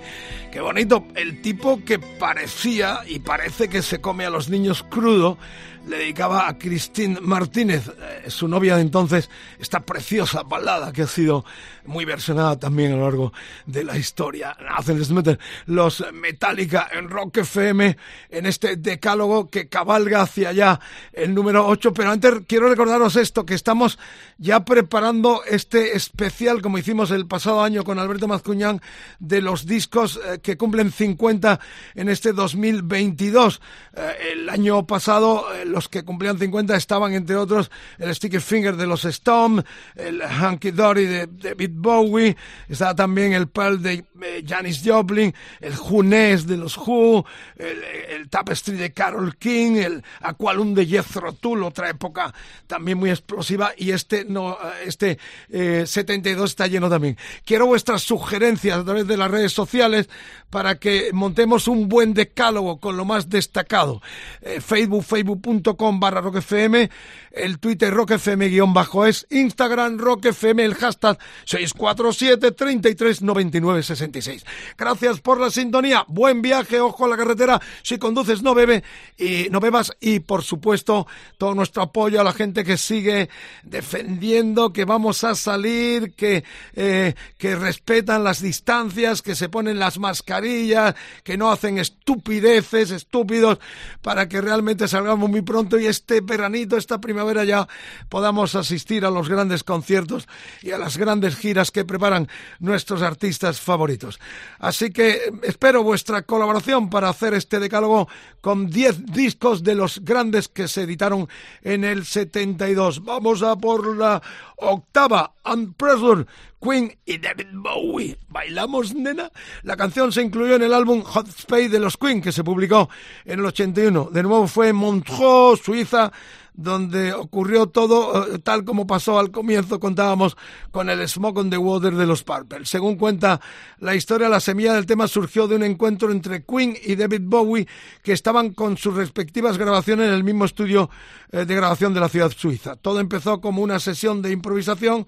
Qué 0.51 0.61
bonito, 0.61 1.07
el 1.15 1.41
tipo 1.41 1.81
que 1.85 1.99
parecía 1.99 3.01
y 3.07 3.21
parece 3.21 3.69
que 3.69 3.83
se 3.83 4.01
come 4.01 4.27
a 4.27 4.31
los 4.31 4.49
niños 4.49 4.83
crudo, 4.83 5.39
le 5.87 5.99
dedicaba 5.99 6.49
a 6.49 6.59
Christine 6.59 7.18
Martínez, 7.20 7.89
eh, 7.89 8.31
su 8.31 8.49
novia 8.49 8.76
de 8.76 8.83
entonces, 8.83 9.31
esta 9.59 9.81
preciosa 9.81 10.43
balada 10.43 10.93
que 10.93 11.03
ha 11.03 11.07
sido 11.07 11.45
muy 11.87 12.05
versionada 12.05 12.59
también 12.59 12.93
a 12.93 12.97
lo 12.97 13.05
largo 13.05 13.33
de 13.66 13.85
la 13.85 13.97
historia. 13.97 14.57
Hacen 14.76 15.01
meter 15.14 15.39
los 15.66 16.05
Metallica 16.12 16.89
en 16.93 17.09
Rock 17.09 17.39
FM 17.39 17.97
en 18.31 18.47
este 18.47 18.76
decálogo 18.76 19.49
que 19.49 19.68
cabalga 19.68 20.22
hacia 20.22 20.51
allá 20.51 20.81
el 21.12 21.35
número 21.35 21.66
8. 21.66 21.93
Pero 21.93 22.11
antes 22.11 22.35
quiero 22.47 22.68
recordaros 22.68 23.16
esto, 23.16 23.45
que 23.45 23.55
estamos 23.55 23.99
ya 24.39 24.64
preparando 24.64 25.43
este 25.45 25.97
especial, 25.97 26.62
como 26.62 26.78
hicimos 26.78 27.11
el 27.11 27.26
pasado 27.26 27.62
año 27.62 27.85
con 27.85 27.99
Alberto 27.99 28.28
Mazcuñán, 28.28 28.81
de 29.18 29.41
los 29.41 29.66
discos 29.66 30.20
eh, 30.24 30.39
que 30.41 30.57
cumplen 30.57 30.93
50 30.93 31.61
en 31.95 32.09
este 32.09 32.33
2022. 32.33 33.61
Eh, 33.97 34.33
el 34.33 34.49
año 34.49 34.87
pasado 34.87 35.53
eh, 35.55 35.64
los 35.71 35.89
que 35.89 36.05
cumplían 36.05 36.39
50 36.39 36.77
estaban 36.77 37.14
entre 37.14 37.37
otros 37.37 37.71
el 37.99 38.14
Sticky 38.14 38.41
Finger 38.41 38.77
de 38.77 38.87
los 38.87 39.05
Storm, 39.05 39.62
el 39.97 40.23
Hanky 40.23 40.71
Dory 40.71 41.07
de 41.07 41.27
David 41.27 41.71
Bowie, 41.73 42.37
estaba 42.68 42.95
también 42.95 43.33
el 43.33 43.49
Pearl 43.49 43.83
de 43.83 44.05
eh, 44.23 44.45
Janis 44.47 44.83
Joplin, 44.85 45.35
el 45.61 45.75
Junés 45.75 46.47
de 46.47 46.57
los 46.57 46.77
Who, 46.77 47.25
el, 47.57 48.29
Tapestry 48.29 48.77
de 48.77 48.93
Carol 48.93 49.37
King, 49.37 49.77
el 49.77 50.05
Aqualum 50.21 50.75
de 50.75 50.87
Jethro 50.87 51.33
Tull, 51.33 51.62
otra 51.62 51.89
época 51.91 52.33
también 52.66 52.99
muy 52.99 53.11
explosiva 53.11 53.73
y 53.77 53.91
este 53.91 54.25
no 54.25 54.57
este 54.85 55.18
eh, 55.49 55.85
72 55.87 56.51
está 56.51 56.66
lleno 56.66 56.89
también. 56.89 57.16
Quiero 57.45 57.66
vuestras 57.66 58.03
sugerencias 58.03 58.79
a 58.79 58.85
través 58.85 59.07
de 59.07 59.16
las 59.16 59.31
redes 59.31 59.53
sociales 59.53 60.09
para 60.51 60.77
que 60.79 61.11
montemos 61.12 61.68
un 61.68 61.89
buen 61.89 62.14
decálogo 62.14 62.79
con 62.79 62.97
lo 62.97 63.05
más 63.05 63.29
destacado. 63.29 64.03
Eh, 64.43 64.61
Facebook, 64.61 65.05
facebook.com 65.05 65.60
barra 65.63 66.21
roquefm, 66.21 66.89
el 67.31 67.59
Twitter 67.59 67.93
roquefm 67.93 68.49
guion 68.49 68.73
bajo 68.75 69.07
es, 69.07 69.27
Instagram 69.31 69.99
roquefm, 69.99 70.61
el 70.61 70.75
hashtag 70.75 71.19
647 71.45 72.53
33 72.53 73.23
99 73.23 73.83
66. 73.83 74.45
Gracias 74.77 75.21
por 75.21 75.41
la 75.41 75.51
sintonía, 75.51 76.05
buen 76.09 76.43
viaje, 76.43 76.81
ojo 76.81 77.05
a 77.05 77.09
la 77.09 77.17
carretera, 77.17 77.61
si 77.83 77.99
conduces 77.99 78.43
no 78.43 78.55
bebe 78.55 78.83
y 79.17 79.49
no 79.51 79.61
bebas 79.61 79.93
y 80.01 80.21
por 80.21 80.43
supuesto 80.43 81.07
todo 81.39 81.55
nuestro 81.55 81.83
apoyo 81.83 82.21
a 82.21 82.25
la 82.25 82.33
gente 82.33 82.65
que 82.65 82.77
sigue 82.77 83.29
defendiendo 83.63 84.73
que 84.73 84.85
vamos 84.85 85.25
a 85.25 85.35
salir, 85.35 86.15
que, 86.15 86.45
eh, 86.75 87.15
que 87.39 87.57
respetan 87.57 88.25
las 88.25 88.43
distancias, 88.43 89.23
que 89.23 89.35
se 89.35 89.49
ponen 89.49 89.79
las 89.79 89.99
mascarillas, 89.99 90.95
que 91.25 91.37
no 91.37 91.51
hacen 91.51 91.79
estupideces, 91.79 92.91
estúpidos, 92.91 93.59
para 94.03 94.29
que 94.29 94.41
realmente 94.41 94.89
salgamos 94.89 95.29
muy 95.29 95.43
pronto 95.51 95.81
y 95.81 95.87
este 95.87 96.21
veranito, 96.21 96.77
esta 96.77 97.01
primavera 97.01 97.43
ya 97.43 97.67
podamos 98.09 98.55
asistir 98.55 99.05
a 99.05 99.11
los 99.11 99.29
grandes 99.29 99.65
conciertos 99.65 100.29
y 100.63 100.71
a 100.71 100.79
las 100.79 100.97
grandes 100.97 101.35
giras 101.35 101.73
que 101.73 101.85
preparan 101.85 102.29
nuestros 102.61 103.03
artistas 103.03 103.61
favoritos. 103.61 104.21
Así 104.61 104.93
que 104.93 105.33
espero 105.43 105.83
vuestra 105.83 106.23
colaboración 106.23 106.89
para 106.89 107.09
hacer 107.09 107.35
este 107.35 107.59
decálogo 107.59 108.07
con 108.41 108.71
10 108.71 109.07
discos 109.07 109.65
de 109.65 109.75
los 109.75 110.05
grandes 110.05 110.47
que 110.47 110.69
se 110.69 110.83
editaron 110.83 111.29
en 111.63 111.83
el 111.83 112.05
72. 112.05 113.03
Vamos 113.03 113.43
a 113.43 113.57
por 113.57 113.97
la 113.97 114.23
octava, 114.57 115.33
Unpressure, 115.45 116.27
Queen 116.61 116.97
y 117.07 117.19
David 117.19 117.49
Bowie. 117.53 118.19
¿Bailamos, 118.29 118.95
nena? 118.95 119.31
La 119.63 119.77
canción 119.77 120.13
se 120.13 120.23
incluyó 120.23 120.57
en 120.57 120.63
el 120.63 120.75
álbum 120.75 121.03
Hot 121.03 121.29
Space 121.29 121.71
de 121.71 121.81
los 121.81 121.97
Queen, 121.97 122.21
que 122.21 122.33
se 122.33 122.45
publicó 122.45 122.91
en 123.25 123.41
el 123.41 123.47
81. 123.47 124.11
De 124.13 124.23
nuevo 124.23 124.47
fue 124.47 124.69
en 124.69 124.77
Montreux, 124.77 125.61
Suiza, 125.63 126.13
donde 126.53 127.15
ocurrió 127.15 127.69
todo 127.69 128.35
eh, 128.35 128.39
tal 128.39 128.65
como 128.65 128.87
pasó 128.87 129.19
al 129.19 129.31
comienzo, 129.31 129.81
contábamos 129.81 130.37
con 130.71 130.91
el 130.91 131.09
Smoke 131.09 131.39
on 131.39 131.51
the 131.51 131.57
Water 131.57 131.95
de 131.95 132.07
los 132.07 132.23
Purple. 132.23 132.67
Según 132.67 132.97
cuenta 132.97 133.41
la 133.79 133.95
historia, 133.95 134.29
la 134.29 134.41
semilla 134.41 134.75
del 134.75 134.85
tema 134.85 135.09
surgió 135.09 135.49
de 135.49 135.57
un 135.57 135.63
encuentro 135.63 136.11
entre 136.11 136.45
Queen 136.45 136.77
y 136.85 136.97
David 136.97 137.23
Bowie, 137.25 137.67
que 138.03 138.13
estaban 138.13 138.53
con 138.53 138.77
sus 138.77 138.95
respectivas 138.95 139.57
grabaciones 139.57 140.09
en 140.09 140.15
el 140.15 140.25
mismo 140.25 140.45
estudio 140.45 140.91
eh, 141.33 141.47
de 141.47 141.55
grabación 141.55 141.95
de 141.95 142.01
la 142.01 142.09
ciudad 142.09 142.31
suiza. 142.37 142.77
Todo 142.77 143.01
empezó 143.01 143.41
como 143.41 143.63
una 143.63 143.79
sesión 143.79 144.21
de 144.21 144.31
improvisación 144.31 145.07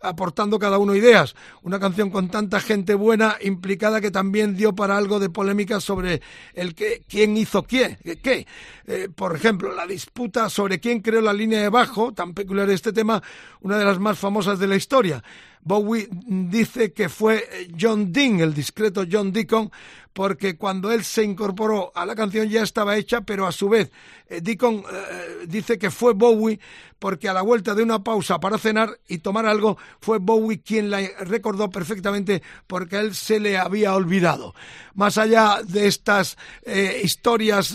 aportando 0.00 0.58
cada 0.58 0.78
uno 0.78 0.94
ideas. 0.94 1.34
Una 1.62 1.78
canción 1.78 2.10
con 2.10 2.28
tanta 2.28 2.60
gente 2.60 2.94
buena 2.94 3.36
implicada 3.40 4.00
que 4.00 4.10
también 4.10 4.56
dio 4.56 4.74
para 4.74 4.96
algo 4.96 5.18
de 5.18 5.30
polémica 5.30 5.80
sobre 5.80 6.22
el 6.54 6.74
que 6.74 7.02
quién 7.08 7.36
hizo 7.36 7.62
quién, 7.62 7.98
qué. 8.22 8.46
Eh, 8.86 9.08
por 9.14 9.36
ejemplo, 9.36 9.74
la 9.74 9.86
disputa 9.86 10.48
sobre 10.48 10.80
quién 10.80 11.00
creó 11.00 11.20
la 11.20 11.32
línea 11.32 11.60
de 11.60 11.68
bajo, 11.68 12.12
tan 12.12 12.34
peculiar 12.34 12.70
este 12.70 12.92
tema, 12.92 13.22
una 13.60 13.78
de 13.78 13.84
las 13.84 13.98
más 13.98 14.18
famosas 14.18 14.58
de 14.58 14.66
la 14.66 14.76
historia. 14.76 15.22
Bowie 15.62 16.08
dice 16.10 16.92
que 16.92 17.08
fue 17.08 17.68
John 17.78 18.12
Dean, 18.12 18.40
el 18.40 18.54
discreto 18.54 19.04
John 19.10 19.32
Deacon, 19.32 19.70
porque 20.12 20.56
cuando 20.56 20.90
él 20.90 21.04
se 21.04 21.22
incorporó 21.22 21.92
a 21.94 22.04
la 22.04 22.16
canción 22.16 22.48
ya 22.48 22.62
estaba 22.62 22.96
hecha, 22.96 23.20
pero 23.20 23.46
a 23.46 23.52
su 23.52 23.68
vez 23.68 23.90
eh, 24.28 24.40
Deacon 24.40 24.82
eh, 24.90 25.46
dice 25.46 25.78
que 25.78 25.90
fue 25.90 26.14
Bowie 26.14 26.58
porque 26.98 27.28
a 27.28 27.32
la 27.32 27.42
vuelta 27.42 27.74
de 27.74 27.82
una 27.82 28.02
pausa 28.02 28.40
para 28.40 28.58
cenar 28.58 28.98
y 29.08 29.18
tomar 29.18 29.46
algo 29.46 29.78
fue 30.00 30.18
Bowie 30.18 30.60
quien 30.60 30.90
la 30.90 31.00
recordó 31.20 31.70
perfectamente 31.70 32.42
porque 32.66 32.96
a 32.96 33.00
él 33.00 33.14
se 33.14 33.40
le 33.40 33.56
había 33.56 33.94
olvidado. 33.94 34.54
Más 35.00 35.16
allá 35.16 35.60
de 35.66 35.86
estas 35.86 36.36
eh, 36.62 37.00
historias 37.02 37.74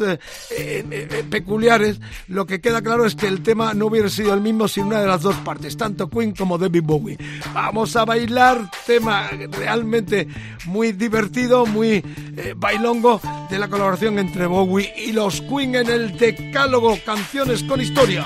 peculiares, 1.32 2.00
lo 2.28 2.46
que 2.46 2.62
queda 2.62 2.84
claro 2.84 3.04
es 3.04 3.16
que 3.16 3.26
el 3.26 3.42
tema 3.42 3.74
no 3.74 3.88
hubiera 3.88 4.10
sido 4.10 4.32
el 4.32 4.42
mismo 4.42 4.68
sin 4.68 4.86
una 4.86 5.02
de 5.02 5.08
las 5.08 5.24
dos 5.24 5.36
partes, 5.38 5.76
tanto 5.76 6.08
Queen 6.08 6.36
como 6.36 6.60
David 6.60 6.84
Bowie. 6.84 7.18
Vamos 7.52 7.96
a 7.96 8.06
bailar, 8.06 8.70
tema 8.86 9.28
realmente 9.52 10.28
muy 10.66 10.92
divertido, 10.92 11.66
muy 11.66 12.04
eh, 12.38 12.54
bailongo 12.56 13.20
de 13.50 13.58
la 13.58 13.70
colaboración 13.70 14.20
entre 14.20 14.46
Bowie 14.46 14.94
y 14.96 15.12
los 15.12 15.42
Queen 15.42 15.74
en 15.74 15.90
el 15.90 16.16
decálogo 16.20 16.96
Canciones 17.04 17.64
con 17.64 17.82
Historia. 17.82 18.24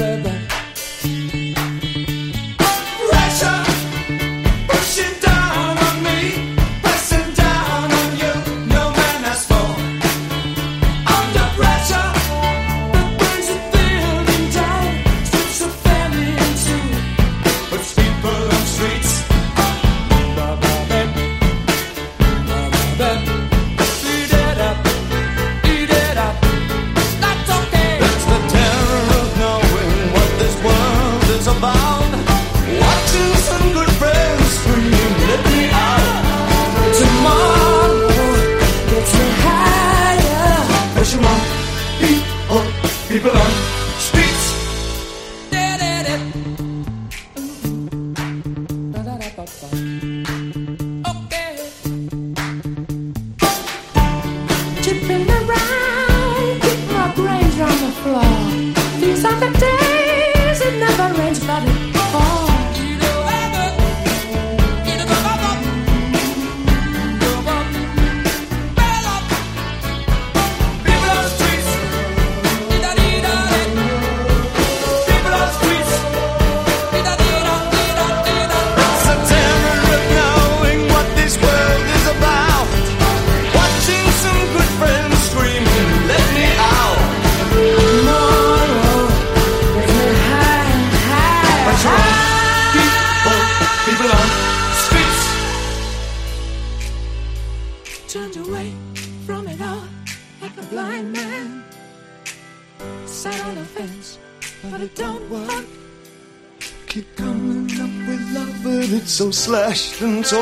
And 0.00 0.24
torn. 0.24 0.31
distance 110.02 110.41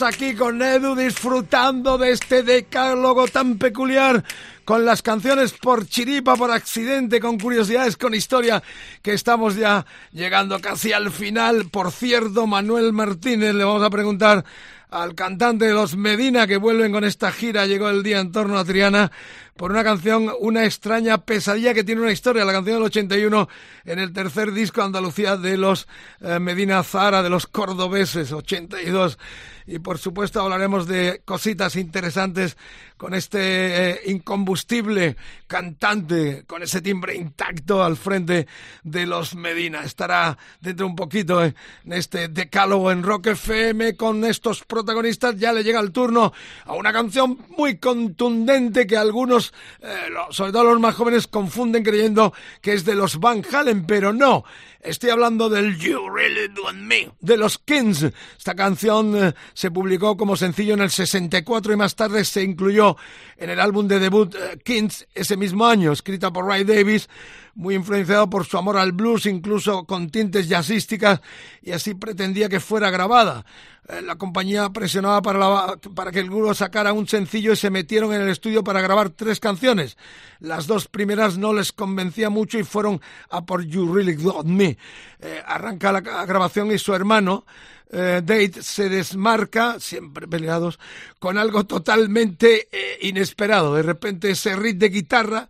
aquí 0.00 0.34
con 0.34 0.62
Edu 0.62 0.94
disfrutando 0.94 1.98
de 1.98 2.12
este 2.12 2.42
decálogo 2.42 3.28
tan 3.28 3.58
peculiar 3.58 4.24
con 4.64 4.86
las 4.86 5.02
canciones 5.02 5.52
por 5.52 5.86
chiripa, 5.86 6.36
por 6.36 6.50
accidente, 6.50 7.20
con 7.20 7.38
curiosidades, 7.38 7.98
con 7.98 8.14
historia, 8.14 8.62
que 9.02 9.12
estamos 9.12 9.56
ya 9.56 9.84
llegando 10.12 10.60
casi 10.60 10.94
al 10.94 11.10
final. 11.10 11.68
Por 11.70 11.90
cierto, 11.92 12.46
Manuel 12.46 12.94
Martínez, 12.94 13.54
le 13.54 13.64
vamos 13.64 13.82
a 13.82 13.90
preguntar 13.90 14.44
al 14.88 15.14
cantante 15.14 15.66
de 15.66 15.72
los 15.72 15.96
Medina 15.96 16.46
que 16.46 16.56
vuelven 16.56 16.92
con 16.92 17.04
esta 17.04 17.32
gira, 17.32 17.66
llegó 17.66 17.90
el 17.90 18.02
día 18.02 18.20
en 18.20 18.32
torno 18.32 18.58
a 18.58 18.64
Triana, 18.64 19.10
por 19.56 19.70
una 19.70 19.84
canción, 19.84 20.30
una 20.40 20.64
extraña 20.64 21.18
pesadilla 21.18 21.74
que 21.74 21.84
tiene 21.84 22.00
una 22.00 22.12
historia, 22.12 22.44
la 22.44 22.52
canción 22.52 22.76
del 22.76 22.84
81 22.84 23.48
en 23.84 23.98
el 23.98 24.12
tercer 24.12 24.52
disco 24.52 24.82
Andalucía 24.82 25.36
de 25.36 25.56
los 25.56 25.86
eh, 26.20 26.38
Medina 26.38 26.82
Zara, 26.82 27.22
de 27.22 27.30
los 27.30 27.46
cordobeses, 27.46 28.32
82. 28.32 29.18
y 29.66 29.78
por 29.78 29.98
supuesto 29.98 30.40
hablaremos 30.40 30.86
de 30.86 31.22
cositas 31.24 31.76
interesantes 31.76 32.56
con 33.02 33.14
este 33.14 33.90
eh, 33.90 34.00
incombustible 34.06 35.16
cantante, 35.48 36.44
con 36.46 36.62
ese 36.62 36.80
timbre 36.80 37.16
intacto 37.16 37.82
al 37.82 37.96
frente 37.96 38.46
de 38.84 39.06
los 39.06 39.34
Medina. 39.34 39.82
Estará 39.82 40.38
dentro 40.60 40.86
un 40.86 40.94
poquito 40.94 41.42
en 41.42 41.54
este 41.86 42.28
decálogo 42.28 42.92
en 42.92 43.02
Rock 43.02 43.26
FM 43.26 43.96
con 43.96 44.24
estos 44.24 44.62
protagonistas. 44.62 45.36
Ya 45.36 45.52
le 45.52 45.64
llega 45.64 45.80
el 45.80 45.90
turno 45.90 46.32
a 46.64 46.74
una 46.74 46.92
canción 46.92 47.44
muy 47.56 47.78
contundente 47.78 48.86
que 48.86 48.96
algunos, 48.96 49.41
eh, 49.80 50.08
sobre 50.30 50.52
todo 50.52 50.64
los 50.64 50.80
más 50.80 50.94
jóvenes, 50.94 51.26
confunden 51.26 51.82
creyendo 51.82 52.32
que 52.60 52.74
es 52.74 52.84
de 52.84 52.94
los 52.94 53.18
Van 53.18 53.42
Halen, 53.50 53.86
pero 53.86 54.12
no. 54.12 54.44
Estoy 54.82 55.10
hablando 55.10 55.48
del 55.48 55.78
You 55.78 56.08
Really 56.12 56.52
Want 56.60 56.78
Me 56.80 57.08
de 57.20 57.36
los 57.36 57.56
Kings. 57.56 58.02
Esta 58.36 58.56
canción 58.56 59.16
eh, 59.16 59.32
se 59.54 59.70
publicó 59.70 60.16
como 60.16 60.36
sencillo 60.36 60.74
en 60.74 60.80
el 60.80 60.90
64 60.90 61.72
y 61.72 61.76
más 61.76 61.94
tarde 61.94 62.24
se 62.24 62.42
incluyó 62.42 62.96
en 63.36 63.50
el 63.50 63.60
álbum 63.60 63.86
de 63.86 64.00
debut 64.00 64.34
eh, 64.34 64.58
Kings 64.64 65.06
ese 65.14 65.36
mismo 65.36 65.66
año, 65.66 65.92
escrita 65.92 66.32
por 66.32 66.46
Ray 66.46 66.64
Davis, 66.64 67.08
muy 67.54 67.76
influenciado 67.76 68.28
por 68.28 68.44
su 68.44 68.58
amor 68.58 68.76
al 68.76 68.90
blues, 68.90 69.26
incluso 69.26 69.84
con 69.84 70.10
tintes 70.10 70.48
jazzísticas, 70.48 71.20
y 71.62 71.70
así 71.70 71.94
pretendía 71.94 72.48
que 72.48 72.58
fuera 72.58 72.90
grabada. 72.90 73.44
Eh, 73.88 74.00
la 74.00 74.16
compañía 74.16 74.70
presionaba 74.70 75.22
para, 75.22 75.76
para 75.94 76.12
que 76.12 76.20
el 76.20 76.28
grupo 76.28 76.54
sacara 76.54 76.92
un 76.92 77.08
sencillo 77.08 77.52
y 77.52 77.56
se 77.56 77.70
metieron 77.70 78.14
en 78.14 78.22
el 78.22 78.28
estudio 78.28 78.62
para 78.62 78.80
grabar 78.80 79.10
tres 79.10 79.40
canciones. 79.40 79.96
Las 80.38 80.66
dos 80.66 80.86
primeras 80.86 81.36
no 81.36 81.52
les 81.52 81.72
convencía 81.72 82.30
mucho 82.30 82.58
y 82.58 82.64
fueron 82.64 83.00
a 83.28 83.44
por 83.44 83.64
You 83.64 83.92
Really 83.92 84.14
Got 84.14 84.46
Me. 84.46 84.71
Eh, 85.20 85.42
arranca 85.44 85.92
la 85.92 86.00
grabación 86.00 86.70
y 86.72 86.78
su 86.78 86.94
hermano, 86.94 87.44
eh, 87.90 88.20
Date 88.24 88.62
se 88.62 88.88
desmarca, 88.88 89.78
siempre 89.80 90.26
peleados, 90.26 90.78
con 91.18 91.38
algo 91.38 91.64
totalmente 91.64 92.68
inesperado. 93.00 93.74
De 93.74 93.82
repente 93.82 94.30
ese 94.30 94.56
riff 94.56 94.76
de 94.76 94.88
guitarra 94.88 95.48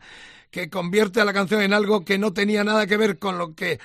que 0.51 0.69
convierte 0.69 1.21
a 1.21 1.25
la 1.25 1.33
canción 1.33 1.63
en 1.63 1.73
algo 1.73 2.05
que 2.05 2.19
no 2.19 2.33
tenía 2.33 2.63
nada 2.65 2.87
que 2.87 2.97
ver 2.97 3.19
con 3.19 3.39
lo 3.39 3.55
que 3.55 3.81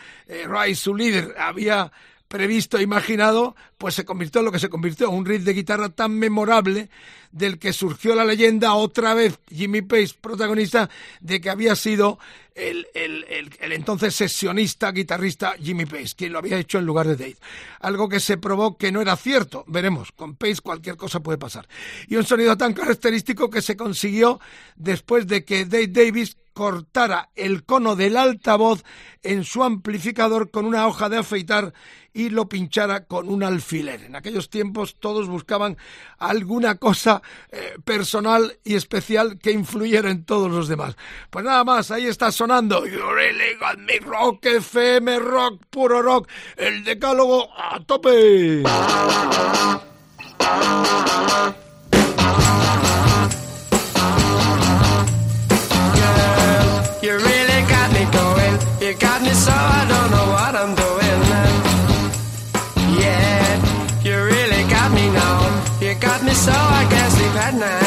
Ray, 0.48 0.76
su 0.76 0.96
líder, 0.96 1.36
había 1.38 1.92
previsto, 2.28 2.82
imaginado, 2.82 3.56
pues 3.78 3.96
se 3.96 4.06
convirtió 4.06 4.40
en 4.40 4.46
lo 4.46 4.52
que 4.52 4.60
se 4.60 4.70
convirtió, 4.70 5.10
un 5.10 5.26
riff 5.26 5.44
de 5.44 5.54
guitarra 5.54 5.90
tan 5.90 6.14
memorable 6.14 6.90
del 7.32 7.60
que 7.60 7.74
surgió 7.74 8.16
la 8.16 8.26
leyenda 8.26 8.74
otra 8.74 9.14
vez 9.14 9.40
Jimmy 9.50 9.82
Page, 9.82 10.16
protagonista 10.20 10.90
de 11.22 11.40
que 11.40 11.50
había 11.50 11.76
sido 11.76 12.20
el, 12.56 12.88
el, 12.94 13.26
el, 13.60 13.72
entonces 13.72 14.16
sesionista, 14.16 14.92
guitarrista 14.92 15.56
Jimmy 15.62 15.86
Page, 15.86 16.16
quien 16.16 16.34
lo 16.34 16.40
había 16.40 16.58
hecho 16.58 16.80
en 16.80 16.86
lugar 16.86 17.08
de 17.08 17.16
Dave. 17.16 17.38
Algo 17.80 18.10
que 18.10 18.20
se 18.20 18.38
probó 18.38 18.78
que 18.78 18.92
no 18.92 19.02
era 19.02 19.16
cierto, 19.16 19.64
veremos, 19.68 20.12
con 20.12 20.36
Page 20.36 20.62
cualquier 20.64 20.98
cosa 20.98 21.20
puede 21.20 21.38
pasar. 21.38 21.68
Y 22.08 22.16
un 22.16 22.26
sonido 22.26 22.58
tan 22.58 22.74
característico 22.74 23.50
que 23.50 23.62
se 23.62 23.78
consiguió 23.78 24.40
después 24.76 25.28
de 25.28 25.46
que 25.46 25.66
Dave 25.66 25.88
Davis 25.88 26.38
cortara 26.58 27.30
el 27.36 27.66
cono 27.66 27.96
del 27.96 28.18
altavoz 28.18 28.84
en 29.22 29.44
su 29.44 29.64
amplificador 29.64 30.50
con 30.50 30.66
una 30.66 30.88
hoja 30.88 31.08
de 31.08 31.18
afeitar 31.18 31.72
y 32.16 32.32
lo 32.32 32.50
pinchara 32.50 33.06
con 33.06 33.30
un 33.30 33.44
alfiler. 33.44 34.02
En 34.02 34.16
aquellos 34.16 34.50
tiempos 34.50 34.96
todos 35.00 35.28
buscaban 35.28 35.78
alguna 36.18 36.80
cosa 36.80 37.22
eh, 37.52 37.76
personal 37.86 38.58
y 38.64 38.74
especial 38.74 39.38
que 39.38 39.52
influyera 39.52 40.10
en 40.10 40.26
todos 40.26 40.50
los 40.50 40.68
demás. 40.68 40.98
Pues 41.30 41.46
nada 41.46 41.64
más, 41.64 41.92
ahí 41.92 42.08
está 42.08 42.32
sonando 42.32 42.88
You 42.88 43.04
really 43.14 43.54
got 43.60 43.78
me 43.78 44.00
rock, 44.00 44.44
FM, 44.44 45.20
rock, 45.20 45.62
puro 45.70 46.02
rock, 46.02 46.28
el 46.56 46.84
decálogo 46.84 47.50
a 47.56 47.80
tope. 47.86 48.64
so 66.48 66.54
I 66.54 66.88
guess 66.90 67.14
we've 67.20 67.40
had 67.42 67.56
night. 67.56 67.87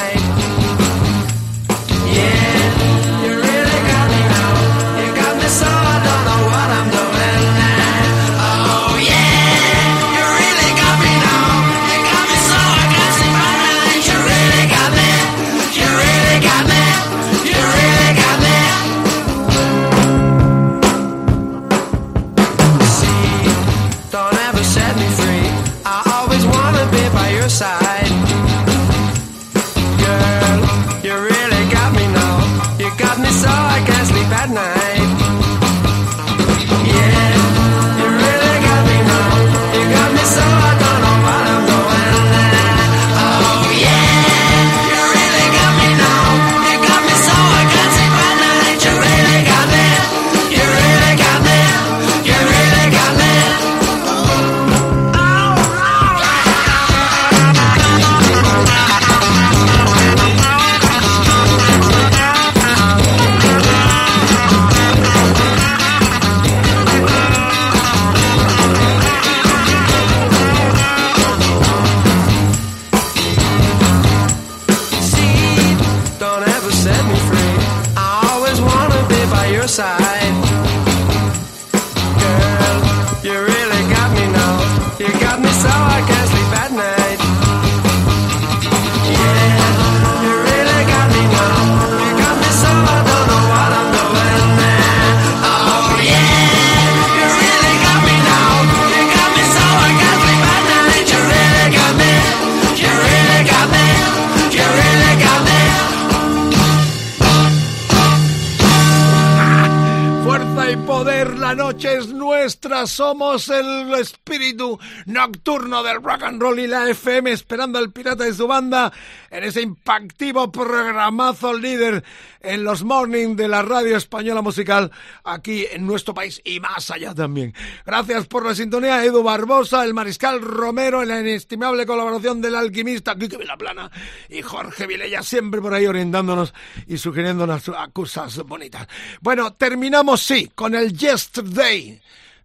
Somos 112.90 113.48
el 113.48 113.94
espíritu 113.94 114.78
nocturno 115.06 115.82
del 115.82 116.02
rock 116.02 116.24
and 116.24 116.42
roll 116.42 116.58
y 116.58 116.66
la 116.66 116.88
FM, 116.90 117.30
esperando 117.30 117.78
al 117.78 117.92
pirata 117.92 118.28
y 118.28 118.34
su 118.34 118.46
banda 118.46 118.92
en 119.30 119.44
ese 119.44 119.62
impactivo 119.62 120.50
programazo 120.50 121.54
líder 121.54 122.04
en 122.40 122.64
los 122.64 122.82
morning 122.82 123.36
de 123.36 123.48
la 123.48 123.62
radio 123.62 123.96
española 123.96 124.42
musical 124.42 124.90
aquí 125.24 125.66
en 125.70 125.86
nuestro 125.86 126.14
país 126.14 126.40
y 126.44 126.58
más 126.58 126.90
allá 126.90 127.14
también. 127.14 127.54
Gracias 127.86 128.26
por 128.26 128.44
la 128.44 128.54
sintonía, 128.54 129.04
Edu 129.04 129.22
Barbosa, 129.22 129.84
el 129.84 129.94
mariscal 129.94 130.40
Romero, 130.40 131.02
en 131.02 131.08
la 131.08 131.20
inestimable 131.20 131.86
colaboración 131.86 132.40
del 132.40 132.56
alquimista 132.56 133.14
Quique 133.14 133.36
Vilaplana 133.36 133.90
y 134.28 134.42
Jorge 134.42 134.86
Vilella, 134.86 135.22
siempre 135.22 135.60
por 135.60 135.74
ahí 135.74 135.86
orientándonos 135.86 136.52
y 136.86 136.98
sugiriéndonos 136.98 137.68
a 137.68 137.88
cosas 137.88 138.36
bonitas. 138.38 138.88
Bueno, 139.20 139.52
terminamos 139.52 140.22
sí 140.22 140.50
con 140.54 140.74
el 140.74 140.96
Yesterday. 140.96 142.00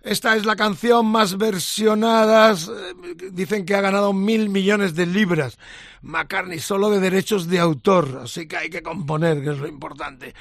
Esta 0.05 0.35
es 0.35 0.45
la 0.45 0.55
canción 0.55 1.07
más 1.07 1.35
versionada. 1.35 2.51
eh, 2.53 3.15
Dicen 3.31 3.65
que 3.65 3.73
ha 3.73 3.81
ganado 3.81 4.13
mil 4.13 4.49
millones 4.49 4.93
de 4.93 5.07
libras. 5.07 5.57
McCartney 6.03 6.59
solo 6.59 6.91
de 6.91 6.99
derechos 6.99 7.47
de 7.47 7.57
autor. 7.57 8.21
Así 8.23 8.47
que 8.47 8.55
hay 8.55 8.69
que 8.69 8.83
componer, 8.83 9.43
que 9.43 9.49
es 9.49 9.57
lo 9.57 9.67
importante. 9.67 10.35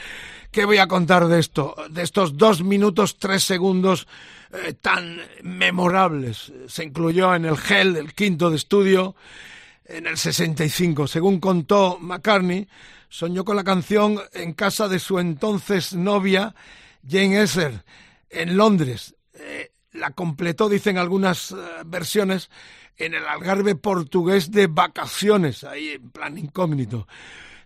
¿Qué 0.50 0.66
voy 0.66 0.76
a 0.76 0.86
contar 0.86 1.26
de 1.28 1.40
esto? 1.40 1.74
De 1.88 2.02
estos 2.02 2.36
dos 2.36 2.62
minutos 2.62 3.16
tres 3.18 3.42
segundos 3.42 4.06
eh, 4.52 4.74
tan 4.74 5.18
memorables. 5.42 6.52
Se 6.68 6.84
incluyó 6.84 7.34
en 7.34 7.46
el 7.46 7.56
Hell, 7.56 7.96
el 7.96 8.12
quinto 8.12 8.50
de 8.50 8.56
estudio, 8.56 9.16
en 9.86 10.06
el 10.06 10.18
65. 10.18 11.06
Según 11.06 11.40
contó 11.40 11.96
McCartney, 12.02 12.68
soñó 13.08 13.46
con 13.46 13.56
la 13.56 13.64
canción 13.64 14.20
en 14.34 14.52
casa 14.52 14.88
de 14.88 14.98
su 14.98 15.18
entonces 15.18 15.94
novia, 15.94 16.54
Jane 17.08 17.40
Esser, 17.40 17.82
en 18.28 18.58
Londres. 18.58 19.13
Eh, 19.34 19.72
la 19.92 20.10
completó, 20.10 20.68
dicen 20.68 20.98
algunas 20.98 21.52
eh, 21.52 21.56
versiones, 21.86 22.50
en 22.96 23.14
el 23.14 23.26
Algarve 23.26 23.74
portugués 23.74 24.50
de 24.50 24.66
vacaciones, 24.66 25.64
ahí 25.64 25.90
en 25.90 26.10
plan 26.10 26.38
incógnito. 26.38 27.06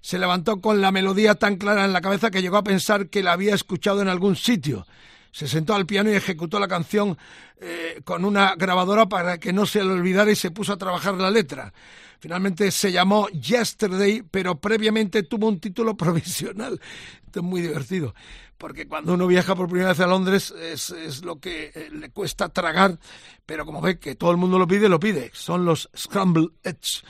Se 0.01 0.19
levantó 0.19 0.61
con 0.61 0.81
la 0.81 0.93
melodía 0.93 1.35
tan 1.35 1.57
clara 1.57 1.85
en 1.85 1.93
la 1.93 2.01
cabeza 2.01 2.31
que 2.31 2.43
llegó 2.43 2.57
a 2.57 2.65
pensar 2.65 3.09
que 3.09 3.23
la 3.23 3.33
había 3.33 3.55
escuchado 3.55 4.01
en 4.01 4.09
algún 4.09 4.37
sitio. 4.37 4.87
Se 5.33 5.47
sentó 5.47 5.75
al 5.75 5.87
piano 5.87 6.11
y 6.11 6.15
ejecutó 6.15 6.59
la 6.59 6.69
canción 6.69 7.19
eh, 7.61 8.01
con 8.05 8.25
una 8.25 8.55
grabadora 8.57 9.07
para 9.07 9.39
que 9.39 9.53
no 9.53 9.67
se 9.67 9.85
le 9.85 9.93
olvidara 9.93 10.31
y 10.31 10.37
se 10.37 10.51
puso 10.51 10.73
a 10.73 10.79
trabajar 10.79 11.15
la 11.15 11.31
letra. 11.31 11.73
Finalmente 12.19 12.71
se 12.71 12.91
llamó 12.91 13.29
Yesterday, 13.29 14.23
pero 14.29 14.61
previamente 14.61 15.23
tuvo 15.23 15.49
un 15.49 15.61
título 15.61 15.97
provisional. 15.97 16.81
Esto 17.25 17.41
es 17.41 17.45
muy 17.45 17.61
divertido, 17.61 18.15
porque 18.57 18.89
cuando 18.89 19.15
uno 19.15 19.27
viaja 19.27 19.55
por 19.55 19.69
primera 19.69 19.91
vez 19.91 20.01
a 20.01 20.07
Londres 20.07 20.51
es, 20.51 20.91
es 20.91 21.25
lo 21.25 21.39
que 21.39 21.71
eh, 21.75 21.89
le 21.93 22.11
cuesta 22.11 22.49
tragar, 22.49 22.99
pero 23.47 23.65
como 23.65 23.81
ve 23.81 23.99
que 23.99 24.15
todo 24.15 24.31
el 24.31 24.37
mundo 24.37 24.59
lo 24.59 24.67
pide, 24.67 24.89
lo 24.89 24.99
pide. 24.99 25.31
Son 25.35 25.65
los 25.65 25.89
scrambled 25.97 26.51
eggs. 26.65 27.05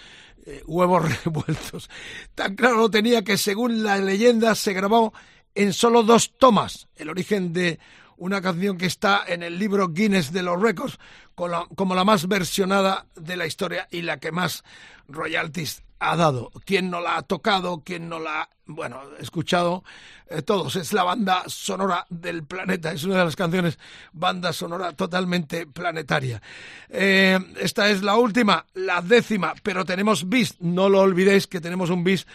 eh, 0.45 0.63
huevos 0.67 1.05
revueltos. 1.25 1.89
Tan 2.35 2.55
claro 2.55 2.77
lo 2.77 2.91
tenía 2.91 3.23
que 3.23 3.37
según 3.39 3.83
la 3.83 3.99
leyenda 3.99 4.55
se 4.55 4.73
grabó 4.73 5.13
en 5.55 5.73
solo 5.73 6.03
dos 6.03 6.35
tomas. 6.39 6.89
El 6.97 7.11
origen 7.11 7.53
de 7.53 7.79
una 8.19 8.43
canción 8.43 8.77
que 8.77 8.87
está 8.87 9.23
en 9.27 9.43
el 9.43 9.59
libro 9.59 9.89
Guinness 9.89 10.33
de 10.33 10.43
los 10.43 10.61
Récords 10.61 10.99
como 11.35 11.95
la 11.95 12.05
más 12.05 12.27
versionada 12.29 13.07
de 13.15 13.37
la 13.37 13.47
historia 13.47 13.89
y 13.91 14.03
la 14.03 14.19
que 14.19 14.33
más 14.33 14.65
royalties 15.09 15.83
ha 16.01 16.17
dado. 16.17 16.51
¿Quién 16.65 16.91
no 16.91 17.01
la 17.01 17.17
ha 17.17 17.23
tocado? 17.23 17.83
¿Quién 17.85 18.09
no 18.09 18.19
la 18.19 18.43
ha, 18.43 18.49
bueno, 18.67 19.01
escuchado? 19.19 19.85
Eh, 20.29 20.43
todos. 20.43 20.77
Es 20.77 20.93
la 20.93 21.05
banda 21.05 21.43
sonora 21.47 22.07
del 22.09 22.45
planeta. 22.45 22.93
Es 22.93 23.05
una 23.05 23.19
de 23.19 23.25
las 23.25 23.37
canciones 23.37 23.79
banda 24.13 24.53
sonora 24.53 24.93
totalmente 24.93 25.67
planetaria. 25.67 26.41
Eh, 26.89 27.39
esta 27.61 27.89
es 27.91 28.03
la 28.03 28.17
última, 28.17 28.67
la 28.75 29.01
décima, 29.01 29.55
pero 29.63 29.85
tenemos 29.85 30.29
bis. 30.29 30.61
No 30.61 30.89
lo 30.89 31.01
olvidéis 31.01 31.47
que 31.47 31.61
tenemos 31.61 31.91
un 31.91 32.05
bis 32.05 32.27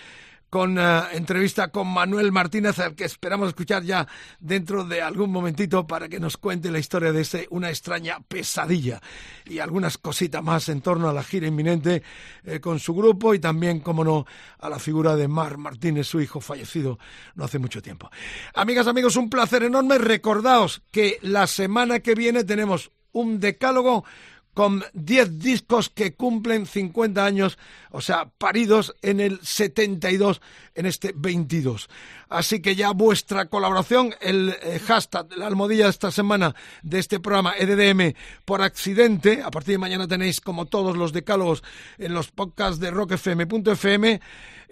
con 0.54 0.78
eh, 0.78 1.02
entrevista 1.14 1.70
con 1.70 1.88
Manuel 1.88 2.32
Martínez, 2.32 2.78
al 2.78 2.94
que 2.94 3.06
esperamos 3.06 3.48
escuchar 3.48 3.82
ya 3.82 4.08
dentro 4.40 4.84
de 4.84 5.02
algún 5.02 5.32
momentito 5.32 5.88
para 5.88 6.08
que 6.08 6.20
nos 6.20 6.38
cuente 6.38 6.70
la 6.70 6.78
historia 6.78 7.12
de 7.12 7.22
ese, 7.22 7.48
una 7.50 7.72
extraña 7.72 8.20
pesadilla 8.20 9.02
y 9.46 9.58
algunas 9.58 9.98
cositas 9.98 10.44
más 10.44 10.70
en 10.70 10.82
torno 10.82 11.10
a 11.10 11.14
la 11.14 11.24
gira 11.24 11.48
inminente 11.48 12.04
eh, 12.44 12.60
con 12.60 12.78
su 12.78 12.94
grupo 12.94 13.34
y 13.34 13.40
también, 13.40 13.80
como 13.80 14.04
no, 14.04 14.28
a 14.60 14.70
la 14.70 14.78
figura 14.78 15.16
de 15.16 15.28
Mar 15.28 15.58
Martínez, 15.58 16.06
su 16.06 16.22
hijo 16.22 16.40
fallecido 16.40 17.00
no 17.34 17.46
hace 17.46 17.58
mucho 17.58 17.82
tiempo. 17.82 18.12
Amigas, 18.54 18.86
amigos, 18.86 19.16
un 19.16 19.32
placer 19.32 19.64
enorme. 19.64 19.98
Recordaos 19.98 20.84
que 20.92 21.18
la 21.24 21.48
semana 21.48 22.02
que 22.02 22.14
viene 22.14 22.44
tenemos 22.44 22.92
un 23.12 23.40
decálogo 23.40 24.06
con 24.54 24.84
10 24.94 25.40
discos 25.40 25.90
que 25.90 26.14
cumplen 26.14 26.66
50 26.66 27.26
años, 27.26 27.58
o 27.92 28.02
sea, 28.02 28.30
paridos 28.38 28.96
en 29.02 29.20
el 29.20 29.40
72, 29.42 30.42
en 30.76 30.86
este 30.86 31.14
22. 31.16 31.90
Así 32.30 32.62
que 32.62 32.76
ya 32.76 32.92
vuestra 32.92 33.46
colaboración, 33.46 34.14
el 34.22 34.56
eh, 34.62 34.80
hashtag, 34.80 35.36
la 35.38 35.48
almohadilla 35.48 35.86
de 35.86 35.90
esta 35.92 36.12
semana 36.12 36.56
de 36.82 37.00
este 37.00 37.20
programa 37.20 37.54
EDDM 37.58 38.16
por 38.46 38.62
accidente, 38.62 39.42
a 39.44 39.52
partir 39.52 39.74
de 39.74 39.80
mañana 39.80 40.08
tenéis 40.08 40.42
como 40.42 40.66
todos 40.66 40.98
los 40.98 41.14
decálogos 41.14 41.64
en 41.98 42.14
los 42.14 42.32
podcasts 42.32 42.80
de 42.80 42.92
rockfm.fm, 42.92 44.20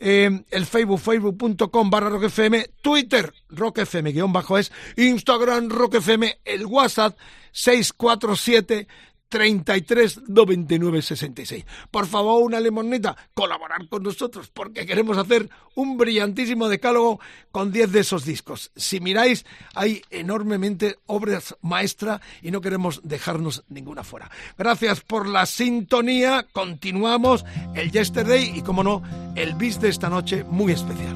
eh, 0.03 0.43
el 0.49 0.65
Facebook, 0.65 0.99
facebook.com 0.99 1.89
barra 1.91 2.09
rockfm, 2.09 2.65
Twitter, 2.81 3.31
rockfm 3.49 4.11
guion 4.11 4.33
bajo 4.33 4.57
es, 4.57 4.71
Instagram, 4.97 5.69
rockfm, 5.69 6.39
el 6.43 6.65
WhatsApp, 6.65 7.15
647 7.51 8.87
33 9.31 10.27
99 10.27 11.01
66. 11.01 11.65
Por 11.89 12.05
favor, 12.05 12.43
una 12.43 12.59
limonita, 12.59 13.15
colaborar 13.33 13.87
con 13.87 14.03
nosotros 14.03 14.51
porque 14.53 14.85
queremos 14.85 15.17
hacer 15.17 15.49
un 15.73 15.97
brillantísimo 15.97 16.67
decálogo 16.67 17.19
con 17.51 17.71
10 17.71 17.91
de 17.93 17.99
esos 18.01 18.25
discos. 18.25 18.71
Si 18.75 18.99
miráis, 18.99 19.45
hay 19.73 20.01
enormemente 20.09 20.97
obras 21.05 21.55
maestras 21.61 22.19
y 22.41 22.51
no 22.51 22.59
queremos 22.59 23.01
dejarnos 23.03 23.63
ninguna 23.69 24.03
fuera. 24.03 24.29
Gracias 24.57 24.99
por 24.99 25.27
la 25.27 25.45
sintonía. 25.45 26.45
Continuamos 26.51 27.45
el 27.73 27.91
Yesterday 27.91 28.51
y, 28.57 28.61
como 28.61 28.83
no, 28.83 29.01
el 29.35 29.55
bis 29.55 29.79
de 29.79 29.89
esta 29.89 30.09
noche 30.09 30.43
muy 30.43 30.73
especial. 30.73 31.15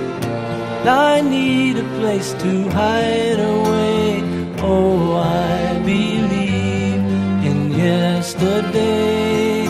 I 0.87 1.21
need 1.21 1.77
a 1.77 1.83
place 1.99 2.33
to 2.33 2.69
hide 2.69 3.39
away. 3.39 4.23
Oh, 4.57 5.15
I 5.15 5.77
believe 5.85 7.03
in 7.49 7.71
yesterday. 7.71 9.67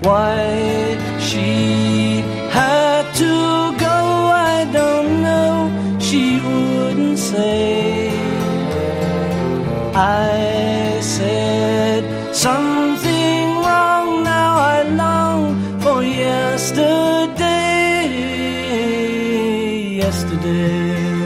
Why 0.00 0.96
she 1.20 2.22
had 2.50 3.12
to 3.16 3.76
go, 3.78 3.98
I 4.32 4.68
don't 4.72 5.22
know. 5.22 5.98
She 6.00 6.40
wouldn't 6.40 7.18
say. 7.18 8.10
I 9.94 11.00
said 11.02 12.34
something 12.34 12.75
yesterday. 20.06 21.16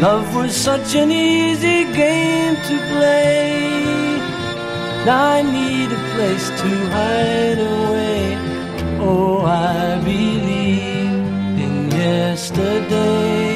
Love 0.00 0.28
was 0.36 0.52
such 0.54 0.94
an 0.94 1.10
easy 1.10 1.80
game 2.02 2.54
to 2.68 2.74
play. 2.92 3.42
Now 5.06 5.24
I 5.38 5.42
need 5.42 5.88
a 5.98 6.02
place 6.14 6.46
to 6.60 6.70
hide 6.94 7.60
away. 7.74 8.20
Oh, 9.06 9.36
I 9.44 9.98
believe 10.04 11.24
in 11.64 11.74
yesterday. 11.90 13.54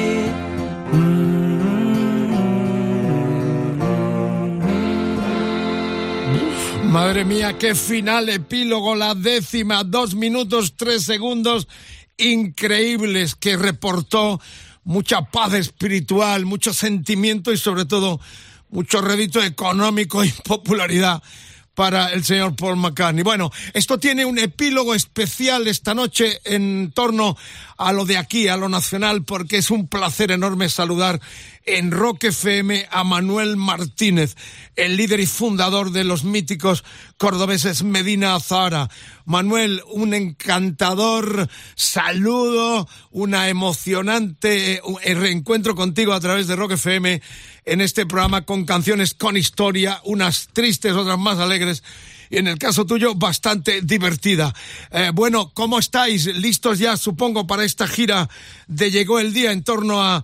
Madre 6.91 7.23
mía, 7.23 7.55
qué 7.59 7.75
final, 7.75 8.29
epílogo, 8.29 8.95
la 8.95 9.13
décima, 9.13 9.83
dos 9.83 10.15
minutos, 10.15 10.73
tres 10.75 11.03
segundos 11.03 11.67
increíbles 12.19 13.35
que 13.35 13.57
reportó 13.57 14.39
mucha 14.83 15.21
paz 15.21 15.53
espiritual, 15.53 16.45
mucho 16.45 16.73
sentimiento 16.73 17.51
y 17.51 17.57
sobre 17.57 17.85
todo 17.85 18.19
mucho 18.69 19.01
rédito 19.01 19.41
económico 19.43 20.23
y 20.23 20.29
popularidad 20.43 21.21
para 21.79 22.11
el 22.11 22.25
señor 22.25 22.57
Paul 22.57 22.75
McCartney. 22.75 23.23
Bueno, 23.23 23.51
esto 23.73 23.99
tiene 23.99 24.25
un 24.25 24.37
epílogo 24.37 24.93
especial 24.93 25.65
esta 25.65 25.93
noche 25.93 26.41
en 26.43 26.91
torno 26.91 27.37
a 27.77 27.93
lo 27.93 28.03
de 28.03 28.17
aquí, 28.17 28.49
a 28.49 28.57
lo 28.57 28.67
nacional, 28.67 29.23
porque 29.23 29.57
es 29.57 29.71
un 29.71 29.87
placer 29.87 30.31
enorme 30.31 30.67
saludar 30.67 31.21
en 31.77 31.91
Rock 31.91 32.25
FM 32.25 32.87
a 32.89 33.03
Manuel 33.03 33.55
Martínez, 33.55 34.35
el 34.75 34.97
líder 34.97 35.19
y 35.19 35.27
fundador 35.27 35.91
de 35.91 36.03
los 36.03 36.23
míticos 36.23 36.83
cordobeses 37.17 37.83
Medina 37.83 38.33
Azara. 38.33 38.89
Manuel, 39.25 39.83
un 39.91 40.13
encantador 40.13 41.47
saludo, 41.75 42.87
una 43.11 43.49
emocionante 43.49 44.81
eh, 45.03 45.13
reencuentro 45.13 45.75
contigo 45.75 46.13
a 46.13 46.19
través 46.19 46.47
de 46.47 46.55
Rock 46.55 46.71
FM 46.71 47.21
en 47.65 47.81
este 47.81 48.05
programa 48.07 48.45
con 48.45 48.65
canciones 48.65 49.13
con 49.13 49.37
historia, 49.37 50.01
unas 50.05 50.47
tristes, 50.51 50.93
otras 50.93 51.19
más 51.19 51.37
alegres 51.37 51.83
y 52.29 52.37
en 52.37 52.47
el 52.47 52.57
caso 52.57 52.85
tuyo 52.85 53.15
bastante 53.15 53.81
divertida. 53.81 54.53
Eh, 54.91 55.11
bueno, 55.13 55.51
¿cómo 55.53 55.79
estáis? 55.79 56.27
¿Listos 56.37 56.79
ya, 56.79 56.95
supongo, 56.97 57.47
para 57.47 57.63
esta 57.63 57.87
gira 57.87 58.27
de 58.67 58.91
Llegó 58.91 59.19
el 59.19 59.33
Día 59.33 59.51
en 59.51 59.63
torno 59.63 60.01
a, 60.01 60.23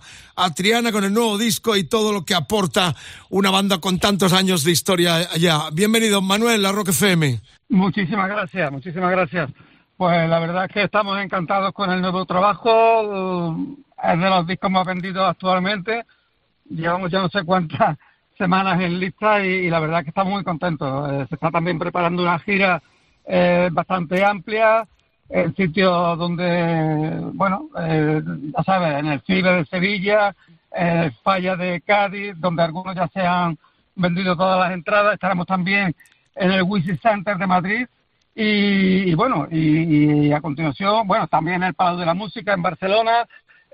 Triana 0.54 0.92
con 0.92 1.02
el 1.04 1.14
nuevo 1.14 1.38
disco 1.38 1.76
y 1.76 1.84
todo 1.84 2.12
lo 2.12 2.24
que 2.24 2.34
aporta 2.34 2.94
una 3.30 3.50
banda 3.50 3.78
con 3.78 3.98
tantos 3.98 4.32
años 4.32 4.64
de 4.64 4.70
historia 4.70 5.16
allá? 5.32 5.70
Bienvenido, 5.72 6.20
Manuel, 6.20 6.64
a 6.66 6.72
Rock 6.72 6.90
FM. 6.90 7.40
Muchísimas 7.70 8.28
gracias, 8.28 8.70
muchísimas 8.70 9.10
gracias. 9.10 9.50
Pues 9.96 10.28
la 10.28 10.38
verdad 10.38 10.66
es 10.66 10.72
que 10.72 10.82
estamos 10.82 11.18
encantados 11.18 11.72
con 11.72 11.90
el 11.90 12.02
nuevo 12.02 12.26
trabajo. 12.26 13.56
Es 14.02 14.18
de 14.18 14.28
los 14.28 14.46
discos 14.46 14.70
más 14.70 14.86
vendidos 14.86 15.26
actualmente. 15.26 16.04
Llevamos 16.68 17.10
ya 17.10 17.20
no 17.20 17.28
sé 17.30 17.42
cuántas 17.44 17.96
semanas 18.36 18.80
en 18.80 19.00
lista 19.00 19.44
y, 19.44 19.68
la 19.68 19.80
verdad 19.80 20.02
que 20.02 20.10
estamos 20.10 20.32
muy 20.32 20.44
contentos. 20.44 21.10
Eh, 21.12 21.26
se 21.28 21.34
está 21.34 21.50
también 21.50 21.78
preparando 21.78 22.22
una 22.22 22.38
gira 22.38 22.82
eh, 23.26 23.68
bastante 23.72 24.24
amplia 24.24 24.86
en 25.28 25.54
sitios 25.56 26.18
donde, 26.18 27.20
bueno, 27.34 27.68
eh, 27.80 28.22
ya 28.56 28.62
sabes, 28.62 28.98
en 28.98 29.06
el 29.06 29.20
FIBE 29.20 29.52
de 29.52 29.64
Sevilla, 29.66 30.36
en 30.72 30.98
el 30.98 31.12
Falla 31.22 31.56
de 31.56 31.80
Cádiz, 31.80 32.34
donde 32.38 32.62
algunos 32.62 32.94
ya 32.94 33.08
se 33.08 33.20
han 33.20 33.58
vendido 33.96 34.36
todas 34.36 34.60
las 34.60 34.72
entradas. 34.72 35.14
Estaremos 35.14 35.46
también 35.46 35.94
en 36.36 36.52
el 36.52 36.62
Wisi 36.62 36.96
Center 36.98 37.36
de 37.36 37.46
Madrid. 37.46 37.86
Y, 38.34 39.10
y 39.10 39.14
bueno, 39.14 39.48
y, 39.50 40.26
y 40.26 40.32
a 40.32 40.42
continuación, 40.42 41.06
bueno, 41.08 41.26
también 41.26 41.62
el 41.62 41.74
Palau 41.74 41.96
de 41.96 42.04
la 42.04 42.12
Música 42.12 42.52
en 42.52 42.62
Barcelona, 42.62 43.26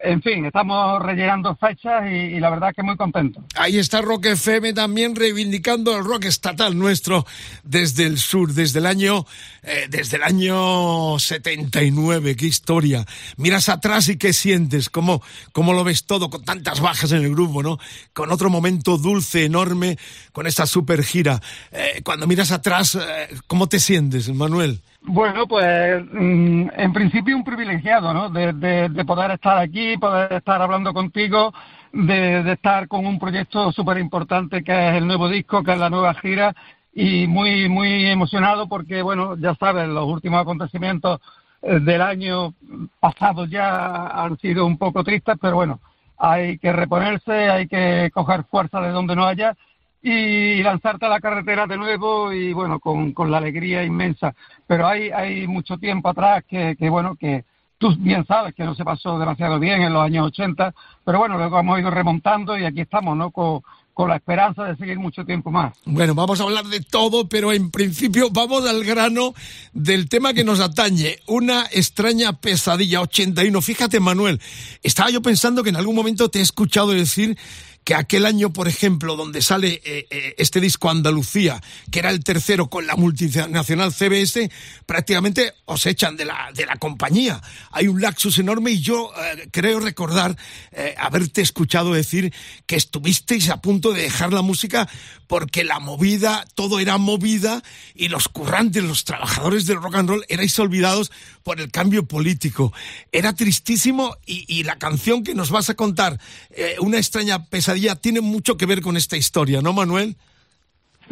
en 0.03 0.20
fin, 0.20 0.45
estamos 0.45 1.01
rellenando 1.03 1.55
fechas 1.57 2.05
y, 2.11 2.41
la 2.41 2.51
verdad 2.51 2.73
que 2.74 2.83
muy 2.83 2.97
contento. 2.97 3.43
Ahí 3.55 3.79
está 3.79 4.01
Rock 4.01 4.27
FM 4.27 4.73
también 4.73 5.15
reivindicando 5.15 5.97
el 5.97 6.05
rock 6.05 6.24
estatal 6.24 6.77
nuestro 6.77 7.24
desde 7.62 8.07
el 8.07 8.19
sur, 8.19 8.53
desde 8.53 8.81
el 8.81 8.87
año, 8.87 9.27
eh, 9.62 9.87
desde 9.89 10.16
el 10.16 10.24
año 10.24 11.19
79. 11.19 12.37
Qué 12.37 12.47
historia. 12.47 13.07
Miras 13.37 13.69
atrás 13.69 14.09
y 14.09 14.16
qué 14.16 14.33
sientes, 14.33 14.91
cómo, 14.91 15.23
cómo 15.53 15.73
lo 15.73 15.85
ves 15.85 16.05
todo 16.05 16.31
con 16.31 16.45
tantas 16.45 16.81
bajas 16.81 17.12
en 17.12 17.23
el 17.23 17.31
grupo, 17.31 17.62
¿no? 17.62 17.79
Con 18.12 18.33
otro 18.33 18.51
momento 18.51 18.99
dulce, 18.99 19.45
enorme, 19.45 19.99
con 20.33 20.47
esta 20.47 20.66
super 20.66 21.05
gira. 21.05 21.41
Eh, 21.70 22.03
cuando 22.05 22.27
miras 22.27 22.51
atrás, 22.51 22.97
eh, 22.97 23.29
¿cómo 23.47 23.69
te 23.69 23.79
sientes, 23.79 24.29
Manuel? 24.35 24.81
Bueno, 25.05 25.47
pues 25.49 26.05
mm, 26.12 26.69
en 26.77 26.93
principio 26.93 27.37
un 27.37 27.45
privilegiado, 27.45 28.15
¿no? 28.15 28.31
De, 28.31 28.53
de, 28.53 28.89
de, 28.89 29.05
poder 29.05 29.33
estar 29.33 29.59
aquí, 29.59 29.97
poder 29.97 30.33
estar 30.33 30.62
hablando 30.62 30.95
contigo, 30.95 31.53
de, 31.93 32.53
estar 32.53 32.87
con 32.87 33.05
un 33.07 33.19
proyecto 33.19 33.73
súper 33.73 33.99
importante 33.99 34.62
que 34.62 34.73
es 34.73 34.95
el 34.97 35.07
nuevo 35.07 35.29
disco, 35.29 35.62
que 35.65 35.73
es 35.73 35.79
la 35.79 35.91
nueva 35.91 36.15
gira, 36.15 36.55
y 36.95 37.27
muy, 37.27 37.69
muy 37.69 38.07
emocionado 38.07 38.69
porque, 38.69 39.03
bueno, 39.03 39.37
ya 39.37 39.55
sabes, 39.57 39.89
los 39.89 40.07
últimos 40.07 40.41
acontecimientos 40.41 41.20
eh, 41.62 41.81
del 41.81 42.03
año 42.03 42.55
pasado 43.01 43.47
ya 43.47 44.07
han 44.07 44.39
sido 44.39 44.66
un 44.66 44.79
poco 44.79 45.03
tristes, 45.03 45.37
pero 45.41 45.57
bueno, 45.57 45.81
hay 46.19 46.59
que 46.59 46.73
reponerse, 46.73 47.51
hay 47.51 47.66
que 47.66 48.11
coger 48.15 48.45
fuerza 48.45 48.81
de 48.81 48.91
donde 48.91 49.16
no 49.16 49.27
haya 49.27 49.57
y 50.03 50.62
lanzarte 50.62 51.07
a 51.07 51.11
la 51.11 51.20
carretera 51.20 51.66
de 51.66 51.77
nuevo 51.77 52.33
y 52.33 52.53
bueno, 52.53 52.81
con, 52.81 53.12
con 53.12 53.31
la 53.31 53.39
alegría 53.39 53.85
inmensa. 53.85 54.35
Pero 54.66 54.87
hay, 54.87 55.11
hay 55.11 55.47
mucho 55.47 55.79
tiempo 55.79 56.09
atrás 56.09 56.43
que, 56.49 56.77
que, 56.77 56.89
bueno, 56.89 57.15
que 57.15 57.45
tú 57.79 57.95
bien 57.99 58.27
sabes 58.27 58.55
que 58.55 58.65
no 58.65 58.74
se 58.74 58.85
pasó 58.85 59.19
demasiado 59.19 59.61
bien 59.61 59.83
en 59.83 59.93
los 59.93 60.03
años 60.03 60.27
80, 60.27 60.74
pero 61.05 61.19
bueno, 61.19 61.39
luego 61.39 61.59
hemos 61.59 61.79
ido 61.79 61.91
remontando 61.91 62.59
y 62.59 62.65
aquí 62.65 62.81
estamos, 62.81 63.16
¿no? 63.16 63.31
Con, 63.31 63.62
con 63.95 64.09
la 64.09 64.16
esperanza 64.16 64.65
de 64.65 64.77
seguir 64.77 64.99
mucho 64.99 65.24
tiempo 65.24 65.51
más. 65.51 65.74
Bueno, 65.85 66.15
vamos 66.15 66.41
a 66.41 66.45
hablar 66.45 66.65
de 66.66 66.81
todo, 66.81 67.29
pero 67.29 67.53
en 67.53 67.70
principio 67.70 68.31
vamos 68.31 68.66
al 68.66 68.85
grano 68.85 69.35
del 69.73 70.09
tema 70.09 70.33
que 70.33 70.45
nos 70.45 70.61
atañe, 70.61 71.19
una 71.27 71.66
extraña 71.70 72.33
pesadilla 72.33 73.03
81. 73.03 73.61
Fíjate, 73.61 74.01
Manuel, 74.01 74.41
estaba 74.83 75.11
yo 75.11 75.20
pensando 75.20 75.62
que 75.62 75.70
en 75.70 75.77
algún 75.77 75.95
momento 75.95 76.31
te 76.31 76.39
he 76.39 76.43
escuchado 76.43 76.93
decir 76.93 77.37
que 77.85 77.95
aquel 77.95 78.27
año, 78.27 78.53
por 78.53 78.69
ejemplo, 78.69 79.17
donde 79.17 79.43
sale 79.43 79.81
eh, 79.85 80.07
eh, 80.11 80.35
este 80.39 80.61
disco 80.61 80.91
Andalucía, 80.91 81.61
que 81.91 81.99
era 81.99 82.11
el 82.11 82.23
tercero 82.23 82.69
con 82.69 82.87
la 82.87 82.97
multinacional 82.97 83.93
CBS, 83.93 84.51
prácticamente 84.87 85.55
os 85.65 85.87
echan 85.87 86.17
de 86.17 86.25
la, 86.25 86.51
de 86.55 86.67
la 86.67 86.77
compañía. 86.77 87.41
Hay 87.71 87.89
un 87.89 88.01
laxus 88.01 88.39
enorme 88.39 88.73
y 88.73 88.81
yo 88.81 89.11
eh, 89.17 89.49
creo 89.51 89.81
recordar 89.81 90.37
eh, 90.73 90.95
haberte 90.99 91.41
escuchado 91.41 91.93
decir 91.93 92.33
que 92.67 92.77
estuvisteis 92.77 93.49
a 93.51 93.61
punto 93.61 93.93
de 93.93 94.03
dejar 94.03 94.33
la 94.33 94.43
música 94.43 94.89
porque 95.27 95.65
la 95.65 95.79
movida, 95.79 96.45
todo 96.55 96.79
era 96.79 96.99
movida 96.99 97.63
y 97.95 98.09
los 98.09 98.29
currantes, 98.29 98.83
los 98.85 99.05
trabajadores 99.05 99.67
del 99.67 99.81
rock 99.81 99.95
and 99.95 100.09
roll 100.11 100.25
erais 100.29 100.59
olvidados 100.59 101.11
por 101.43 101.59
el 101.59 101.71
cambio 101.71 102.07
político. 102.07 102.73
Era 103.13 103.33
tristísimo 103.33 104.17
y, 104.27 104.45
y 104.47 104.65
la 104.65 104.77
canción 104.77 105.25
que 105.25 105.35
nos 105.35 105.51
vas 105.51 105.71
a 105.71 105.75
contar, 105.75 106.21
eh, 106.51 106.77
una 106.81 106.99
extraña 106.99 107.47
pesadilla, 107.47 107.72
tiene 108.01 108.20
mucho 108.20 108.57
que 108.57 108.66
ver 108.66 108.81
con 108.82 108.97
esta 108.97 109.16
historia, 109.16 109.61
¿no, 109.61 109.73
Manuel? 109.73 110.16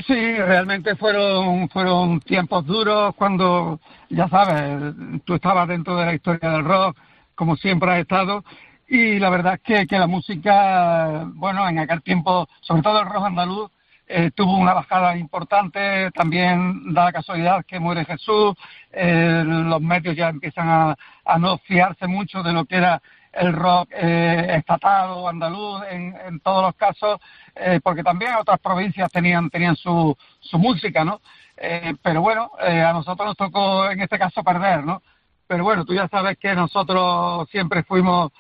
Sí, 0.07 0.15
realmente 0.15 0.97
fueron, 0.97 1.69
fueron 1.69 2.21
tiempos 2.21 2.65
duros 2.65 3.15
cuando, 3.17 3.81
ya 4.09 4.29
sabes, 4.29 4.95
tú 5.25 5.35
estabas 5.35 5.69
dentro 5.69 5.97
de 5.97 6.07
la 6.07 6.15
historia 6.15 6.51
del 6.51 6.65
rock, 6.65 6.97
como 7.35 7.57
siempre 7.57 7.93
has 7.93 7.99
estado, 8.01 8.45
y 8.89 9.19
la 9.19 9.31
verdad 9.31 9.55
es 9.55 9.61
que, 9.61 9.87
que 9.87 9.99
la 9.99 10.07
música, 10.07 11.25
bueno, 11.35 11.69
en 11.69 11.79
aquel 11.79 12.03
tiempo, 12.03 12.49
sobre 12.61 12.83
todo 12.83 13.01
el 13.01 13.09
rock 13.09 13.27
andaluz, 13.27 13.71
eh, 14.13 14.31
tuvo 14.35 14.57
una 14.57 14.75
bajada 14.75 15.17
importante, 15.17 16.11
también 16.13 16.93
da 16.93 17.05
la 17.05 17.13
casualidad 17.13 17.65
que 17.65 17.79
muere 17.79 18.05
Jesús, 18.05 18.55
eh, 18.91 19.45
los 19.47 19.81
medios 19.81 20.17
ya 20.17 20.31
empiezan 20.31 20.69
a, 20.69 20.97
a, 21.25 21.39
no 21.39 21.59
fiarse 21.59 22.09
mucho 22.09 22.43
de 22.43 22.53
lo 22.53 22.65
que 22.65 22.77
era 22.77 23.01
el 23.33 23.53
rock 23.53 23.91
eh, 23.93 24.57
estatal 24.57 25.11
o 25.11 25.29
andaluz 25.29 25.83
en, 25.91 26.17
en, 26.27 26.41
todos 26.41 26.63
los 26.63 26.75
casos, 26.75 27.21
eh, 27.55 27.81
porque 27.83 28.03
también 28.03 28.35
otras 28.35 28.59
provincias 28.61 29.11
tenían, 29.11 29.51
tenían 29.51 29.77
su, 29.77 30.17
su 30.41 30.59
música, 30.59 31.05
¿no? 31.05 31.21
Eh, 31.57 31.95
pero 32.03 32.23
bueno, 32.23 32.51
a 32.59 32.93
nosotros 32.93 33.29
nos 33.29 33.37
tocó 33.37 33.91
en 33.91 34.01
este 34.01 34.19
caso 34.19 34.43
perder, 34.43 34.85
¿no? 34.85 35.03
Pero 35.47 35.65
bueno, 35.65 35.85
tú 35.85 35.95
ya 35.95 36.09
sabes 36.09 36.39
que 36.39 36.55
nosotros 36.55 37.49
siempre 37.51 37.83
fuimos, 37.83 38.31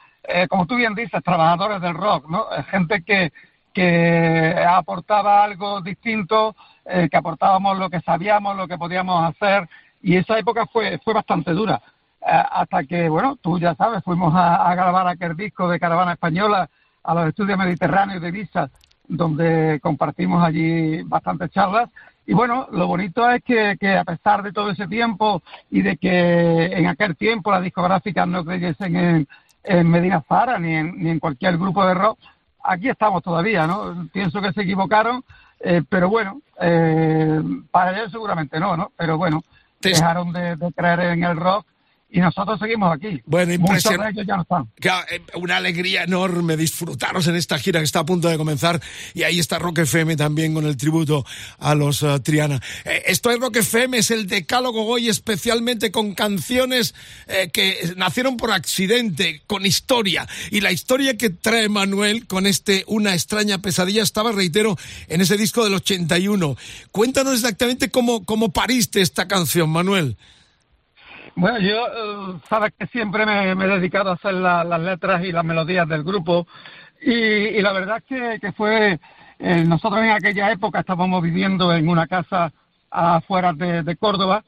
como 0.48 0.66
tú 0.66 0.76
bien 0.76 0.94
dices, 0.94 1.22
trabajadores 1.24 1.80
del 1.80 1.94
rock, 1.94 2.28
¿no? 2.28 2.46
Gente 2.70 3.02
que, 3.02 3.32
que 3.72 4.54
aportaba 4.66 5.44
algo 5.44 5.80
distinto, 5.80 6.56
eh, 6.84 7.08
que 7.10 7.16
aportábamos 7.16 7.78
lo 7.78 7.88
que 7.88 8.00
sabíamos, 8.00 8.56
lo 8.56 8.66
que 8.66 8.78
podíamos 8.78 9.30
hacer, 9.30 9.68
y 10.02 10.16
esa 10.16 10.38
época 10.38 10.66
fue, 10.66 10.98
fue 11.04 11.14
bastante 11.14 11.52
dura. 11.52 11.80
Eh, 12.22 12.42
hasta 12.52 12.84
que, 12.84 13.08
bueno, 13.08 13.36
tú 13.40 13.58
ya 13.58 13.74
sabes, 13.74 14.04
fuimos 14.04 14.34
a, 14.34 14.68
a, 14.70 14.74
grabar 14.74 15.08
aquel 15.08 15.36
disco 15.36 15.68
de 15.68 15.80
Caravana 15.80 16.12
Española 16.12 16.68
a 17.02 17.14
los 17.14 17.28
estudios 17.28 17.58
mediterráneos 17.58 18.20
de 18.20 18.30
Visa, 18.30 18.70
donde 19.08 19.80
compartimos 19.82 20.44
allí 20.44 21.02
bastantes 21.02 21.50
charlas. 21.50 21.88
Y 22.26 22.34
bueno, 22.34 22.68
lo 22.70 22.86
bonito 22.86 23.28
es 23.28 23.42
que, 23.42 23.76
que 23.80 23.96
a 23.96 24.04
pesar 24.04 24.42
de 24.42 24.52
todo 24.52 24.70
ese 24.70 24.86
tiempo 24.86 25.42
y 25.70 25.82
de 25.82 25.96
que 25.96 26.66
en 26.66 26.86
aquel 26.86 27.16
tiempo 27.16 27.50
las 27.50 27.62
discográficas 27.62 28.28
no 28.28 28.44
creyesen 28.44 28.96
en, 28.96 29.28
en 29.64 29.90
Medina 29.90 30.22
Zara 30.28 30.58
ni 30.58 30.74
en, 30.74 31.02
ni 31.02 31.10
en 31.10 31.18
cualquier 31.18 31.56
grupo 31.56 31.84
de 31.84 31.94
rock, 31.94 32.18
aquí 32.62 32.88
estamos 32.88 33.22
todavía, 33.22 33.66
¿no? 33.66 34.08
Pienso 34.12 34.40
que 34.40 34.52
se 34.52 34.62
equivocaron, 34.62 35.24
eh, 35.58 35.82
pero 35.88 36.08
bueno, 36.08 36.40
eh, 36.60 37.42
para 37.70 37.96
ellos 37.98 38.12
seguramente 38.12 38.60
no, 38.60 38.76
¿no? 38.76 38.92
Pero 38.96 39.18
bueno, 39.18 39.42
dejaron 39.80 40.32
de, 40.32 40.56
de, 40.56 40.72
creer 40.72 41.00
en 41.00 41.24
el 41.24 41.36
rock 41.36 41.66
y 42.12 42.20
nosotros 42.20 42.58
seguimos 42.58 42.92
aquí. 42.92 43.20
Bueno, 43.24 43.52
impresionante. 43.52 44.24
ya 44.26 44.36
no 44.36 44.42
están. 44.42 44.68
Eh, 45.10 45.22
Una 45.34 45.58
alegría 45.58 46.02
enorme 46.02 46.56
disfrutaros 46.56 47.26
en 47.28 47.36
esta 47.36 47.58
gira 47.58 47.80
que 47.80 47.84
está 47.84 48.00
a 48.00 48.06
punto 48.06 48.28
de 48.28 48.36
comenzar 48.36 48.80
y 49.14 49.22
ahí 49.22 49.38
está 49.38 49.58
Rock 49.58 49.78
FM 49.80 50.16
también 50.16 50.52
con 50.52 50.66
el 50.66 50.76
tributo 50.76 51.24
a 51.58 51.74
los 51.74 52.02
eh, 52.02 52.18
Triana. 52.20 52.60
Eh, 52.84 53.04
esto 53.06 53.30
es 53.30 53.38
Rock 53.38 53.56
FM, 53.56 53.98
es 53.98 54.10
el 54.10 54.26
decálogo 54.26 54.86
hoy 54.86 55.08
especialmente 55.08 55.92
con 55.92 56.14
canciones 56.14 56.94
eh, 57.28 57.50
que 57.52 57.92
nacieron 57.96 58.36
por 58.36 58.50
accidente, 58.52 59.42
con 59.46 59.64
historia 59.64 60.26
y 60.50 60.60
la 60.60 60.72
historia 60.72 61.16
que 61.16 61.30
trae 61.30 61.68
Manuel 61.68 62.26
con 62.26 62.46
este 62.46 62.84
Una 62.88 63.14
extraña 63.14 63.58
pesadilla 63.58 64.02
estaba, 64.02 64.32
reitero, 64.32 64.76
en 65.08 65.20
ese 65.20 65.36
disco 65.36 65.62
del 65.62 65.74
81. 65.74 66.56
Cuéntanos 66.90 67.34
exactamente 67.34 67.90
cómo, 67.90 68.24
cómo 68.24 68.50
pariste 68.50 69.00
esta 69.00 69.28
canción, 69.28 69.70
Manuel. 69.70 70.16
Bueno, 71.40 71.58
yo, 71.58 71.86
eh, 71.86 72.40
sabes 72.50 72.72
que 72.78 72.86
siempre 72.88 73.24
me, 73.24 73.54
me 73.54 73.64
he 73.64 73.68
dedicado 73.68 74.10
a 74.10 74.14
hacer 74.14 74.34
la- 74.34 74.62
las 74.62 74.80
letras 74.80 75.24
y 75.24 75.32
las 75.32 75.42
melodías 75.44 75.88
del 75.88 76.04
grupo 76.04 76.46
y, 77.00 77.12
y 77.14 77.62
la 77.62 77.72
verdad 77.72 77.96
es 77.98 78.04
que, 78.04 78.38
que 78.40 78.52
fue, 78.52 79.00
eh, 79.38 79.64
nosotros 79.66 80.02
en 80.02 80.10
aquella 80.10 80.52
época 80.52 80.80
estábamos 80.80 81.22
viviendo 81.22 81.72
en 81.74 81.88
una 81.88 82.06
casa 82.06 82.52
afuera 82.90 83.54
de, 83.54 83.82
de 83.82 83.96
Córdoba, 83.96 84.44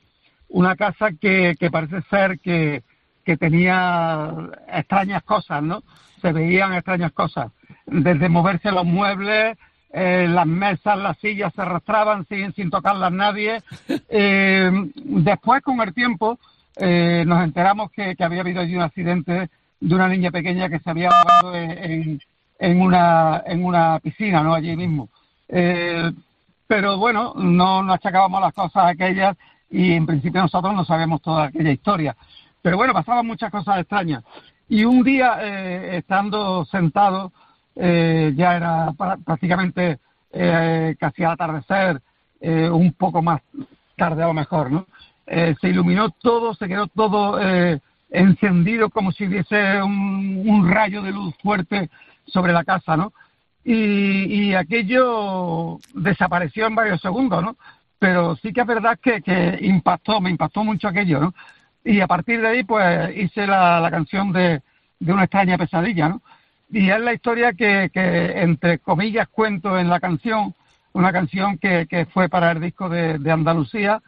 una 0.50 0.76
casa 0.76 1.12
que, 1.18 1.54
que 1.58 1.70
parece 1.70 2.02
ser 2.10 2.38
que, 2.40 2.82
que 3.24 3.38
tenía 3.38 4.30
extrañas 4.68 5.22
cosas, 5.22 5.62
¿no? 5.62 5.82
Se 6.20 6.30
veían 6.30 6.74
extrañas 6.74 7.12
cosas, 7.12 7.50
desde 7.86 8.28
moverse 8.28 8.70
los 8.70 8.84
muebles, 8.84 9.56
eh, 9.94 10.26
las 10.28 10.46
mesas, 10.46 10.98
las 10.98 11.16
sillas 11.18 11.54
se 11.54 11.62
arrastraban 11.62 12.26
sin, 12.28 12.52
sin 12.52 12.68
tocarlas 12.70 13.12
nadie. 13.12 13.62
Eh, 14.14 14.70
después, 14.94 15.62
con 15.62 15.80
el 15.80 15.94
tiempo, 15.94 16.38
eh, 16.76 17.24
nos 17.26 17.42
enteramos 17.44 17.90
que, 17.90 18.16
había 18.18 18.40
habido 18.40 18.60
allí 18.60 18.76
un 18.76 18.82
accidente 18.82 19.50
de 19.80 19.94
una 19.94 20.08
niña 20.08 20.30
pequeña 20.30 20.68
que 20.68 20.78
se 20.78 20.90
había 20.90 21.08
ahogado 21.08 21.56
en, 21.56 22.20
en, 22.58 22.80
una, 22.80 24.00
piscina, 24.02 24.42
¿no? 24.42 24.54
Allí 24.54 24.76
mismo. 24.76 25.08
Eh, 25.48 26.10
pero 26.66 26.96
bueno, 26.96 27.34
no 27.36 27.82
nos 27.82 27.96
achacábamos 27.96 28.40
las 28.40 28.54
cosas 28.54 28.84
aquellas 28.86 29.36
y 29.70 29.92
en 29.92 30.06
principio 30.06 30.40
nosotros 30.40 30.74
no 30.74 30.84
sabemos 30.84 31.20
toda 31.20 31.44
aquella 31.44 31.70
historia. 31.70 32.16
Pero 32.62 32.76
bueno, 32.76 32.92
pasaban 32.92 33.26
muchas 33.26 33.50
cosas 33.50 33.80
extrañas. 33.80 34.22
Y 34.68 34.84
un 34.84 35.02
día, 35.02 35.38
eh, 35.40 35.98
estando 35.98 36.64
sentado, 36.64 37.32
eh, 37.74 38.32
ya 38.36 38.56
era 38.56 38.92
prácticamente 39.24 39.98
eh, 40.32 40.94
casi 40.98 41.24
al 41.24 41.32
atardecer, 41.32 42.00
eh, 42.40 42.68
un 42.68 42.92
poco 42.92 43.22
más 43.22 43.40
tarde 43.96 44.22
lo 44.22 44.34
mejor, 44.34 44.70
¿no? 44.70 44.86
Eh, 45.34 45.54
se 45.62 45.70
iluminó 45.70 46.10
todo, 46.10 46.52
se 46.52 46.68
quedó 46.68 46.88
todo 46.88 47.40
eh, 47.40 47.80
encendido 48.10 48.90
como 48.90 49.12
si 49.12 49.26
hubiese 49.26 49.82
un, 49.82 50.70
rayo 50.70 51.00
de 51.00 51.10
luz 51.10 51.34
fuerte 51.42 51.88
sobre 52.26 52.52
la 52.52 52.64
casa, 52.64 52.98
¿no? 52.98 53.14
Y, 53.64 54.24
y 54.24 54.54
aquello 54.54 55.78
desapareció 55.94 56.66
en 56.66 56.74
varios 56.74 57.00
segundos, 57.00 57.42
¿no? 57.42 57.56
Pero 57.98 58.36
sí 58.42 58.52
que 58.52 58.60
es 58.60 58.66
verdad 58.66 58.98
que, 59.02 59.22
impactó, 59.62 60.20
me 60.20 60.28
impactó 60.28 60.64
mucho 60.64 60.88
aquello, 60.88 61.18
¿no? 61.18 61.34
Y 61.82 62.00
a 62.00 62.06
partir 62.06 62.42
de 62.42 62.48
ahí, 62.48 62.64
pues 62.64 63.16
hice 63.16 63.46
la, 63.46 63.80
la 63.80 63.90
canción 63.90 64.32
de, 64.32 64.60
de 65.00 65.12
una 65.14 65.24
extraña 65.24 65.56
pesadilla, 65.56 66.10
¿no? 66.10 66.20
Y 66.70 66.90
es 66.90 67.00
la 67.00 67.14
historia 67.14 67.54
que, 67.54 67.88
que, 67.90 68.32
entre 68.42 68.80
comillas, 68.80 69.28
cuento 69.28 69.78
en 69.78 69.88
la 69.88 69.98
canción, 69.98 70.54
una 70.92 71.10
canción 71.10 71.56
que, 71.56 71.86
que 71.88 72.04
fue 72.04 72.28
para 72.28 72.50
el 72.50 72.60
disco 72.60 72.90
de 72.90 73.32
Andalucía, 73.32 74.02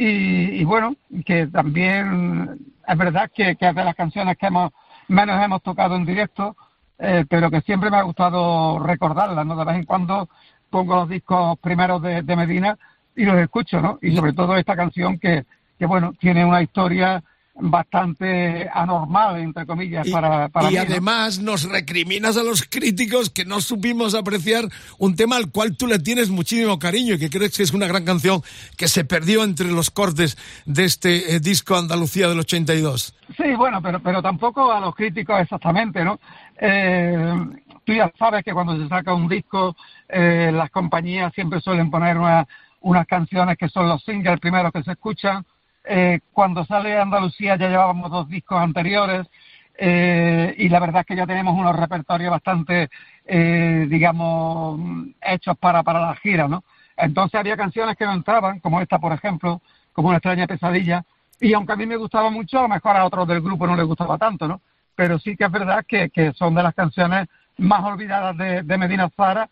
y, 0.00 0.60
y 0.60 0.64
bueno, 0.64 0.96
que 1.26 1.46
también 1.48 2.58
es 2.88 2.96
verdad 2.96 3.30
que, 3.34 3.54
que 3.56 3.68
es 3.68 3.74
de 3.74 3.84
las 3.84 3.94
canciones 3.94 4.38
que 4.38 4.46
hemos 4.46 4.72
menos 5.08 5.44
hemos 5.44 5.62
tocado 5.62 5.94
en 5.94 6.06
directo, 6.06 6.56
eh, 6.98 7.26
pero 7.28 7.50
que 7.50 7.60
siempre 7.60 7.90
me 7.90 7.98
ha 7.98 8.02
gustado 8.02 8.78
recordarlas, 8.78 9.44
¿no? 9.44 9.56
De 9.56 9.64
vez 9.66 9.76
en 9.76 9.84
cuando 9.84 10.30
pongo 10.70 10.94
los 10.94 11.08
discos 11.08 11.58
primeros 11.58 12.00
de, 12.00 12.22
de 12.22 12.36
Medina 12.36 12.78
y 13.14 13.26
los 13.26 13.36
escucho, 13.36 13.82
¿no? 13.82 13.98
Y 14.00 14.16
sobre 14.16 14.32
todo 14.32 14.56
esta 14.56 14.74
canción 14.74 15.18
que, 15.18 15.44
que 15.78 15.84
bueno, 15.84 16.14
tiene 16.18 16.46
una 16.46 16.62
historia 16.62 17.22
bastante 17.60 18.68
anormal, 18.72 19.38
entre 19.40 19.66
comillas, 19.66 20.06
Y, 20.06 20.10
para, 20.10 20.48
para 20.48 20.66
y 20.68 20.70
mí, 20.72 20.76
¿no? 20.76 20.82
además 20.82 21.38
nos 21.38 21.64
recriminas 21.64 22.36
a 22.36 22.42
los 22.42 22.62
críticos 22.62 23.30
que 23.30 23.44
no 23.44 23.60
supimos 23.60 24.14
apreciar 24.14 24.64
un 24.98 25.16
tema 25.16 25.36
al 25.36 25.50
cual 25.50 25.76
tú 25.76 25.86
le 25.86 25.98
tienes 25.98 26.30
muchísimo 26.30 26.78
cariño 26.78 27.14
y 27.14 27.18
que 27.18 27.30
crees 27.30 27.56
que 27.56 27.62
es 27.62 27.72
una 27.72 27.86
gran 27.86 28.04
canción 28.04 28.42
que 28.76 28.88
se 28.88 29.04
perdió 29.04 29.44
entre 29.44 29.70
los 29.70 29.90
cortes 29.90 30.36
de 30.66 30.84
este 30.84 31.34
eh, 31.36 31.40
disco 31.40 31.76
Andalucía 31.76 32.28
del 32.28 32.40
82. 32.40 33.14
Sí, 33.36 33.54
bueno, 33.56 33.80
pero, 33.82 34.00
pero 34.00 34.22
tampoco 34.22 34.70
a 34.72 34.80
los 34.80 34.94
críticos 34.94 35.40
exactamente, 35.40 36.04
¿no? 36.04 36.18
Eh, 36.60 37.34
tú 37.84 37.92
ya 37.92 38.12
sabes 38.18 38.44
que 38.44 38.52
cuando 38.52 38.76
se 38.76 38.88
saca 38.88 39.14
un 39.14 39.28
disco, 39.28 39.76
eh, 40.08 40.50
las 40.52 40.70
compañías 40.70 41.32
siempre 41.34 41.60
suelen 41.60 41.90
poner 41.90 42.18
una- 42.18 42.46
unas 42.82 43.06
canciones 43.06 43.58
que 43.58 43.68
son 43.68 43.88
los 43.88 44.02
singles 44.04 44.40
primeros 44.40 44.72
que 44.72 44.82
se 44.82 44.92
escuchan. 44.92 45.44
Eh, 45.92 46.20
cuando 46.32 46.64
sale 46.64 46.96
Andalucía 46.96 47.56
ya 47.56 47.68
llevábamos 47.68 48.12
dos 48.12 48.28
discos 48.28 48.60
anteriores 48.60 49.26
eh, 49.76 50.54
y 50.56 50.68
la 50.68 50.78
verdad 50.78 51.00
es 51.00 51.06
que 51.06 51.16
ya 51.16 51.26
tenemos 51.26 51.58
unos 51.58 51.74
repertorios 51.74 52.30
bastante, 52.30 52.88
eh, 53.26 53.86
digamos, 53.88 54.78
hechos 55.20 55.58
para, 55.58 55.82
para 55.82 56.00
la 56.00 56.14
gira, 56.14 56.46
¿no? 56.46 56.62
Entonces 56.96 57.40
había 57.40 57.56
canciones 57.56 57.96
que 57.96 58.04
no 58.04 58.12
entraban, 58.12 58.60
como 58.60 58.80
esta, 58.80 59.00
por 59.00 59.12
ejemplo, 59.12 59.62
como 59.92 60.08
Una 60.08 60.18
extraña 60.18 60.46
pesadilla, 60.46 61.04
y 61.40 61.52
aunque 61.54 61.72
a 61.72 61.76
mí 61.76 61.86
me 61.86 61.96
gustaba 61.96 62.30
mucho, 62.30 62.60
a 62.60 62.62
lo 62.62 62.68
mejor 62.68 62.96
a 62.96 63.04
otros 63.04 63.26
del 63.26 63.40
grupo 63.40 63.66
no 63.66 63.74
les 63.74 63.84
gustaba 63.84 64.16
tanto, 64.16 64.46
¿no? 64.46 64.60
Pero 64.94 65.18
sí 65.18 65.36
que 65.36 65.44
es 65.44 65.50
verdad 65.50 65.84
que, 65.88 66.10
que 66.10 66.32
son 66.34 66.54
de 66.54 66.62
las 66.62 66.74
canciones 66.74 67.26
más 67.58 67.82
olvidadas 67.82 68.36
de, 68.36 68.78
Medina 68.78 69.10
Zara, 69.16 69.48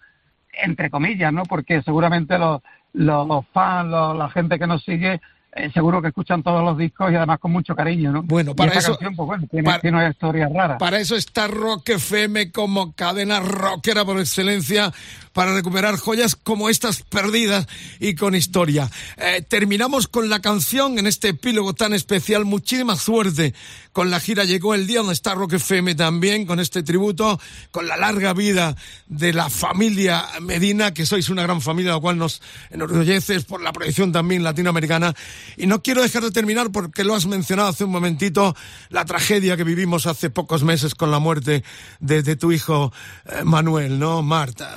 entre 0.52 0.88
comillas, 0.88 1.32
¿no? 1.32 1.42
Porque 1.42 1.82
seguramente 1.82 2.38
los, 2.38 2.62
los, 2.92 3.26
los 3.26 3.44
fans, 3.48 3.90
los- 3.90 4.16
la 4.16 4.28
gente 4.30 4.56
que 4.56 4.66
nos 4.68 4.84
sigue, 4.84 5.20
eh, 5.52 5.70
seguro 5.72 6.00
que 6.02 6.08
escuchan 6.08 6.42
todos 6.42 6.62
los 6.62 6.76
discos 6.78 7.10
y 7.10 7.14
además 7.16 7.38
con 7.40 7.50
mucho 7.52 7.74
cariño, 7.74 8.12
¿no? 8.12 8.22
Bueno, 8.22 8.54
para 8.54 8.72
eso- 8.74 8.92
canción, 8.92 9.16
pues 9.16 9.26
bueno, 9.26 9.46
tiene, 9.50 9.64
para- 9.64 9.80
tiene 9.80 9.96
una 9.96 10.08
historia 10.10 10.48
rara. 10.52 10.78
Para 10.78 10.98
eso 11.00 11.16
está 11.16 11.48
Rock 11.48 11.88
FM 11.90 12.52
como 12.52 12.92
cadena 12.92 13.40
rockera 13.40 14.04
por 14.04 14.18
excelencia, 14.20 14.92
para 15.38 15.54
recuperar 15.54 15.96
joyas 15.96 16.34
como 16.34 16.68
estas 16.68 17.04
perdidas 17.04 17.68
y 18.00 18.16
con 18.16 18.34
historia. 18.34 18.90
Eh, 19.16 19.40
terminamos 19.48 20.08
con 20.08 20.28
la 20.28 20.40
canción 20.40 20.98
en 20.98 21.06
este 21.06 21.28
epílogo 21.28 21.74
tan 21.74 21.94
especial. 21.94 22.44
Muchísima 22.44 22.96
suerte 22.96 23.54
con 23.92 24.10
la 24.10 24.18
gira. 24.18 24.42
Llegó 24.42 24.74
el 24.74 24.88
día 24.88 24.98
donde 24.98 25.12
está 25.12 25.36
Rock 25.36 25.52
FM 25.52 25.94
también, 25.94 26.44
con 26.44 26.58
este 26.58 26.82
tributo, 26.82 27.40
con 27.70 27.86
la 27.86 27.96
larga 27.96 28.32
vida 28.32 28.74
de 29.06 29.32
la 29.32 29.48
familia 29.48 30.24
Medina, 30.40 30.92
que 30.92 31.06
sois 31.06 31.28
una 31.28 31.44
gran 31.44 31.60
familia, 31.60 31.92
lo 31.92 32.00
cual 32.00 32.18
nos 32.18 32.42
enorgulleces 32.70 33.44
por 33.44 33.62
la 33.62 33.72
proyección 33.72 34.10
también 34.10 34.42
latinoamericana. 34.42 35.14
Y 35.56 35.68
no 35.68 35.84
quiero 35.84 36.02
dejar 36.02 36.24
de 36.24 36.32
terminar 36.32 36.72
porque 36.72 37.04
lo 37.04 37.14
has 37.14 37.26
mencionado 37.26 37.68
hace 37.68 37.84
un 37.84 37.92
momentito, 37.92 38.56
la 38.88 39.04
tragedia 39.04 39.56
que 39.56 39.62
vivimos 39.62 40.06
hace 40.06 40.30
pocos 40.30 40.64
meses 40.64 40.96
con 40.96 41.12
la 41.12 41.20
muerte 41.20 41.62
de, 42.00 42.24
de 42.24 42.34
tu 42.34 42.50
hijo 42.50 42.92
eh, 43.24 43.44
Manuel, 43.44 44.00
¿no? 44.00 44.22
Marta 44.22 44.76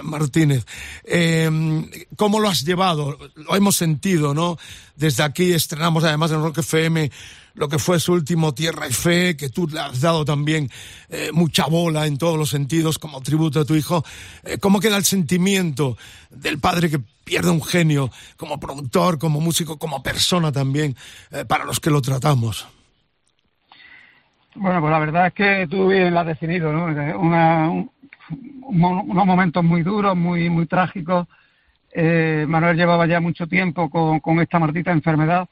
Eh, 1.04 1.50
¿Cómo 2.16 2.40
lo 2.40 2.50
has 2.50 2.64
llevado? 2.64 3.18
Lo 3.36 3.56
hemos 3.56 3.76
sentido, 3.76 4.34
¿no? 4.34 4.58
Desde 4.96 5.24
aquí 5.24 5.54
estrenamos 5.54 6.04
además 6.04 6.32
en 6.32 6.42
Rock 6.42 6.60
FM 6.60 7.10
lo 7.54 7.68
que 7.68 7.80
fue 7.80 8.00
su 8.00 8.14
último 8.14 8.54
Tierra 8.54 8.88
y 8.88 8.94
Fe, 8.94 9.36
que 9.36 9.50
tú 9.50 9.68
le 9.68 9.80
has 9.80 10.02
dado 10.02 10.26
también 10.26 10.70
eh, 11.10 11.30
mucha 11.34 11.66
bola 11.66 12.08
en 12.08 12.18
todos 12.18 12.38
los 12.38 12.50
sentidos 12.50 12.98
como 12.98 13.22
tributo 13.22 13.60
a 13.60 13.66
tu 13.66 13.76
hijo. 13.76 14.04
Eh, 14.44 14.58
¿Cómo 14.60 14.80
queda 14.80 14.98
el 14.98 15.04
sentimiento 15.04 15.98
del 16.30 16.60
padre 16.60 16.90
que 16.90 17.00
pierde 17.24 17.50
un 17.50 17.64
genio 17.64 18.10
como 18.38 18.60
productor, 18.60 19.18
como 19.18 19.42
músico, 19.42 19.78
como 19.78 20.02
persona 20.02 20.52
también, 20.52 20.96
eh, 21.32 21.46
para 21.46 21.66
los 21.66 21.80
que 21.80 21.90
lo 21.90 22.02
tratamos? 22.02 22.68
Bueno, 24.56 24.82
pues 24.82 24.92
la 24.92 25.00
verdad 25.00 25.28
es 25.28 25.34
que 25.34 25.68
tú 25.70 25.88
bien 25.88 26.14
lo 26.14 26.20
has 26.20 26.28
definido, 26.28 26.74
¿no? 26.74 27.90
Unos 28.64 29.26
momentos 29.26 29.64
muy 29.64 29.84
duros, 29.84 30.16
muy, 30.16 30.50
muy 30.50 30.66
trágicos. 30.66 31.28
Eh, 31.94 32.46
Manuel 32.48 32.78
llevaba 32.78 33.06
ya 33.06 33.20
mucho 33.20 33.48
tiempo 33.48 33.90
con, 33.90 34.20
con 34.20 34.40
esta 34.40 34.60
maldita 34.60 34.92
enfermedad 34.92 35.48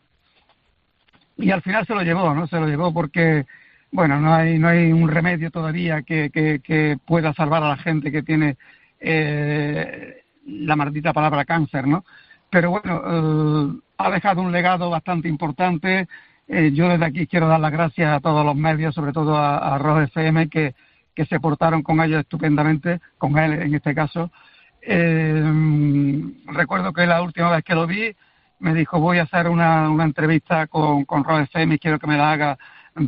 y 1.39 1.51
al 1.51 1.61
final 1.61 1.85
se 1.85 1.95
lo 1.95 2.01
llevó, 2.01 2.33
¿no? 2.33 2.47
Se 2.47 2.59
lo 2.59 2.67
llevó 2.67 2.93
porque, 2.93 3.45
bueno, 3.91 4.19
no 4.19 4.33
hay, 4.33 4.59
no 4.59 4.67
hay 4.67 4.91
un 4.91 5.07
remedio 5.07 5.49
todavía 5.51 6.01
que, 6.01 6.29
que, 6.31 6.97
pueda 7.05 7.33
salvar 7.33 7.63
a 7.63 7.69
la 7.69 7.77
gente 7.77 8.11
que 8.11 8.23
tiene 8.23 8.57
eh, 8.99 10.23
la 10.45 10.75
maldita 10.75 11.13
palabra 11.13 11.45
cáncer, 11.45 11.87
¿no? 11.87 12.03
Pero 12.49 12.71
bueno, 12.71 13.01
eh, 13.05 13.79
ha 13.97 14.11
dejado 14.11 14.41
un 14.41 14.51
legado 14.51 14.89
bastante 14.89 15.29
importante. 15.29 16.07
Eh, 16.47 16.71
yo 16.73 16.89
desde 16.89 17.05
aquí 17.05 17.27
quiero 17.27 17.47
dar 17.47 17.59
las 17.59 17.71
gracias 17.71 18.11
a 18.11 18.19
todos 18.19 18.45
los 18.45 18.55
medios, 18.55 18.93
sobre 18.93 19.13
todo 19.13 19.37
a, 19.37 19.75
a 19.75 20.03
FM, 20.03 20.49
que, 20.49 20.75
que 21.19 21.25
se 21.25 21.41
portaron 21.41 21.83
con 21.83 21.99
ellos 21.99 22.21
estupendamente, 22.21 23.01
con 23.17 23.37
él 23.37 23.51
en 23.61 23.75
este 23.75 23.93
caso. 23.93 24.31
Eh, 24.81 25.43
recuerdo 26.45 26.93
que 26.93 27.05
la 27.05 27.21
última 27.21 27.51
vez 27.51 27.61
que 27.65 27.75
lo 27.75 27.85
vi, 27.85 28.15
me 28.59 28.73
dijo 28.73 29.01
voy 29.01 29.17
a 29.17 29.23
hacer 29.23 29.49
una, 29.49 29.89
una 29.89 30.05
entrevista 30.05 30.67
con, 30.67 31.03
con 31.03 31.25
Rock 31.25 31.41
FM 31.41 31.75
y 31.75 31.79
quiero 31.79 31.99
que 31.99 32.07
me 32.07 32.15
la 32.15 32.31
haga 32.31 32.57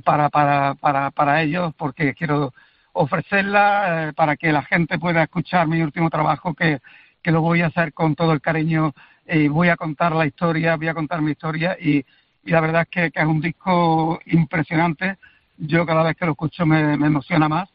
para, 0.04 0.28
para, 0.28 0.74
para, 0.74 1.12
para 1.12 1.42
ellos, 1.42 1.74
porque 1.78 2.14
quiero 2.14 2.54
ofrecerla 2.92 4.10
eh, 4.10 4.14
para 4.14 4.36
que 4.36 4.52
la 4.52 4.64
gente 4.64 5.00
pueda 5.00 5.24
escuchar 5.24 5.70
mi 5.70 5.82
último 5.82 6.10
trabajo, 6.10 6.54
que, 6.54 6.82
que 7.24 7.32
lo 7.32 7.40
voy 7.40 7.62
a 7.62 7.68
hacer 7.68 7.94
con 7.94 8.14
todo 8.16 8.34
el 8.34 8.42
cariño 8.42 8.94
y 9.26 9.48
voy 9.48 9.70
a 9.70 9.78
contar 9.78 10.12
la 10.12 10.26
historia, 10.26 10.76
voy 10.76 10.90
a 10.90 10.94
contar 10.94 11.22
mi 11.22 11.32
historia 11.32 11.78
y, 11.80 12.06
y 12.44 12.52
la 12.52 12.60
verdad 12.60 12.82
es 12.82 12.90
que, 12.90 13.22
es 13.22 13.26
un 13.26 13.40
disco 13.40 14.20
impresionante. 14.26 15.16
Yo 15.56 15.86
cada 15.86 16.04
vez 16.04 16.18
que 16.18 16.26
lo 16.26 16.34
escucho 16.34 16.66
me, 16.66 16.96
emociona 16.96 17.48
más 17.48 17.70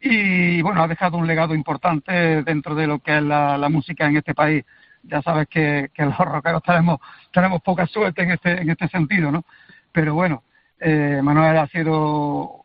y 0.00 0.62
bueno, 0.62 0.82
ha 0.82 0.88
dejado 0.88 1.18
un 1.18 1.26
legado 1.26 1.54
importante 1.54 2.42
dentro 2.42 2.74
de 2.74 2.86
lo 2.86 3.00
que 3.00 3.18
es 3.18 3.22
la, 3.22 3.68
música 3.70 4.06
en 4.06 4.16
este 4.16 4.34
país. 4.34 4.64
Ya 5.02 5.22
sabes 5.22 5.48
que, 5.48 5.90
que 5.94 6.04
los 6.04 6.16
rockeros 6.16 6.62
tenemos, 6.62 6.98
tenemos 7.32 7.62
poca 7.62 7.86
suerte 7.86 8.22
en 8.22 8.32
este, 8.32 8.60
en 8.62 8.70
este 8.70 8.88
sentido, 8.88 9.30
¿no? 9.30 9.44
Pero 9.92 10.14
bueno, 10.14 10.42
eh, 10.78 11.20
Manuel 11.22 11.58
ha 11.58 11.66
sido, 11.66 12.64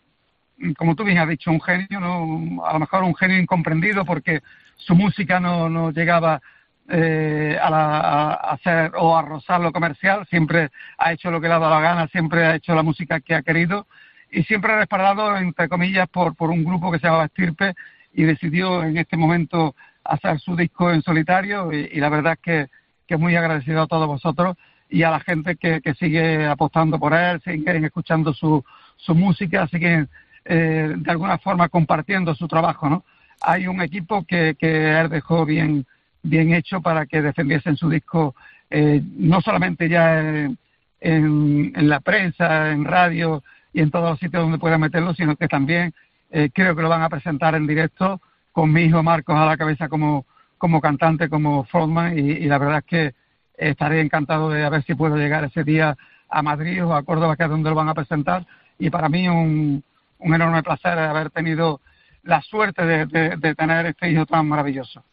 como 0.78 0.96
tú 0.96 1.04
bien 1.04 1.18
has 1.18 1.28
dicho, 1.28 1.52
un 1.52 1.62
genio, 1.62 2.00
¿no? 2.00 2.66
a 2.66 2.74
lo 2.74 2.80
mejor 2.80 3.04
un 3.04 3.16
genio 3.16 3.38
incomprendido 3.38 4.06
porque 4.06 4.42
su 4.78 4.96
música 4.96 5.40
no, 5.40 5.70
no 5.70 5.92
llegaba 5.92 6.42
eh, 6.88 7.58
a, 7.62 7.70
la, 7.70 8.00
a, 8.00 8.34
hacer 8.54 8.92
o 8.96 9.18
a 9.18 9.22
rozar 9.22 9.60
lo 9.60 9.74
comercial, 9.74 10.26
siempre 10.30 10.70
ha 10.98 11.12
hecho 11.12 11.32
lo 11.32 11.42
que 11.42 11.48
le 11.48 11.56
ha 11.56 11.60
dado 11.60 11.74
la 11.74 11.82
gana, 11.82 12.08
siempre 12.08 12.46
ha 12.46 12.56
hecho 12.56 12.76
la 12.76 12.84
música 12.84 13.20
que 13.20 13.36
ha 13.36 13.42
querido 13.42 13.88
y 14.36 14.44
siempre 14.44 14.76
respaldado, 14.76 15.38
entre 15.38 15.70
comillas, 15.70 16.10
por, 16.10 16.36
por 16.36 16.50
un 16.50 16.66
grupo 16.66 16.92
que 16.92 17.00
se 17.00 17.08
llamaba 17.08 17.26
Estirpe 17.26 17.74
y 18.14 18.24
decidió 18.24 18.84
en 18.84 18.98
este 18.98 19.16
momento 19.16 19.76
hacer 20.04 20.40
su 20.40 20.58
disco 20.58 20.92
en 20.92 21.02
solitario 21.02 21.72
y, 21.72 22.00
la 22.02 22.10
verdad 22.10 22.34
es 22.34 22.40
que, 22.40 22.68
que 23.08 23.16
muy 23.16 23.36
agradecido 23.38 23.84
a 23.84 23.88
todos 23.88 24.08
vosotros 24.08 24.58
y 24.90 25.04
a 25.04 25.12
la 25.12 25.22
gente 25.22 25.56
que, 25.56 25.80
que 25.80 25.94
sigue 25.94 26.46
apostando 26.46 27.00
por 27.00 27.14
él, 27.14 27.42
siguen 27.44 27.86
escuchando 27.86 28.34
su, 28.34 28.64
su 28.98 29.16
música, 29.16 29.68
siguen 29.68 30.10
eh, 30.44 30.94
de 30.98 31.12
alguna 31.12 31.38
forma 31.38 31.70
compartiendo 31.70 32.36
su 32.36 32.48
trabajo, 32.48 32.90
¿no? 32.90 33.06
Hay 33.42 33.68
un 33.68 33.82
equipo 33.82 34.26
que, 34.26 34.56
que 34.60 35.00
él 35.00 35.10
dejó 35.10 35.46
bien, 35.46 35.86
bien 36.24 36.54
hecho 36.54 36.82
para 36.82 37.06
que 37.06 37.22
defendiesen 37.22 37.78
su 37.78 37.90
disco, 37.90 38.36
eh, 38.70 39.02
no 39.18 39.40
solamente 39.42 39.88
ya 39.88 40.20
en, 40.20 40.58
en, 41.00 41.90
la 41.90 42.00
prensa, 42.00 42.72
en 42.72 42.84
radio 42.84 43.44
y 43.76 43.82
en 43.82 43.92
todos 43.92 44.10
los 44.10 44.20
sitios 44.20 44.42
donde 44.42 44.58
puedan 44.58 44.80
meterlo, 44.80 45.14
sino 45.14 45.36
que 45.36 45.50
también 45.50 45.94
eh, 46.32 46.50
creo 46.54 46.78
que 46.78 46.82
lo 46.82 46.88
van 46.88 47.02
a 47.02 47.10
presentar 47.10 47.56
en 47.56 47.68
directo 47.68 48.22
con 48.54 48.72
mi 48.72 48.84
hijo 48.84 49.04
Marcos 49.04 49.36
a 49.36 49.46
la 49.46 49.58
cabeza 49.58 49.90
como, 49.90 50.26
como 50.58 50.80
cantante, 50.80 51.28
como 51.28 51.66
frontman, 51.66 52.18
y, 52.18 52.46
la 52.46 52.58
verdad 52.58 52.78
es 52.78 52.86
que 52.86 53.16
estaré 53.58 54.00
encantado 54.00 54.50
de 54.50 54.64
a 54.64 54.70
ver 54.70 54.84
si 54.84 54.96
puedo 54.96 55.18
llegar 55.18 55.44
ese 55.44 55.66
día 55.66 55.98
a 56.30 56.42
Madrid 56.42 56.86
o 56.86 56.96
a 56.96 57.04
Córdoba, 57.04 57.36
que 57.36 57.44
es 57.44 57.50
donde 57.50 57.70
lo 57.70 57.76
van 57.76 57.90
a 57.90 57.94
presentar. 57.94 58.46
Y 58.80 58.90
para 58.90 59.10
mí 59.10 59.28
un, 59.28 59.84
un 60.20 60.34
enorme 60.34 60.64
placer 60.64 60.98
haber 60.98 61.30
tenido 61.30 61.82
la 62.24 62.42
suerte 62.44 62.86
de, 62.86 63.06
de 63.36 63.56
tener 63.56 63.88
este 63.88 64.10
hijo 64.10 64.26
tan 64.26 64.48
maravilloso. 64.48 65.04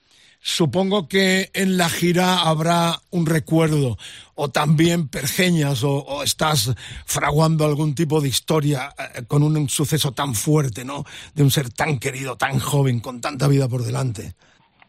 Supongo 0.45 1.07
que 1.07 1.51
en 1.55 1.77
la 1.77 1.89
gira 1.89 2.41
habrá 2.43 2.97
un 3.13 3.27
recuerdo 3.27 3.97
o 4.35 4.51
también 4.51 5.07
pergeñas 5.07 5.85
o, 5.85 6.25
estás 6.25 6.75
fraguando 7.07 7.65
algún 7.65 7.95
tipo 7.95 8.21
de 8.21 8.27
historia 8.27 8.89
eh, 8.99 9.23
con 9.29 9.45
un, 9.45 9.69
suceso 9.69 10.11
tan 10.11 10.35
fuerte, 10.35 10.85
¿no? 10.85 11.05
De 11.33 11.45
un 11.45 11.51
ser 11.53 11.71
tan 11.71 12.01
querido, 12.01 12.37
tan 12.37 12.59
joven, 12.59 12.99
con 12.99 13.21
tanta 13.21 13.47
vida 13.47 13.69
por 13.69 13.85
delante. 13.85 14.33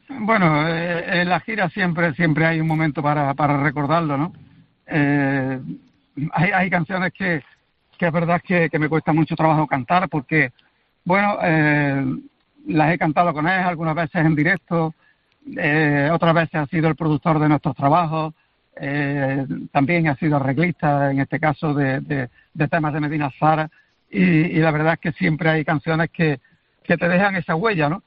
Bueno, 0.09 0.67
eh, 0.67 1.21
en 1.21 1.29
la 1.29 1.39
gira 1.41 1.69
siempre 1.69 2.15
siempre 2.15 2.47
hay 2.47 2.59
un 2.59 2.67
momento 2.67 3.03
para, 3.03 3.35
para 3.35 3.61
recordarlo, 3.61 4.17
¿no? 4.17 4.33
Eh, 4.87 5.59
hay, 6.31 6.49
hay 6.49 6.69
canciones 6.71 7.13
que, 7.13 7.43
que 7.99 8.07
es 8.07 8.11
verdad 8.11 8.41
que, 8.43 8.71
que 8.71 8.79
me 8.79 8.89
cuesta 8.89 9.13
mucho 9.13 9.35
trabajo 9.35 9.67
cantar 9.67 10.09
porque, 10.09 10.51
bueno, 11.05 11.37
las 12.65 12.91
he 12.91 12.97
cantado 12.97 13.33
con 13.35 13.47
él 13.47 13.59
algunas 13.59 13.93
veces 13.93 14.25
en 14.25 14.35
directo, 14.35 14.95
eh, 15.57 16.09
otras 16.11 16.33
veces 16.33 16.55
ha 16.55 16.65
sido 16.67 16.87
el 16.87 16.95
productor 16.95 17.39
de 17.39 17.49
nuestros 17.49 17.75
trabajos, 17.75 18.33
eh, 18.75 19.45
también 19.71 20.07
ha 20.07 20.15
sido 20.15 20.37
arreglista, 20.37 21.11
en 21.11 21.19
este 21.19 21.39
caso, 21.39 21.73
de, 21.73 22.29
temas 22.69 22.93
de 22.93 22.99
Medina 22.99 23.31
Zara, 23.39 23.69
y, 24.09 24.21
y, 24.21 24.57
la 24.59 24.71
verdad 24.71 24.93
es 24.93 24.99
que 24.99 25.11
siempre 25.13 25.49
hay 25.49 25.65
canciones 25.65 26.09
que, 26.11 26.39
que 26.83 26.97
te 26.97 27.09
dejan 27.09 27.35
esa 27.35 27.55
huella, 27.55 27.89
¿no? 27.89 28.03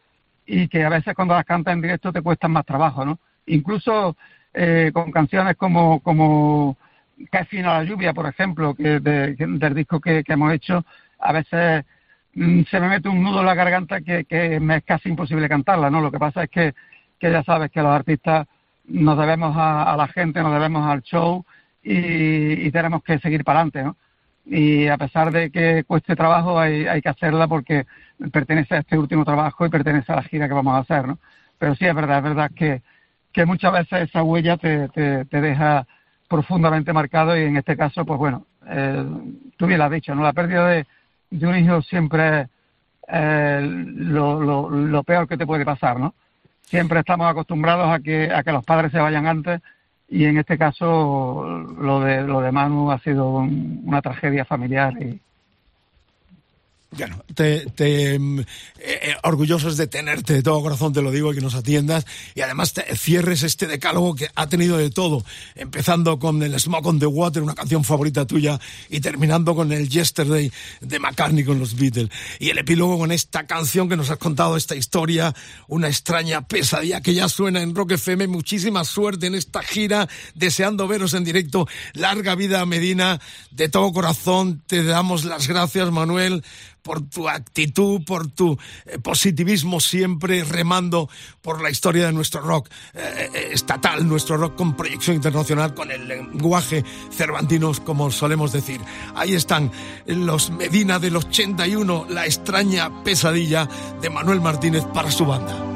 y 0.47 0.69
que 0.69 0.85
a 0.85 0.89
veces 0.89 1.15
cuando 1.15 1.35
las 1.35 1.45
cantas 1.45 1.75
en 1.75 1.83
directo 1.83 2.13
te 2.13 2.23
cuestan 2.23 2.53
más 2.53 2.65
trabajo, 2.65 3.05
¿no? 3.05 3.19
Incluso 3.47 4.17
eh, 4.55 4.91
con 4.95 5.11
canciones 5.11 5.57
como, 5.57 6.01
como 6.01 6.77
Cae 7.31 7.47
fina 7.47 7.75
la 7.75 7.85
lluvia, 7.85 8.13
por 8.13 8.27
ejemplo, 8.27 8.75
que 8.75 9.01
de, 9.01 9.35
del 9.35 9.75
disco 9.75 10.01
que, 10.01 10.23
hemos 10.27 10.53
hecho, 10.53 10.85
a 11.19 11.33
veces 11.33 11.85
mmm, 12.35 12.63
se 12.71 12.81
me 12.81 12.89
mete 12.89 13.09
un 13.09 13.23
nudo 13.23 13.41
en 13.41 13.47
la 13.47 13.55
garganta 13.55 14.01
que, 14.01 14.25
que 14.25 14.61
me 14.61 14.77
es 14.77 14.85
casi 14.85 15.09
imposible 15.09 15.49
cantarla, 15.49 15.91
¿no? 15.91 16.01
Lo 16.01 16.13
que 16.13 16.19
pasa 16.19 16.45
es 16.45 16.51
que, 16.51 16.75
que 17.19 17.31
ya 17.31 17.43
sabes 17.45 17.71
que 17.71 17.83
los 17.83 17.93
artistas 17.93 18.47
nos 18.85 19.19
debemos 19.19 19.55
a, 19.57 19.95
la 19.97 20.09
gente, 20.09 20.43
nos 20.43 20.53
debemos 20.53 20.87
al 20.89 21.03
show 21.03 21.45
y, 21.83 22.71
tenemos 22.71 23.03
que 23.03 23.19
seguir 23.19 23.45
para 23.45 23.61
adelante, 23.61 23.83
¿no? 23.83 23.97
y 24.47 24.87
a 24.87 24.97
pesar 24.97 25.33
de 25.33 25.51
que 25.51 25.85
cueste 25.85 26.15
trabajo 26.15 26.59
hay, 26.59 26.87
hay 26.87 27.03
que 27.03 27.09
hacerla 27.09 27.49
porque 27.49 27.87
pertenece 28.33 28.77
a 28.77 28.79
este 28.79 28.97
último 28.97 29.25
trabajo 29.25 29.67
y 29.67 29.71
pertenece 29.71 30.13
a 30.13 30.17
la 30.17 30.23
gira 30.23 30.47
que 30.47 30.55
vamos 30.55 30.75
a 30.75 30.79
hacer, 30.79 31.07
¿no? 31.07 31.19
Pero 31.59 31.75
sí 31.75 31.85
es 31.85 31.95
verdad, 31.95 32.19
es 32.19 32.23
verdad 32.23 32.51
que, 32.55 32.83
muchas 33.45 33.73
veces 33.73 34.09
esa 34.09 34.23
huella 34.23 34.57
te, 34.57 34.89
te, 34.89 35.41
deja 35.41 35.87
profundamente 36.27 36.93
marcado 36.95 37.37
y 37.37 37.43
en 37.43 37.57
este 37.59 37.77
caso, 37.77 38.07
pues 38.07 38.19
bueno, 38.19 38.47
eh, 38.67 39.05
tú 39.59 39.67
bien 39.67 39.79
lo 39.79 39.85
has 39.85 39.91
dicho, 39.91 40.15
¿no? 40.15 40.23
La 40.23 40.33
pérdida 40.33 40.67
de, 40.69 40.87
de 41.31 41.47
un 41.47 41.57
hijo 41.57 41.83
siempre 41.83 42.43
es 42.43 42.49
eh, 43.09 43.61
lo, 43.63 44.41
lo, 44.41 44.71
lo 44.71 45.03
peor 45.03 45.29
que 45.29 45.37
te 45.37 45.47
puede 45.47 45.67
pasar, 45.67 45.99
¿no? 45.99 46.15
Siempre 46.67 47.01
estamos 47.01 47.29
acostumbrados 47.31 47.89
a 47.89 48.01
que, 48.01 48.31
a 48.33 48.43
que 48.43 48.53
los 48.53 48.65
padres 48.65 48.93
se 48.93 48.99
vayan 48.99 49.27
antes 49.27 49.61
y 50.09 50.25
en 50.25 50.39
este 50.39 50.59
caso 50.59 51.45
lo 51.81 52.01
de 52.01 52.23
lo 52.23 52.41
de 52.41 52.53
Manu 52.53 52.93
ha 52.93 52.99
sido 52.99 53.31
un, 53.31 53.83
una 53.85 54.03
tragedia 54.03 54.45
familiar 54.45 54.95
y, 55.01 55.21
bueno, 56.91 57.23
te, 57.35 57.67
te 57.71 58.15
eh, 58.15 58.45
eh, 58.79 59.15
orgullosos 59.25 59.77
de 59.77 59.87
tenerte, 59.87 60.35
de 60.35 60.43
todo 60.43 60.63
corazón 60.63 60.93
te 60.93 61.03
lo 61.03 61.11
digo, 61.11 61.33
que 61.33 61.41
nos 61.41 61.55
atiendas 61.55 62.07
y 62.35 62.41
además 62.41 62.73
te 62.73 62.97
cierres 62.97 63.43
este 63.43 63.67
decálogo 63.67 64.15
que 64.15 64.29
ha 64.35 64.47
tenido 64.49 64.77
de 64.77 64.91
todo, 64.91 65.25
empezando 65.55 66.19
con 66.19 66.43
el 66.43 66.59
Smoke 66.59 66.87
on 66.87 66.99
the 66.99 67.07
Water, 67.07 67.43
una 67.43 67.55
canción 67.55 67.85
favorita 67.85 68.27
tuya, 68.27 68.59
y 68.89 69.01
terminando 69.01 69.55
con 69.55 69.73
el 69.73 69.89
Yesterday 69.89 70.51
de 70.81 70.99
McCartney 70.99 71.45
con 71.45 71.59
los 71.59 71.77
Beatles. 71.77 72.09
Y 72.39 72.51
el 72.51 72.59
epílogo 72.59 72.99
con 72.99 73.13
esta 73.13 73.47
canción 73.47 73.89
que 73.89 73.97
nos 73.97 74.11
has 74.11 74.19
contado, 74.19 74.57
esta 74.57 74.77
historia, 74.77 75.35
una 75.69 75.89
extraña 75.89 76.47
pesadilla 76.47 77.01
que 77.01 77.15
ya 77.15 77.29
suena 77.29 77.63
en 77.63 77.75
Rock 77.75 77.93
FM. 77.93 78.29
Muchísima 78.29 78.85
suerte 78.85 79.27
en 79.27 79.35
esta 79.35 79.63
gira, 79.63 80.09
deseando 80.35 80.89
veros 80.89 81.15
en 81.15 81.25
directo. 81.25 81.67
Larga 81.95 82.35
vida 82.35 82.65
Medina, 82.65 83.21
de 83.51 83.69
todo 83.69 83.93
corazón 83.93 84.63
te 84.67 84.85
damos 84.85 85.25
las 85.25 85.49
gracias, 85.49 85.91
Manuel 85.91 86.43
por 86.87 87.03
tu 87.03 87.29
actitud, 87.29 88.05
por 88.05 88.29
tu 88.29 88.57
eh, 88.87 89.01
positivismo 89.01 89.81
siempre 89.81 90.45
remando 90.45 91.11
por 91.43 91.61
la 91.61 91.69
historia 91.69 92.07
de 92.07 92.13
nuestro 92.13 92.43
rock 92.43 92.71
eh, 92.95 93.29
eh, 93.35 93.49
estatal, 93.51 94.07
nuestro 94.07 94.37
rock 94.37 94.55
con 94.55 94.77
proyección 94.77 95.17
internacional, 95.17 95.75
con 95.75 95.91
el 95.91 96.07
lenguaje 96.07 96.85
cervantino, 97.11 97.73
como 97.85 98.13
solemos 98.13 98.53
decir. 98.53 98.81
Ahí 99.17 99.35
están 99.35 99.73
los 100.07 100.51
Medina 100.51 101.01
del 101.01 101.17
81, 101.17 102.07
la 102.09 102.25
extraña 102.25 103.03
pesadilla 103.03 103.69
de 104.01 104.09
Manuel 104.09 104.41
Martínez 104.41 104.85
para 104.95 105.11
su 105.11 105.27
banda. 105.27 105.76